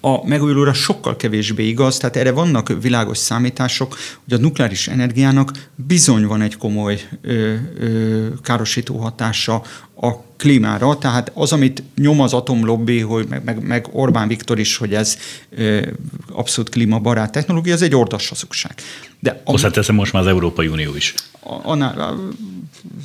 a 0.00 0.26
megújulóra 0.26 0.72
sokkal 0.72 1.16
kevésbé 1.16 1.66
igaz, 1.66 1.96
tehát 1.96 2.16
erre 2.16 2.30
vannak 2.30 2.72
világos 2.82 3.18
számítások, 3.18 3.96
hogy 4.24 4.38
a 4.38 4.40
nukleáris 4.40 4.88
energiának 4.88 5.52
bizony 5.74 6.26
van 6.26 6.40
egy 6.40 6.56
komoly 6.56 7.00
ö, 7.22 7.54
ö, 7.78 8.26
károsító 8.42 8.96
hatása 8.96 9.62
a 10.00 10.22
klímára, 10.36 10.98
tehát 10.98 11.30
az, 11.34 11.52
amit 11.52 11.82
nyom 11.96 12.20
az 12.20 12.32
atomlobby, 12.32 13.00
hogy 13.00 13.26
meg, 13.28 13.44
meg, 13.44 13.66
meg 13.66 13.88
Orbán 13.92 14.28
Viktor 14.28 14.58
is, 14.58 14.76
hogy 14.76 14.94
ez 14.94 15.18
ö, 15.50 15.86
abszolút 16.30 16.70
klímabarát 16.70 17.32
technológia, 17.32 17.72
ez 17.72 17.82
egy 17.82 17.94
ordas 17.94 18.28
hazugság. 18.28 18.74
De 19.20 19.42
a, 19.44 19.50
Hozzáteszem 19.50 19.94
most 19.94 20.12
már 20.12 20.22
az 20.22 20.28
Európai 20.28 20.66
Unió 20.66 20.94
is. 20.94 21.14
Annál, 21.62 22.18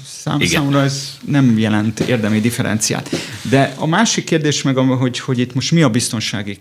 szám, 0.05 0.39
számomra 0.39 0.81
ez 0.81 1.17
nem 1.25 1.57
jelent 1.57 1.99
érdemi 1.99 2.39
differenciát. 2.39 3.09
De 3.49 3.73
a 3.77 3.85
másik 3.85 4.23
kérdés 4.23 4.61
meg, 4.61 4.75
hogy, 4.75 5.19
hogy 5.19 5.39
itt 5.39 5.53
most 5.53 5.71
mi 5.71 5.81
a 5.81 5.89
biztonsági 5.89 6.59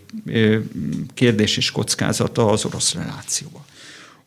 kérdés 1.13 1.57
és 1.57 1.71
kockázata 1.71 2.49
az 2.49 2.65
orosz 2.65 2.93
relációban. 2.93 3.61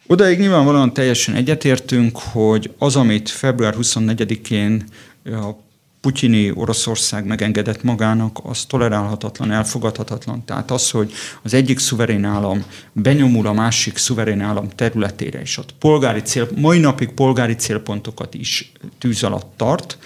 Odaig 0.06 0.38
nyilvánvalóan 0.38 0.92
teljesen 0.92 1.34
egyetértünk, 1.34 2.18
hogy 2.18 2.70
az, 2.78 2.96
amit 2.96 3.28
február 3.28 3.74
24-én 3.78 4.84
a 5.24 5.64
putyini 6.06 6.52
Oroszország 6.54 7.24
megengedett 7.24 7.82
magának, 7.82 8.38
az 8.42 8.64
tolerálhatatlan, 8.64 9.50
elfogadhatatlan. 9.50 10.44
Tehát 10.44 10.70
az, 10.70 10.90
hogy 10.90 11.12
az 11.42 11.54
egyik 11.54 11.78
szuverén 11.78 12.24
állam 12.24 12.64
benyomul 12.92 13.46
a 13.46 13.52
másik 13.52 13.96
szuverén 13.96 14.40
állam 14.40 14.68
területére, 14.68 15.40
és 15.40 15.58
ott 15.58 15.74
polgári 15.78 16.20
cél, 16.20 16.48
mai 16.56 16.78
napig 16.78 17.08
polgári 17.08 17.54
célpontokat 17.54 18.34
is 18.34 18.72
tűz 18.98 19.22
alatt 19.22 19.52
tart, 19.56 19.98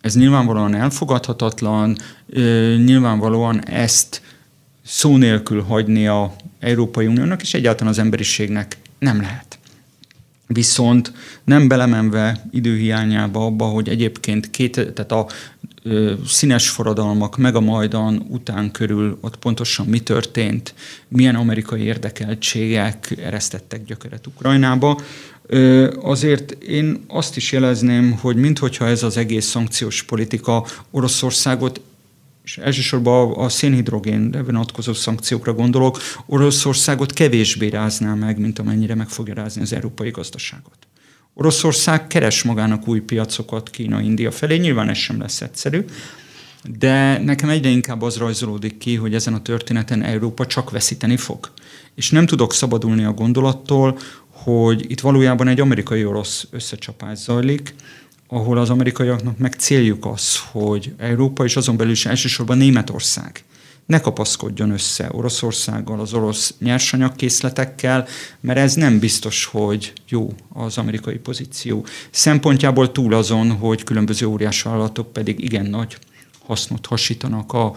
ez 0.00 0.16
nyilvánvalóan 0.16 0.74
elfogadhatatlan, 0.74 1.96
nyilvánvalóan 2.84 3.64
ezt 3.64 4.22
szó 4.84 5.16
nélkül 5.16 5.62
hagyni 5.62 6.06
a 6.06 6.34
Európai 6.60 7.06
Uniónak, 7.06 7.42
és 7.42 7.54
egyáltalán 7.54 7.92
az 7.92 7.98
emberiségnek 7.98 8.76
nem 8.98 9.20
lehet. 9.20 9.57
Viszont 10.50 11.12
nem 11.44 11.68
belemenve 11.68 12.44
időhiányába 12.50 13.44
abba, 13.44 13.64
hogy 13.64 13.88
egyébként 13.88 14.50
két, 14.50 14.72
tehát 14.72 15.12
a 15.12 15.26
ö, 15.82 16.12
színes 16.26 16.68
forradalmak 16.68 17.36
meg 17.36 17.54
a 17.54 17.60
Majdan 17.60 18.26
után 18.28 18.70
körül 18.70 19.18
ott 19.20 19.36
pontosan 19.36 19.86
mi 19.86 20.00
történt, 20.00 20.74
milyen 21.08 21.34
amerikai 21.34 21.80
érdekeltségek 21.80 23.14
eresztettek 23.22 23.84
gyökeret 23.84 24.26
Ukrajnába, 24.26 25.00
ö, 25.46 25.92
azért 26.00 26.50
én 26.50 27.04
azt 27.08 27.36
is 27.36 27.52
jelezném, 27.52 28.12
hogy 28.12 28.36
minthogyha 28.36 28.86
ez 28.86 29.02
az 29.02 29.16
egész 29.16 29.46
szankciós 29.46 30.02
politika 30.02 30.66
Oroszországot 30.90 31.80
és 32.48 32.58
elsősorban 32.58 33.32
a 33.32 33.48
szénhidrogénre 33.48 34.42
vonatkozó 34.42 34.92
szankciókra 34.92 35.52
gondolok, 35.54 35.98
Oroszországot 36.26 37.12
kevésbé 37.12 37.68
rázná 37.68 38.14
meg, 38.14 38.38
mint 38.38 38.58
amennyire 38.58 38.94
meg 38.94 39.08
fogja 39.08 39.34
rázni 39.34 39.62
az 39.62 39.72
európai 39.72 40.10
gazdaságot. 40.10 40.76
Oroszország 41.34 42.06
keres 42.06 42.42
magának 42.42 42.88
új 42.88 43.00
piacokat 43.00 43.70
Kína, 43.70 44.00
India 44.00 44.30
felé, 44.30 44.56
nyilván 44.56 44.88
ez 44.88 44.96
sem 44.96 45.20
lesz 45.20 45.40
egyszerű, 45.40 45.84
de 46.78 47.18
nekem 47.18 47.48
egyre 47.48 47.68
inkább 47.68 48.02
az 48.02 48.16
rajzolódik 48.16 48.78
ki, 48.78 48.94
hogy 48.94 49.14
ezen 49.14 49.34
a 49.34 49.42
történeten 49.42 50.02
Európa 50.02 50.46
csak 50.46 50.70
veszíteni 50.70 51.16
fog. 51.16 51.50
És 51.94 52.10
nem 52.10 52.26
tudok 52.26 52.52
szabadulni 52.52 53.04
a 53.04 53.12
gondolattól, 53.12 53.98
hogy 54.28 54.90
itt 54.90 55.00
valójában 55.00 55.48
egy 55.48 55.60
amerikai-orosz 55.60 56.46
összecsapás 56.50 57.18
zajlik, 57.18 57.74
ahol 58.28 58.58
az 58.58 58.70
amerikaiaknak 58.70 59.38
meg 59.38 59.52
céljuk 59.52 60.06
az, 60.06 60.36
hogy 60.50 60.94
Európa 60.98 61.44
és 61.44 61.56
azon 61.56 61.76
belül 61.76 61.92
is 61.92 62.06
elsősorban 62.06 62.56
Németország 62.56 63.44
ne 63.88 64.00
kapaszkodjon 64.00 64.70
össze 64.70 65.08
Oroszországgal, 65.12 66.00
az 66.00 66.12
orosz 66.12 66.54
nyersanyagkészletekkel, 66.58 68.06
mert 68.40 68.58
ez 68.58 68.74
nem 68.74 68.98
biztos, 68.98 69.44
hogy 69.44 69.92
jó 70.08 70.32
az 70.48 70.78
amerikai 70.78 71.16
pozíció. 71.16 71.86
Szempontjából 72.10 72.92
túl 72.92 73.14
azon, 73.14 73.50
hogy 73.50 73.84
különböző 73.84 74.26
óriás 74.26 74.62
vállalatok 74.62 75.12
pedig 75.12 75.44
igen 75.44 75.66
nagy 75.66 75.98
hasznot 76.46 76.86
hasítanak 76.86 77.52
a 77.52 77.72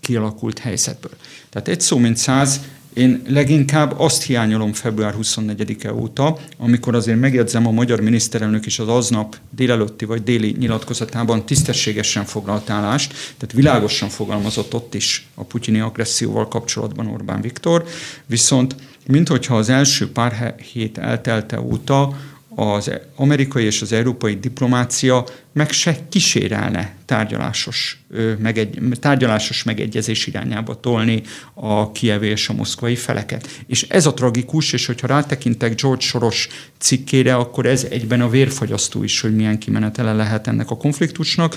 kialakult 0.00 0.58
helyzetből. 0.58 1.12
Tehát 1.50 1.68
egy 1.68 1.80
szó 1.80 1.98
mint 1.98 2.16
száz, 2.16 2.60
én 2.98 3.22
leginkább 3.26 3.94
azt 3.98 4.22
hiányolom 4.22 4.72
február 4.72 5.14
24-e 5.22 5.94
óta, 5.94 6.38
amikor 6.56 6.94
azért 6.94 7.20
megjegyzem 7.20 7.66
a 7.66 7.70
magyar 7.70 8.00
miniszterelnök 8.00 8.66
is 8.66 8.78
az 8.78 8.88
aznap 8.88 9.36
délelőtti 9.50 10.04
vagy 10.04 10.22
déli 10.22 10.56
nyilatkozatában 10.58 11.46
tisztességesen 11.46 12.24
foglalt 12.24 12.70
állást, 12.70 13.12
tehát 13.36 13.54
világosan 13.54 14.08
fogalmazott 14.08 14.74
ott 14.74 14.94
is 14.94 15.26
a 15.34 15.44
putyini 15.44 15.80
agresszióval 15.80 16.48
kapcsolatban 16.48 17.06
Orbán 17.06 17.40
Viktor, 17.40 17.84
viszont 18.26 18.76
minthogyha 19.06 19.56
az 19.56 19.68
első 19.68 20.12
pár 20.12 20.54
hét 20.72 20.98
eltelte 20.98 21.60
óta 21.60 22.16
az 22.60 22.90
amerikai 23.16 23.64
és 23.64 23.82
az 23.82 23.92
európai 23.92 24.34
diplomácia 24.34 25.24
meg 25.52 25.70
se 25.70 25.96
kísérelne 26.08 26.94
tárgyalásos, 27.04 28.04
megegy, 28.38 28.78
tárgyalásos 29.00 29.62
megegyezés 29.62 30.26
irányába 30.26 30.80
tolni 30.80 31.22
a 31.54 31.92
kievi 31.92 32.26
és 32.26 32.48
a 32.48 32.52
moszkvai 32.52 32.96
feleket. 32.96 33.48
És 33.66 33.82
ez 33.82 34.06
a 34.06 34.14
tragikus, 34.14 34.72
és 34.72 34.86
hogyha 34.86 35.06
rátekintek 35.06 35.80
George 35.80 36.04
Soros 36.04 36.48
cikkére, 36.78 37.34
akkor 37.34 37.66
ez 37.66 37.86
egyben 37.90 38.20
a 38.20 38.28
vérfagyasztó 38.28 39.02
is, 39.02 39.20
hogy 39.20 39.36
milyen 39.36 39.58
kimenetele 39.58 40.12
lehet 40.12 40.46
ennek 40.46 40.70
a 40.70 40.76
konfliktusnak. 40.76 41.54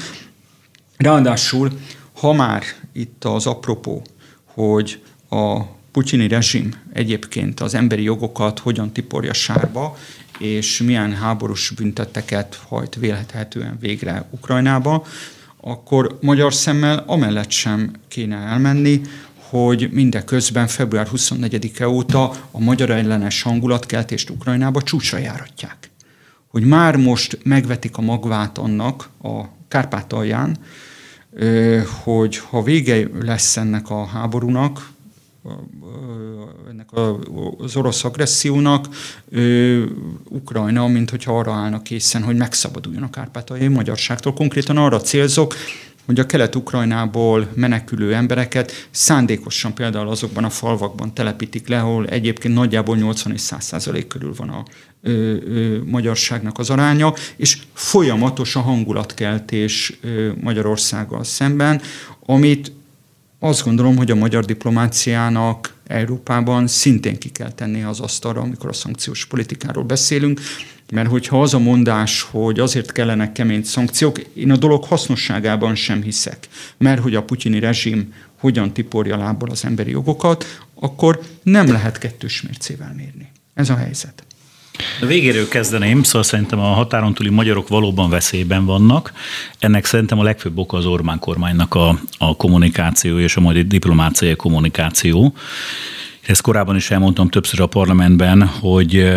Ráadásul, 0.97 1.71
ha 2.13 2.33
már 2.33 2.63
itt 2.93 3.25
az 3.25 3.45
apropó, 3.45 4.05
hogy 4.45 5.01
a 5.29 5.61
putyini 5.91 6.27
rezsim 6.27 6.73
egyébként 6.93 7.59
az 7.59 7.73
emberi 7.73 8.03
jogokat 8.03 8.59
hogyan 8.59 8.91
tiporja 8.91 9.33
sárba, 9.33 9.97
és 10.41 10.81
milyen 10.81 11.15
háborús 11.15 11.69
bünteteket 11.69 12.59
hajt 12.67 12.95
vélhetően 12.95 13.77
végre 13.79 14.25
Ukrajnába, 14.29 15.05
akkor 15.61 16.17
magyar 16.21 16.53
szemmel 16.53 17.03
amellett 17.07 17.51
sem 17.51 17.91
kéne 18.07 18.35
elmenni, 18.35 19.01
hogy 19.35 19.89
mindeközben 19.91 20.67
február 20.67 21.07
24-e 21.15 21.87
óta 21.87 22.33
a 22.51 22.59
magyar 22.59 22.89
ellenes 22.89 23.41
hangulatkeltést 23.41 24.29
Ukrajnába 24.29 24.81
csúcsra 24.81 25.17
járatják. 25.17 25.89
Hogy 26.47 26.63
már 26.63 26.95
most 26.95 27.37
megvetik 27.43 27.97
a 27.97 28.01
magvát 28.01 28.57
annak 28.57 29.09
a 29.23 29.41
Kárpátalján, 29.67 30.57
hogy 32.03 32.37
ha 32.37 32.63
vége 32.63 33.07
lesz 33.21 33.57
ennek 33.57 33.89
a 33.89 34.05
háborúnak, 34.05 34.89
ennek 36.69 36.89
az 37.57 37.75
orosz 37.75 38.03
agressziónak 38.03 38.87
Ukrajna, 40.29 40.87
mint 40.87 41.09
hogyha 41.09 41.37
arra 41.37 41.51
állnak 41.51 41.83
készen, 41.83 42.23
hogy 42.23 42.35
megszabaduljon 42.35 43.03
a 43.03 43.09
kárpátaljai 43.09 43.67
magyarságtól. 43.67 44.33
Konkrétan 44.33 44.77
arra 44.77 44.99
célzok, 44.99 45.55
hogy 46.05 46.19
a 46.19 46.25
kelet-ukrajnából 46.25 47.47
menekülő 47.55 48.13
embereket 48.13 48.87
szándékosan 48.91 49.73
például 49.73 50.09
azokban 50.09 50.43
a 50.43 50.49
falvakban 50.49 51.13
telepítik 51.13 51.67
le, 51.67 51.79
ahol 51.79 52.07
egyébként 52.07 52.53
nagyjából 52.53 52.97
80 52.97 53.33
és 53.33 53.41
100 53.41 53.63
százalék 53.63 54.07
körül 54.07 54.33
van 54.35 54.49
a 54.49 54.63
ö, 55.01 55.11
ö, 55.11 55.77
magyarságnak 55.85 56.59
az 56.59 56.69
aránya, 56.69 57.13
és 57.35 57.57
folyamatos 57.73 58.55
a 58.55 58.59
hangulatkeltés 58.59 59.97
ö, 60.01 60.31
Magyarországgal 60.41 61.23
szemben, 61.23 61.81
amit 62.25 62.71
azt 63.43 63.63
gondolom, 63.63 63.97
hogy 63.97 64.11
a 64.11 64.15
magyar 64.15 64.45
diplomáciának 64.45 65.73
Európában 65.87 66.67
szintén 66.67 67.17
ki 67.17 67.29
kell 67.29 67.51
tenni 67.51 67.83
az 67.83 67.99
asztalra, 67.99 68.41
amikor 68.41 68.69
a 68.69 68.73
szankciós 68.73 69.25
politikáról 69.25 69.83
beszélünk, 69.83 70.39
mert 70.91 71.09
hogyha 71.09 71.41
az 71.41 71.53
a 71.53 71.59
mondás, 71.59 72.21
hogy 72.21 72.59
azért 72.59 72.91
kellene 72.91 73.31
kemény 73.31 73.63
szankciók, 73.63 74.19
én 74.19 74.51
a 74.51 74.57
dolog 74.57 74.83
hasznosságában 74.83 75.75
sem 75.75 76.01
hiszek, 76.01 76.47
mert 76.77 77.01
hogy 77.01 77.15
a 77.15 77.23
putyini 77.23 77.59
rezsim 77.59 78.13
hogyan 78.39 78.73
tiporja 78.73 79.17
lábbal 79.17 79.49
az 79.49 79.65
emberi 79.65 79.91
jogokat, 79.91 80.45
akkor 80.75 81.21
nem 81.43 81.71
lehet 81.71 81.97
kettős 81.97 82.41
mércével 82.41 82.93
mérni. 82.97 83.31
Ez 83.53 83.69
a 83.69 83.75
helyzet. 83.75 84.23
A 85.01 85.05
végéről 85.05 85.47
kezdeném, 85.47 86.03
szóval 86.03 86.23
szerintem 86.23 86.59
a 86.59 86.73
határon 86.73 87.13
túli 87.13 87.29
magyarok 87.29 87.67
valóban 87.67 88.09
veszélyben 88.09 88.65
vannak. 88.65 89.13
Ennek 89.59 89.85
szerintem 89.85 90.19
a 90.19 90.23
legfőbb 90.23 90.57
oka 90.57 90.77
az 90.77 90.85
Orbán 90.85 91.19
kormánynak 91.19 91.75
a, 91.75 91.99
a 92.17 92.35
kommunikáció 92.35 93.19
és 93.19 93.35
a 93.35 93.41
majd 93.41 93.67
diplomáciai 93.67 94.35
kommunikáció. 94.35 95.33
Ezt 96.25 96.41
korábban 96.41 96.75
is 96.75 96.91
elmondtam 96.91 97.29
többször 97.29 97.59
a 97.59 97.65
parlamentben, 97.65 98.45
hogy, 98.47 99.11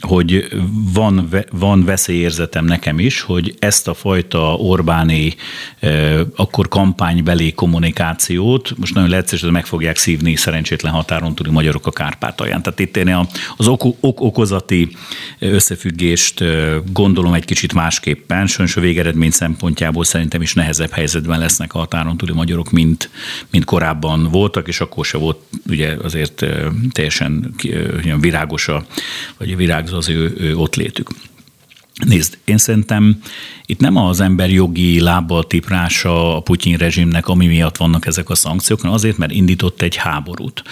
hogy 0.00 0.48
van, 0.92 1.28
van 1.50 1.84
veszélyérzetem 1.84 2.64
nekem 2.64 2.98
is, 2.98 3.20
hogy 3.20 3.54
ezt 3.58 3.88
a 3.88 3.94
fajta 3.94 4.54
Orbáni 4.54 5.34
akkor 6.36 6.68
kampánybeli 6.68 7.52
kommunikációt 7.52 8.72
most 8.78 8.94
nagyon 8.94 9.08
lehetősen 9.08 9.50
meg 9.50 9.66
fogják 9.66 9.96
szívni 9.96 10.36
szerencsétlen 10.36 10.92
határon 10.92 11.34
túli 11.34 11.50
magyarok 11.50 11.86
a 11.86 11.90
Kárpátalján. 11.90 12.62
Tehát 12.62 12.78
itt 12.78 12.96
én 12.96 13.26
az 13.56 13.68
ok- 13.68 13.96
ok- 14.00 14.20
okozati 14.20 14.96
összefüggést 15.38 16.44
gondolom 16.92 17.34
egy 17.34 17.44
kicsit 17.44 17.72
másképpen, 17.72 18.46
sajnos 18.46 18.76
a 18.76 18.80
végeredmény 18.80 19.30
szempontjából 19.30 20.04
szerintem 20.04 20.42
is 20.42 20.54
nehezebb 20.54 20.90
helyzetben 20.90 21.38
lesznek 21.38 21.74
a 21.74 21.78
határon 21.78 22.16
túli 22.16 22.32
magyarok, 22.32 22.70
mint, 22.70 23.10
mint 23.50 23.64
korábban 23.64 24.28
voltak, 24.30 24.68
és 24.68 24.80
akkor 24.80 25.04
se 25.04 25.18
volt 25.18 25.38
ugye 25.68 25.96
azért 26.02 26.45
teljesen 26.92 27.54
virágos 28.20 28.68
a, 28.68 28.86
vagy 29.38 29.56
virágzó 29.56 29.96
az 29.96 30.08
ő, 30.08 30.34
ő 30.38 30.56
ott 30.56 30.74
létük. 30.74 31.10
Nézd, 32.04 32.38
én 32.44 32.58
szerintem 32.58 33.20
itt 33.66 33.80
nem 33.80 33.96
az 33.96 34.20
ember 34.20 34.50
jogi 34.50 35.00
lábbal 35.00 35.46
tiprása 35.46 36.36
a 36.36 36.40
Putyin 36.40 36.76
rezsimnek, 36.76 37.28
ami 37.28 37.46
miatt 37.46 37.76
vannak 37.76 38.06
ezek 38.06 38.30
a 38.30 38.34
szankciók, 38.34 38.80
hanem 38.80 38.94
azért, 38.94 39.18
mert 39.18 39.32
indított 39.32 39.82
egy 39.82 39.96
háborút. 39.96 40.62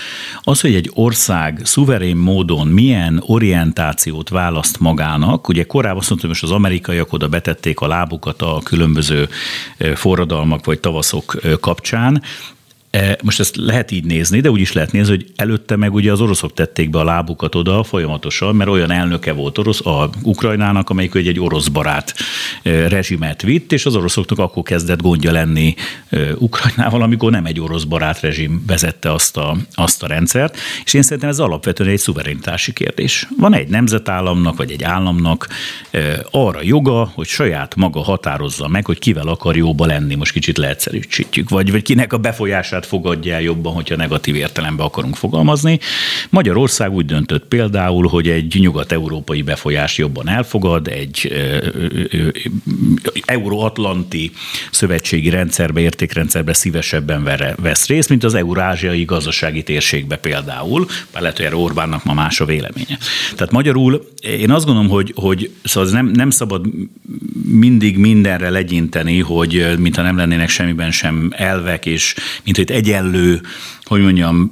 Az, 0.43 0.61
hogy 0.61 0.75
egy 0.75 0.91
ország 0.95 1.61
szuverén 1.63 2.17
módon 2.17 2.67
milyen 2.67 3.23
orientációt 3.27 4.29
választ 4.29 4.81
magának, 4.81 5.49
ugye 5.49 5.65
korábban 5.65 5.99
azt 5.99 6.09
mondtam, 6.09 6.31
hogy 6.31 6.39
az 6.43 6.51
amerikaiak 6.51 7.13
oda 7.13 7.29
betették 7.29 7.81
a 7.81 7.87
lábukat 7.87 8.43
a 8.43 8.61
különböző 8.65 9.29
forradalmak 9.95 10.65
vagy 10.65 10.81
tavaszok 10.81 11.41
kapcsán, 11.61 12.23
most 13.23 13.41
ezt 13.41 13.57
lehet 13.57 13.91
így 13.91 14.05
nézni, 14.05 14.41
de 14.41 14.51
úgy 14.51 14.61
is 14.61 14.73
lehet 14.73 14.93
nézni, 14.93 15.11
hogy 15.11 15.27
előtte 15.37 15.77
meg 15.77 15.95
ugye 15.95 16.13
az 16.13 16.21
oroszok 16.21 16.53
tették 16.53 16.91
be 16.91 16.99
a 16.99 17.05
lábukat 17.05 17.55
oda 17.55 17.83
folyamatosan, 17.83 18.57
mert 18.57 18.71
olyan 18.71 18.91
elnöke 18.91 19.33
volt 19.33 19.59
orosz, 19.59 19.87
a 19.87 20.11
Ukrajnának, 20.23 20.91
amelyik 20.91 21.15
egy 21.15 21.41
orosz 21.41 21.69
barát 21.69 22.15
e, 22.63 22.89
rezsimet 22.89 23.43
vitt, 23.43 23.73
és 23.73 23.87
az 23.87 23.97
oroszoknak 23.97 24.39
akkor 24.39 24.63
kezdett 24.63 25.03
gondja 25.03 25.33
lenni 25.33 25.75
e, 26.09 26.19
Ukrajnával, 26.39 27.03
amikor 27.03 27.31
nem 27.31 27.45
egy 27.45 27.61
orosz 27.61 27.85
barát 27.85 28.21
rezsim 28.21 28.63
vezette 28.67 29.13
azt 29.13 29.37
a, 29.37 29.57
azt 29.75 30.03
a 30.03 30.07
rendszert, 30.07 30.59
és 30.85 30.95
én 30.95 31.03
szerintem 31.03 31.29
ez 31.29 31.39
alapvetően 31.39 31.91
egy 31.91 31.99
szuverenitási 31.99 32.73
kérdés. 32.73 33.29
Van 33.39 33.55
egy 33.55 33.69
nemzetállamnak, 33.69 34.57
vagy 34.57 34.71
egy 34.71 34.83
államnak 34.83 35.49
arra 36.31 36.63
joga, 36.63 37.11
hogy 37.15 37.27
saját 37.27 37.75
maga 37.77 38.01
határozza 38.01 38.69
meg, 38.69 38.87
hogy 38.87 38.99
kivel 38.99 39.29
akar 39.29 39.57
jóba 39.57 39.87
lenni, 39.87 40.15
most 40.15 40.33
kicsit 40.33 40.59
leegyszerűsítjük, 40.59 41.49
vagy, 41.49 41.71
vagy 41.71 41.83
kinek 41.83 42.13
a 42.13 42.19
befolyását 42.19 42.84
értékeket 42.85 43.03
fogadja 43.03 43.35
el 43.35 43.41
jobban, 43.41 43.73
hogyha 43.73 43.97
negatív 43.97 44.35
értelemben 44.35 44.87
akarunk 44.87 45.17
fogalmazni. 45.17 45.79
Magyarország 46.31 46.93
úgy 46.93 47.07
döntött 47.07 47.45
például, 47.49 48.09
hogy 48.09 48.29
egy 48.29 48.57
nyugat-európai 48.61 49.43
befolyás 49.43 49.99
jobban 49.99 50.29
elfogad, 50.29 50.89
egy 50.89 51.33
euróatlanti 53.25 54.31
szövetségi 54.71 55.31
rendszerbe, 55.31 55.81
értékrendszerbe 55.81 56.53
szívesebben 56.53 57.25
vesz 57.57 57.87
részt, 57.87 58.09
mint 58.09 58.25
az 58.25 58.35
eurázsiai 58.35 59.05
gazdasági 59.05 59.63
térségbe 59.63 60.17
például. 60.17 60.87
Bár 61.13 61.23
lehet, 61.23 61.37
hogy 61.37 61.47
erre 61.47 61.57
Orbánnak 61.57 62.05
ma 62.05 62.15
más 62.15 62.41
a 62.41 62.45
véleménye. 62.45 62.99
Tehát 63.35 63.53
magyarul 63.53 64.13
én 64.23 64.51
azt 64.51 64.65
gondolom, 64.65 64.91
hogy, 64.91 65.13
hogy 65.15 65.51
szóval 65.65 65.91
nem, 65.91 66.07
nem 66.07 66.31
szabad 66.31 66.67
mindig 67.47 67.99
mindenre 67.99 68.51
legyinteni, 68.51 69.21
hogy 69.21 69.79
mintha 69.79 70.03
nem 70.03 70.17
lennének 70.17 70.49
semmiben 70.49 70.91
sem 70.91 71.33
elvek, 71.37 71.87
és 71.87 72.15
mint 72.45 72.57
hogy 72.57 72.71
egyenlő 72.75 73.41
hogy 73.85 74.01
mondjam, 74.01 74.51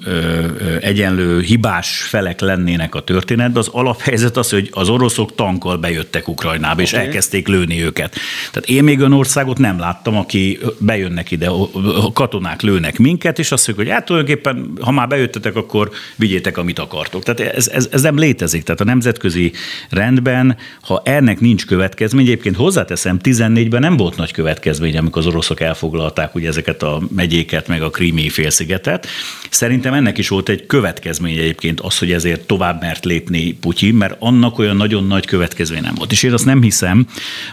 egyenlő 0.80 1.40
hibás 1.40 2.02
felek 2.02 2.40
lennének 2.40 2.94
a 2.94 3.00
történetben. 3.00 3.62
Az 3.62 3.68
alaphelyzet 3.68 4.36
az, 4.36 4.50
hogy 4.50 4.68
az 4.72 4.88
oroszok 4.88 5.34
tankkal 5.34 5.76
bejöttek 5.76 6.28
Ukrajnába, 6.28 6.72
okay. 6.72 6.84
és 6.84 6.92
elkezdték 6.92 7.48
lőni 7.48 7.82
őket. 7.82 8.14
Tehát 8.50 8.68
én 8.68 8.84
még 8.84 8.98
olyan 8.98 9.12
országot 9.12 9.58
nem 9.58 9.78
láttam, 9.78 10.16
aki 10.16 10.58
bejönnek 10.78 11.30
ide, 11.30 11.48
a 11.48 12.12
katonák 12.12 12.62
lőnek 12.62 12.98
minket, 12.98 13.38
és 13.38 13.52
azt 13.52 13.66
mondjuk, 13.66 13.86
hogy 13.86 13.96
hát 13.96 14.06
tulajdonképpen, 14.06 14.72
ha 14.80 14.90
már 14.90 15.08
bejöttetek, 15.08 15.56
akkor 15.56 15.90
vigyétek, 16.16 16.58
amit 16.58 16.78
akartok. 16.78 17.22
Tehát 17.22 17.54
ez, 17.56 17.68
ez, 17.68 17.88
ez 17.92 18.02
nem 18.02 18.18
létezik. 18.18 18.62
Tehát 18.62 18.80
a 18.80 18.84
nemzetközi 18.84 19.52
rendben, 19.90 20.56
ha 20.80 21.02
ennek 21.04 21.40
nincs 21.40 21.66
következmény, 21.66 22.24
egyébként 22.24 22.56
hozzáteszem, 22.56 23.18
14-ben 23.22 23.80
nem 23.80 23.96
volt 23.96 24.16
nagy 24.16 24.32
következmény, 24.32 24.96
amikor 24.96 25.18
az 25.18 25.26
oroszok 25.26 25.60
elfoglalták 25.60 26.34
ugye 26.34 26.48
ezeket 26.48 26.82
a 26.82 27.00
megyéket, 27.14 27.68
meg 27.68 27.82
a 27.82 27.90
krími 27.90 28.28
félszigetet, 28.28 29.06
Szerintem 29.50 29.94
ennek 29.94 30.18
is 30.18 30.28
volt 30.28 30.48
egy 30.48 30.66
következménye 30.66 31.40
egyébként 31.40 31.80
az, 31.80 31.98
hogy 31.98 32.12
ezért 32.12 32.46
tovább 32.46 32.80
mert 32.80 33.04
lépni 33.04 33.52
Putyin, 33.52 33.94
mert 33.94 34.16
annak 34.18 34.58
olyan 34.58 34.76
nagyon 34.76 35.06
nagy 35.06 35.26
következmény 35.26 35.82
nem 35.82 35.94
volt. 35.94 36.12
És 36.12 36.22
én 36.22 36.32
azt 36.32 36.44
nem 36.44 36.62
hiszem, 36.62 37.06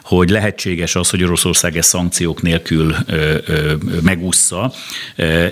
hogy 0.04 0.30
lehetséges 0.30 0.96
az, 0.96 1.10
hogy 1.10 1.24
Oroszország 1.24 1.78
ezt 1.78 1.90
szankciók 1.90 2.42
nélkül 2.42 2.96
ö, 3.06 3.38
ö, 3.46 3.74
megúszza, 4.02 4.74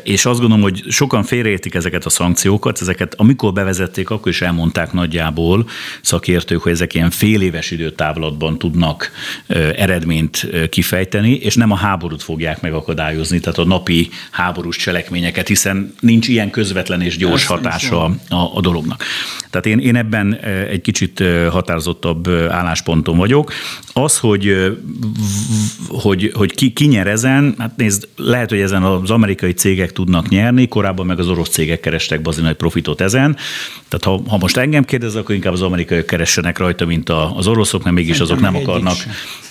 és 0.03 0.25
azt 0.25 0.39
gondolom, 0.39 0.63
hogy 0.63 0.83
sokan 0.89 1.23
félreértik 1.23 1.75
ezeket 1.75 2.05
a 2.05 2.09
szankciókat, 2.09 2.81
ezeket 2.81 3.13
amikor 3.17 3.53
bevezették, 3.53 4.09
akkor 4.09 4.31
is 4.31 4.41
elmondták 4.41 4.91
nagyjából 4.91 5.69
szakértők, 6.01 6.61
hogy 6.61 6.71
ezek 6.71 6.93
ilyen 6.93 7.09
fél 7.09 7.41
éves 7.41 7.71
időtávlatban 7.71 8.57
tudnak 8.57 9.11
eredményt 9.75 10.49
kifejteni, 10.69 11.31
és 11.33 11.55
nem 11.55 11.71
a 11.71 11.75
háborút 11.75 12.23
fogják 12.23 12.61
megakadályozni, 12.61 13.39
tehát 13.39 13.57
a 13.57 13.65
napi 13.65 14.09
háborús 14.31 14.77
cselekményeket, 14.77 15.47
hiszen 15.47 15.93
nincs 16.07 16.27
ilyen 16.27 16.49
közvetlen 16.49 17.01
és 17.01 17.17
gyors 17.17 17.41
Ezt 17.41 17.45
hatása 17.45 18.03
a, 18.03 18.35
a 18.53 18.61
dolognak. 18.61 19.03
Tehát 19.49 19.65
én, 19.65 19.79
én 19.79 19.95
ebben 19.95 20.39
egy 20.69 20.81
kicsit 20.81 21.23
határozottabb 21.49 22.29
állásponton 22.29 23.17
vagyok. 23.17 23.53
Az, 23.93 24.17
hogy, 24.17 24.73
hogy, 25.87 26.31
hogy 26.33 26.53
ki, 26.53 26.71
ki 26.71 26.85
nyer 26.85 27.07
ezen, 27.07 27.55
hát 27.57 27.77
nézd, 27.77 28.07
lehet, 28.15 28.49
hogy 28.49 28.59
ezen 28.59 28.83
az 28.83 29.09
amerikai 29.09 29.53
cégek 29.53 29.91
tudnak 29.91 30.29
nyerni, 30.29 30.67
korábban 30.67 31.05
meg 31.05 31.19
az 31.19 31.29
orosz 31.29 31.49
cégek 31.49 31.79
kerestek 31.79 32.21
bazi 32.21 32.41
nagy 32.41 32.55
profitot 32.55 33.01
ezen. 33.01 33.37
Tehát 33.87 34.03
ha, 34.03 34.29
ha 34.29 34.37
most 34.37 34.57
engem 34.57 34.83
kérdez, 34.83 35.15
akkor 35.15 35.35
inkább 35.35 35.53
az 35.53 35.61
amerikaiak 35.61 36.05
keressenek 36.05 36.57
rajta, 36.57 36.85
mint 36.85 37.09
az 37.09 37.47
oroszok, 37.47 37.83
mert 37.83 37.95
mégis 37.95 38.19
azok 38.19 38.39
nem 38.39 38.55
akarnak. 38.55 38.95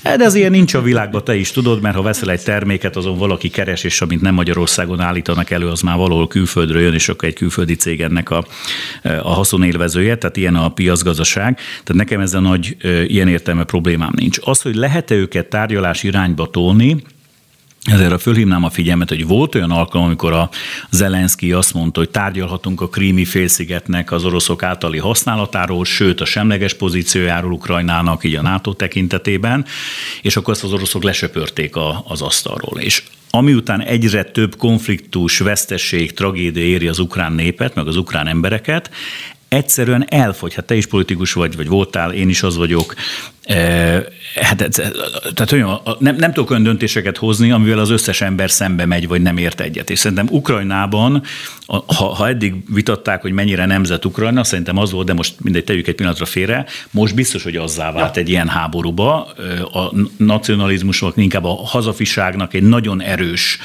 De 0.02 0.24
ez 0.24 0.34
ilyen 0.34 0.50
nincs 0.50 0.74
a 0.74 0.82
világban, 0.82 1.24
te 1.24 1.36
is 1.36 1.50
tudod, 1.50 1.80
mert 1.80 1.96
ha 1.96 2.02
veszel 2.02 2.30
egy 2.30 2.42
terméket, 2.42 2.96
azon 2.96 3.18
valaki 3.18 3.48
keres, 3.48 3.84
és 3.84 4.00
amint 4.00 4.20
nem 4.20 4.34
Magyarországon 4.34 5.00
állítanak 5.00 5.50
elő, 5.50 5.68
az 5.68 5.80
már 5.80 5.96
valahol 5.96 6.26
külföldről 6.46 6.82
jön, 6.82 6.94
és 6.94 7.08
akkor 7.08 7.28
egy 7.28 7.34
külföldi 7.34 7.74
cég 7.74 8.00
ennek 8.00 8.30
a, 8.30 8.46
a 9.02 9.32
haszonélvezője, 9.32 10.16
tehát 10.16 10.36
ilyen 10.36 10.54
a 10.54 10.68
piacgazdaság. 10.68 11.54
Tehát 11.54 11.94
nekem 11.94 12.20
ez 12.20 12.34
a 12.34 12.40
nagy 12.40 12.76
ilyen 13.06 13.28
értelme 13.28 13.64
problémám 13.64 14.12
nincs. 14.16 14.38
Az, 14.40 14.62
hogy 14.62 14.74
lehet-e 14.74 15.14
őket 15.14 15.46
tárgyalás 15.48 16.02
irányba 16.02 16.46
tolni, 16.46 16.96
ezért 17.86 18.12
a 18.12 18.18
fölhívnám 18.18 18.64
a 18.64 18.70
figyelmet, 18.70 19.08
hogy 19.08 19.26
volt 19.26 19.54
olyan 19.54 19.70
alkalom, 19.70 20.06
amikor 20.06 20.32
a 20.32 20.50
Zelenszky 20.90 21.52
azt 21.52 21.74
mondta, 21.74 22.00
hogy 22.00 22.10
tárgyalhatunk 22.10 22.80
a 22.80 22.88
krími 22.88 23.24
félszigetnek 23.24 24.12
az 24.12 24.24
oroszok 24.24 24.62
általi 24.62 24.98
használatáról, 24.98 25.84
sőt 25.84 26.20
a 26.20 26.24
semleges 26.24 26.74
pozíciójáról 26.74 27.52
Ukrajnának, 27.52 28.24
így 28.24 28.34
a 28.34 28.42
NATO 28.42 28.72
tekintetében, 28.72 29.64
és 30.22 30.36
akkor 30.36 30.54
ezt 30.54 30.64
az 30.64 30.72
oroszok 30.72 31.02
lesöpörték 31.02 31.76
a, 31.76 32.04
az 32.08 32.22
asztalról. 32.22 32.80
És 32.80 33.02
amiután 33.30 33.82
egyre 33.82 34.24
több 34.24 34.56
konfliktus, 34.56 35.38
vesztesség, 35.38 36.12
tragédia 36.12 36.64
éri 36.64 36.88
az 36.88 36.98
ukrán 36.98 37.32
népet, 37.32 37.74
meg 37.74 37.86
az 37.86 37.96
ukrán 37.96 38.26
embereket, 38.26 38.90
egyszerűen 39.48 40.04
elfogy. 40.08 40.54
Hát 40.54 40.64
te 40.64 40.74
is 40.74 40.86
politikus 40.86 41.32
vagy, 41.32 41.56
vagy 41.56 41.68
voltál, 41.68 42.12
én 42.12 42.28
is 42.28 42.42
az 42.42 42.56
vagyok. 42.56 42.94
Hát, 44.34 44.68
tehát 45.34 45.52
olyan, 45.52 45.80
nem, 45.98 46.16
nem 46.16 46.32
tudok 46.32 46.50
olyan 46.50 46.62
döntéseket 46.62 47.16
hozni, 47.16 47.50
amivel 47.50 47.78
az 47.78 47.90
összes 47.90 48.20
ember 48.20 48.50
szembe 48.50 48.86
megy, 48.86 49.08
vagy 49.08 49.22
nem 49.22 49.36
ért 49.36 49.60
egyet. 49.60 49.90
És 49.90 49.98
szerintem 49.98 50.26
Ukrajnában, 50.30 51.22
ha, 51.66 52.14
ha 52.14 52.28
eddig 52.28 52.54
vitatták, 52.74 53.20
hogy 53.20 53.32
mennyire 53.32 53.66
nemzet 53.66 54.04
Ukrajna, 54.04 54.44
szerintem 54.44 54.78
az 54.78 54.90
volt, 54.90 55.06
de 55.06 55.12
most 55.12 55.34
mindegy, 55.40 55.64
tegyük 55.64 55.86
egy 55.86 55.94
pillanatra 55.94 56.24
félre, 56.24 56.66
most 56.90 57.14
biztos, 57.14 57.42
hogy 57.42 57.56
azzá 57.56 57.92
vált 57.92 58.16
ja. 58.16 58.22
egy 58.22 58.28
ilyen 58.28 58.48
háborúba. 58.48 59.32
A 59.72 59.92
nacionalizmusnak, 60.16 61.16
inkább 61.16 61.44
a 61.44 61.54
hazafiságnak 61.64 62.54
egy 62.54 62.62
nagyon 62.62 63.02
erős 63.02 63.58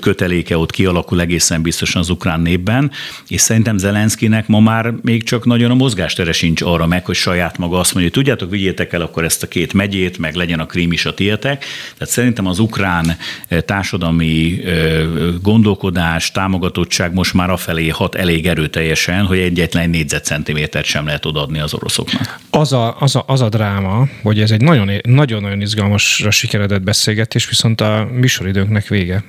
köteléke 0.00 0.58
ott 0.58 0.70
kialakul 0.70 1.20
egészen 1.20 1.62
biztosan 1.62 2.00
az 2.00 2.10
ukrán 2.10 2.40
népben, 2.40 2.90
és 3.28 3.40
szerintem 3.40 3.78
Zelenszkinek 3.78 4.46
ma 4.46 4.60
már 4.60 4.94
még 5.02 5.22
csak 5.22 5.44
nagyon 5.44 5.70
a 5.70 5.74
mozgástere 5.74 6.32
sincs 6.32 6.62
arra 6.62 6.86
meg, 6.86 7.04
hogy 7.04 7.14
saját 7.14 7.58
maga 7.58 7.78
azt 7.78 7.94
mondja, 7.94 8.12
hogy 8.12 8.22
tudjátok, 8.22 8.50
vigyétek 8.50 8.92
el 8.92 9.00
akkor 9.18 9.30
ezt 9.30 9.42
a 9.42 9.48
két 9.48 9.72
megyét, 9.72 10.18
meg 10.18 10.34
legyen 10.34 10.60
a 10.60 10.66
Krím 10.66 10.92
is 10.92 11.04
a 11.04 11.14
tietek. 11.14 11.64
Tehát 11.98 12.12
szerintem 12.14 12.46
az 12.46 12.58
ukrán 12.58 13.16
eh, 13.48 13.60
társadalmi 13.60 14.64
eh, 14.64 15.02
gondolkodás, 15.42 16.32
támogatottság 16.32 17.14
most 17.14 17.34
már 17.34 17.50
afelé 17.50 17.88
hat 17.88 18.14
elég 18.14 18.46
erőteljesen, 18.46 19.26
hogy 19.26 19.38
egyetlen 19.38 19.90
négyzetcentimétert 19.90 20.84
sem 20.84 21.06
lehet 21.06 21.24
odaadni 21.24 21.58
az 21.58 21.74
oroszoknak. 21.74 22.38
Az 22.50 22.72
a, 22.72 22.96
az 23.00 23.16
a, 23.16 23.24
az 23.26 23.40
a 23.40 23.48
dráma, 23.48 24.08
hogy 24.22 24.40
ez 24.40 24.50
egy 24.50 24.62
nagyon-nagyon 25.02 25.60
izgalmasra 25.60 26.30
sikeredett 26.30 26.82
beszélgetés, 26.82 27.48
viszont 27.48 27.80
a 27.80 28.08
műsoridőnknek 28.12 28.88
vége. 28.88 29.24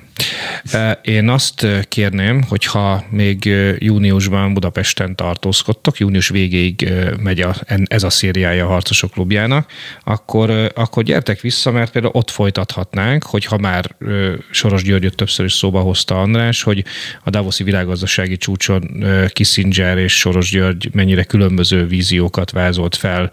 Eh, 0.72 0.92
én 1.02 1.28
azt 1.28 1.66
kérném, 1.88 2.42
hogyha 2.48 3.04
még 3.10 3.44
júniusban 3.78 4.54
Budapesten 4.54 5.16
tartózkodtok, 5.16 5.98
június 5.98 6.28
végéig 6.28 6.92
megy 7.22 7.40
a, 7.40 7.54
ez 7.84 8.02
a 8.02 8.10
szériája 8.10 8.64
a 8.64 8.68
Harcosok 8.68 9.10
klubjának, 9.10 9.70
akkor 10.04 10.72
akkor 10.74 11.02
gyertek 11.02 11.40
vissza, 11.40 11.70
mert 11.70 11.92
például 11.92 12.12
ott 12.14 12.30
folytathatnánk, 12.30 13.24
hogyha 13.24 13.58
már 13.58 13.96
Soros 14.50 14.82
Györgyöt 14.82 15.14
többször 15.14 15.44
is 15.44 15.52
szóba 15.52 15.80
hozta 15.80 16.20
András, 16.20 16.62
hogy 16.62 16.84
a 17.24 17.30
Davoszi 17.30 17.64
világgazdasági 17.64 18.36
csúcson 18.36 19.04
Kissinger 19.28 19.98
és 19.98 20.18
Soros 20.18 20.50
György 20.50 20.88
mennyire 20.92 21.24
különböző 21.24 21.86
víziókat 21.86 22.50
vázolt 22.50 22.96
fel 22.96 23.30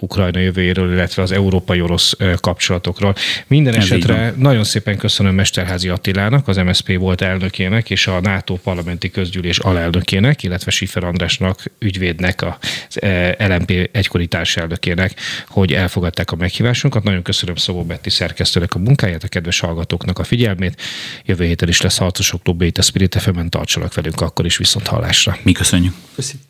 Ukrajna 0.00 0.38
jövőjéről, 0.38 0.92
illetve 0.92 1.22
az 1.22 1.32
európai-orosz 1.32 2.16
kapcsolatokról. 2.40 3.14
Minden 3.46 3.74
Ez 3.74 3.82
esetre 3.82 4.34
nagyon 4.36 4.64
szépen 4.64 4.96
köszönöm 4.96 5.34
Mesterházi 5.34 5.88
Attilának, 5.88 6.48
az 6.48 6.56
MSZP 6.56 6.98
volt 6.98 7.20
elnökének, 7.20 7.90
és 7.90 8.06
a 8.06 8.20
NATO 8.20 8.54
parlamenti 8.54 9.10
közgyűlés 9.10 9.58
alelnökének, 9.58 10.42
illetve 10.42 10.70
Sifer 10.70 11.04
Andrásnak, 11.04 11.62
ügyvédnek, 11.78 12.42
az 12.42 12.98
LMP 13.38 13.88
egykori 13.92 14.26
társelnökének, 14.26 15.14
hogy 15.60 15.72
elfogadták 15.72 16.32
a 16.32 16.36
meghívásunkat. 16.36 17.02
Nagyon 17.02 17.22
köszönöm 17.22 17.54
Szabó 17.54 17.84
Betti 17.84 18.10
szerkesztőnek 18.10 18.74
a 18.74 18.78
munkáját, 18.78 19.24
a 19.24 19.28
kedves 19.28 19.60
hallgatóknak 19.60 20.18
a 20.18 20.24
figyelmét. 20.24 20.80
Jövő 21.24 21.44
héten 21.44 21.68
is 21.68 21.80
lesz 21.80 21.98
Harcosok 21.98 22.42
Klubja 22.42 22.66
itt 22.66 22.78
a 22.78 22.82
Spirit 22.82 23.16
fm 23.20 23.46
tartsanak 23.46 23.94
velünk 23.94 24.20
akkor 24.20 24.44
is 24.44 24.56
viszont 24.56 24.86
hallásra. 24.86 25.36
Mi 25.42 25.52
köszönjük. 25.52 25.94
Köszönjük. 26.14 26.48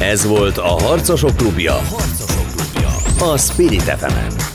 Ez 0.00 0.24
volt 0.24 0.58
a 0.58 0.68
Harcosok 0.68 1.36
Klubja. 1.36 1.74
A 1.74 1.82
Harcosok 1.82 2.46
Klubja. 2.54 3.32
A 3.32 3.38
Spirit 3.38 3.82
fm 3.82 4.49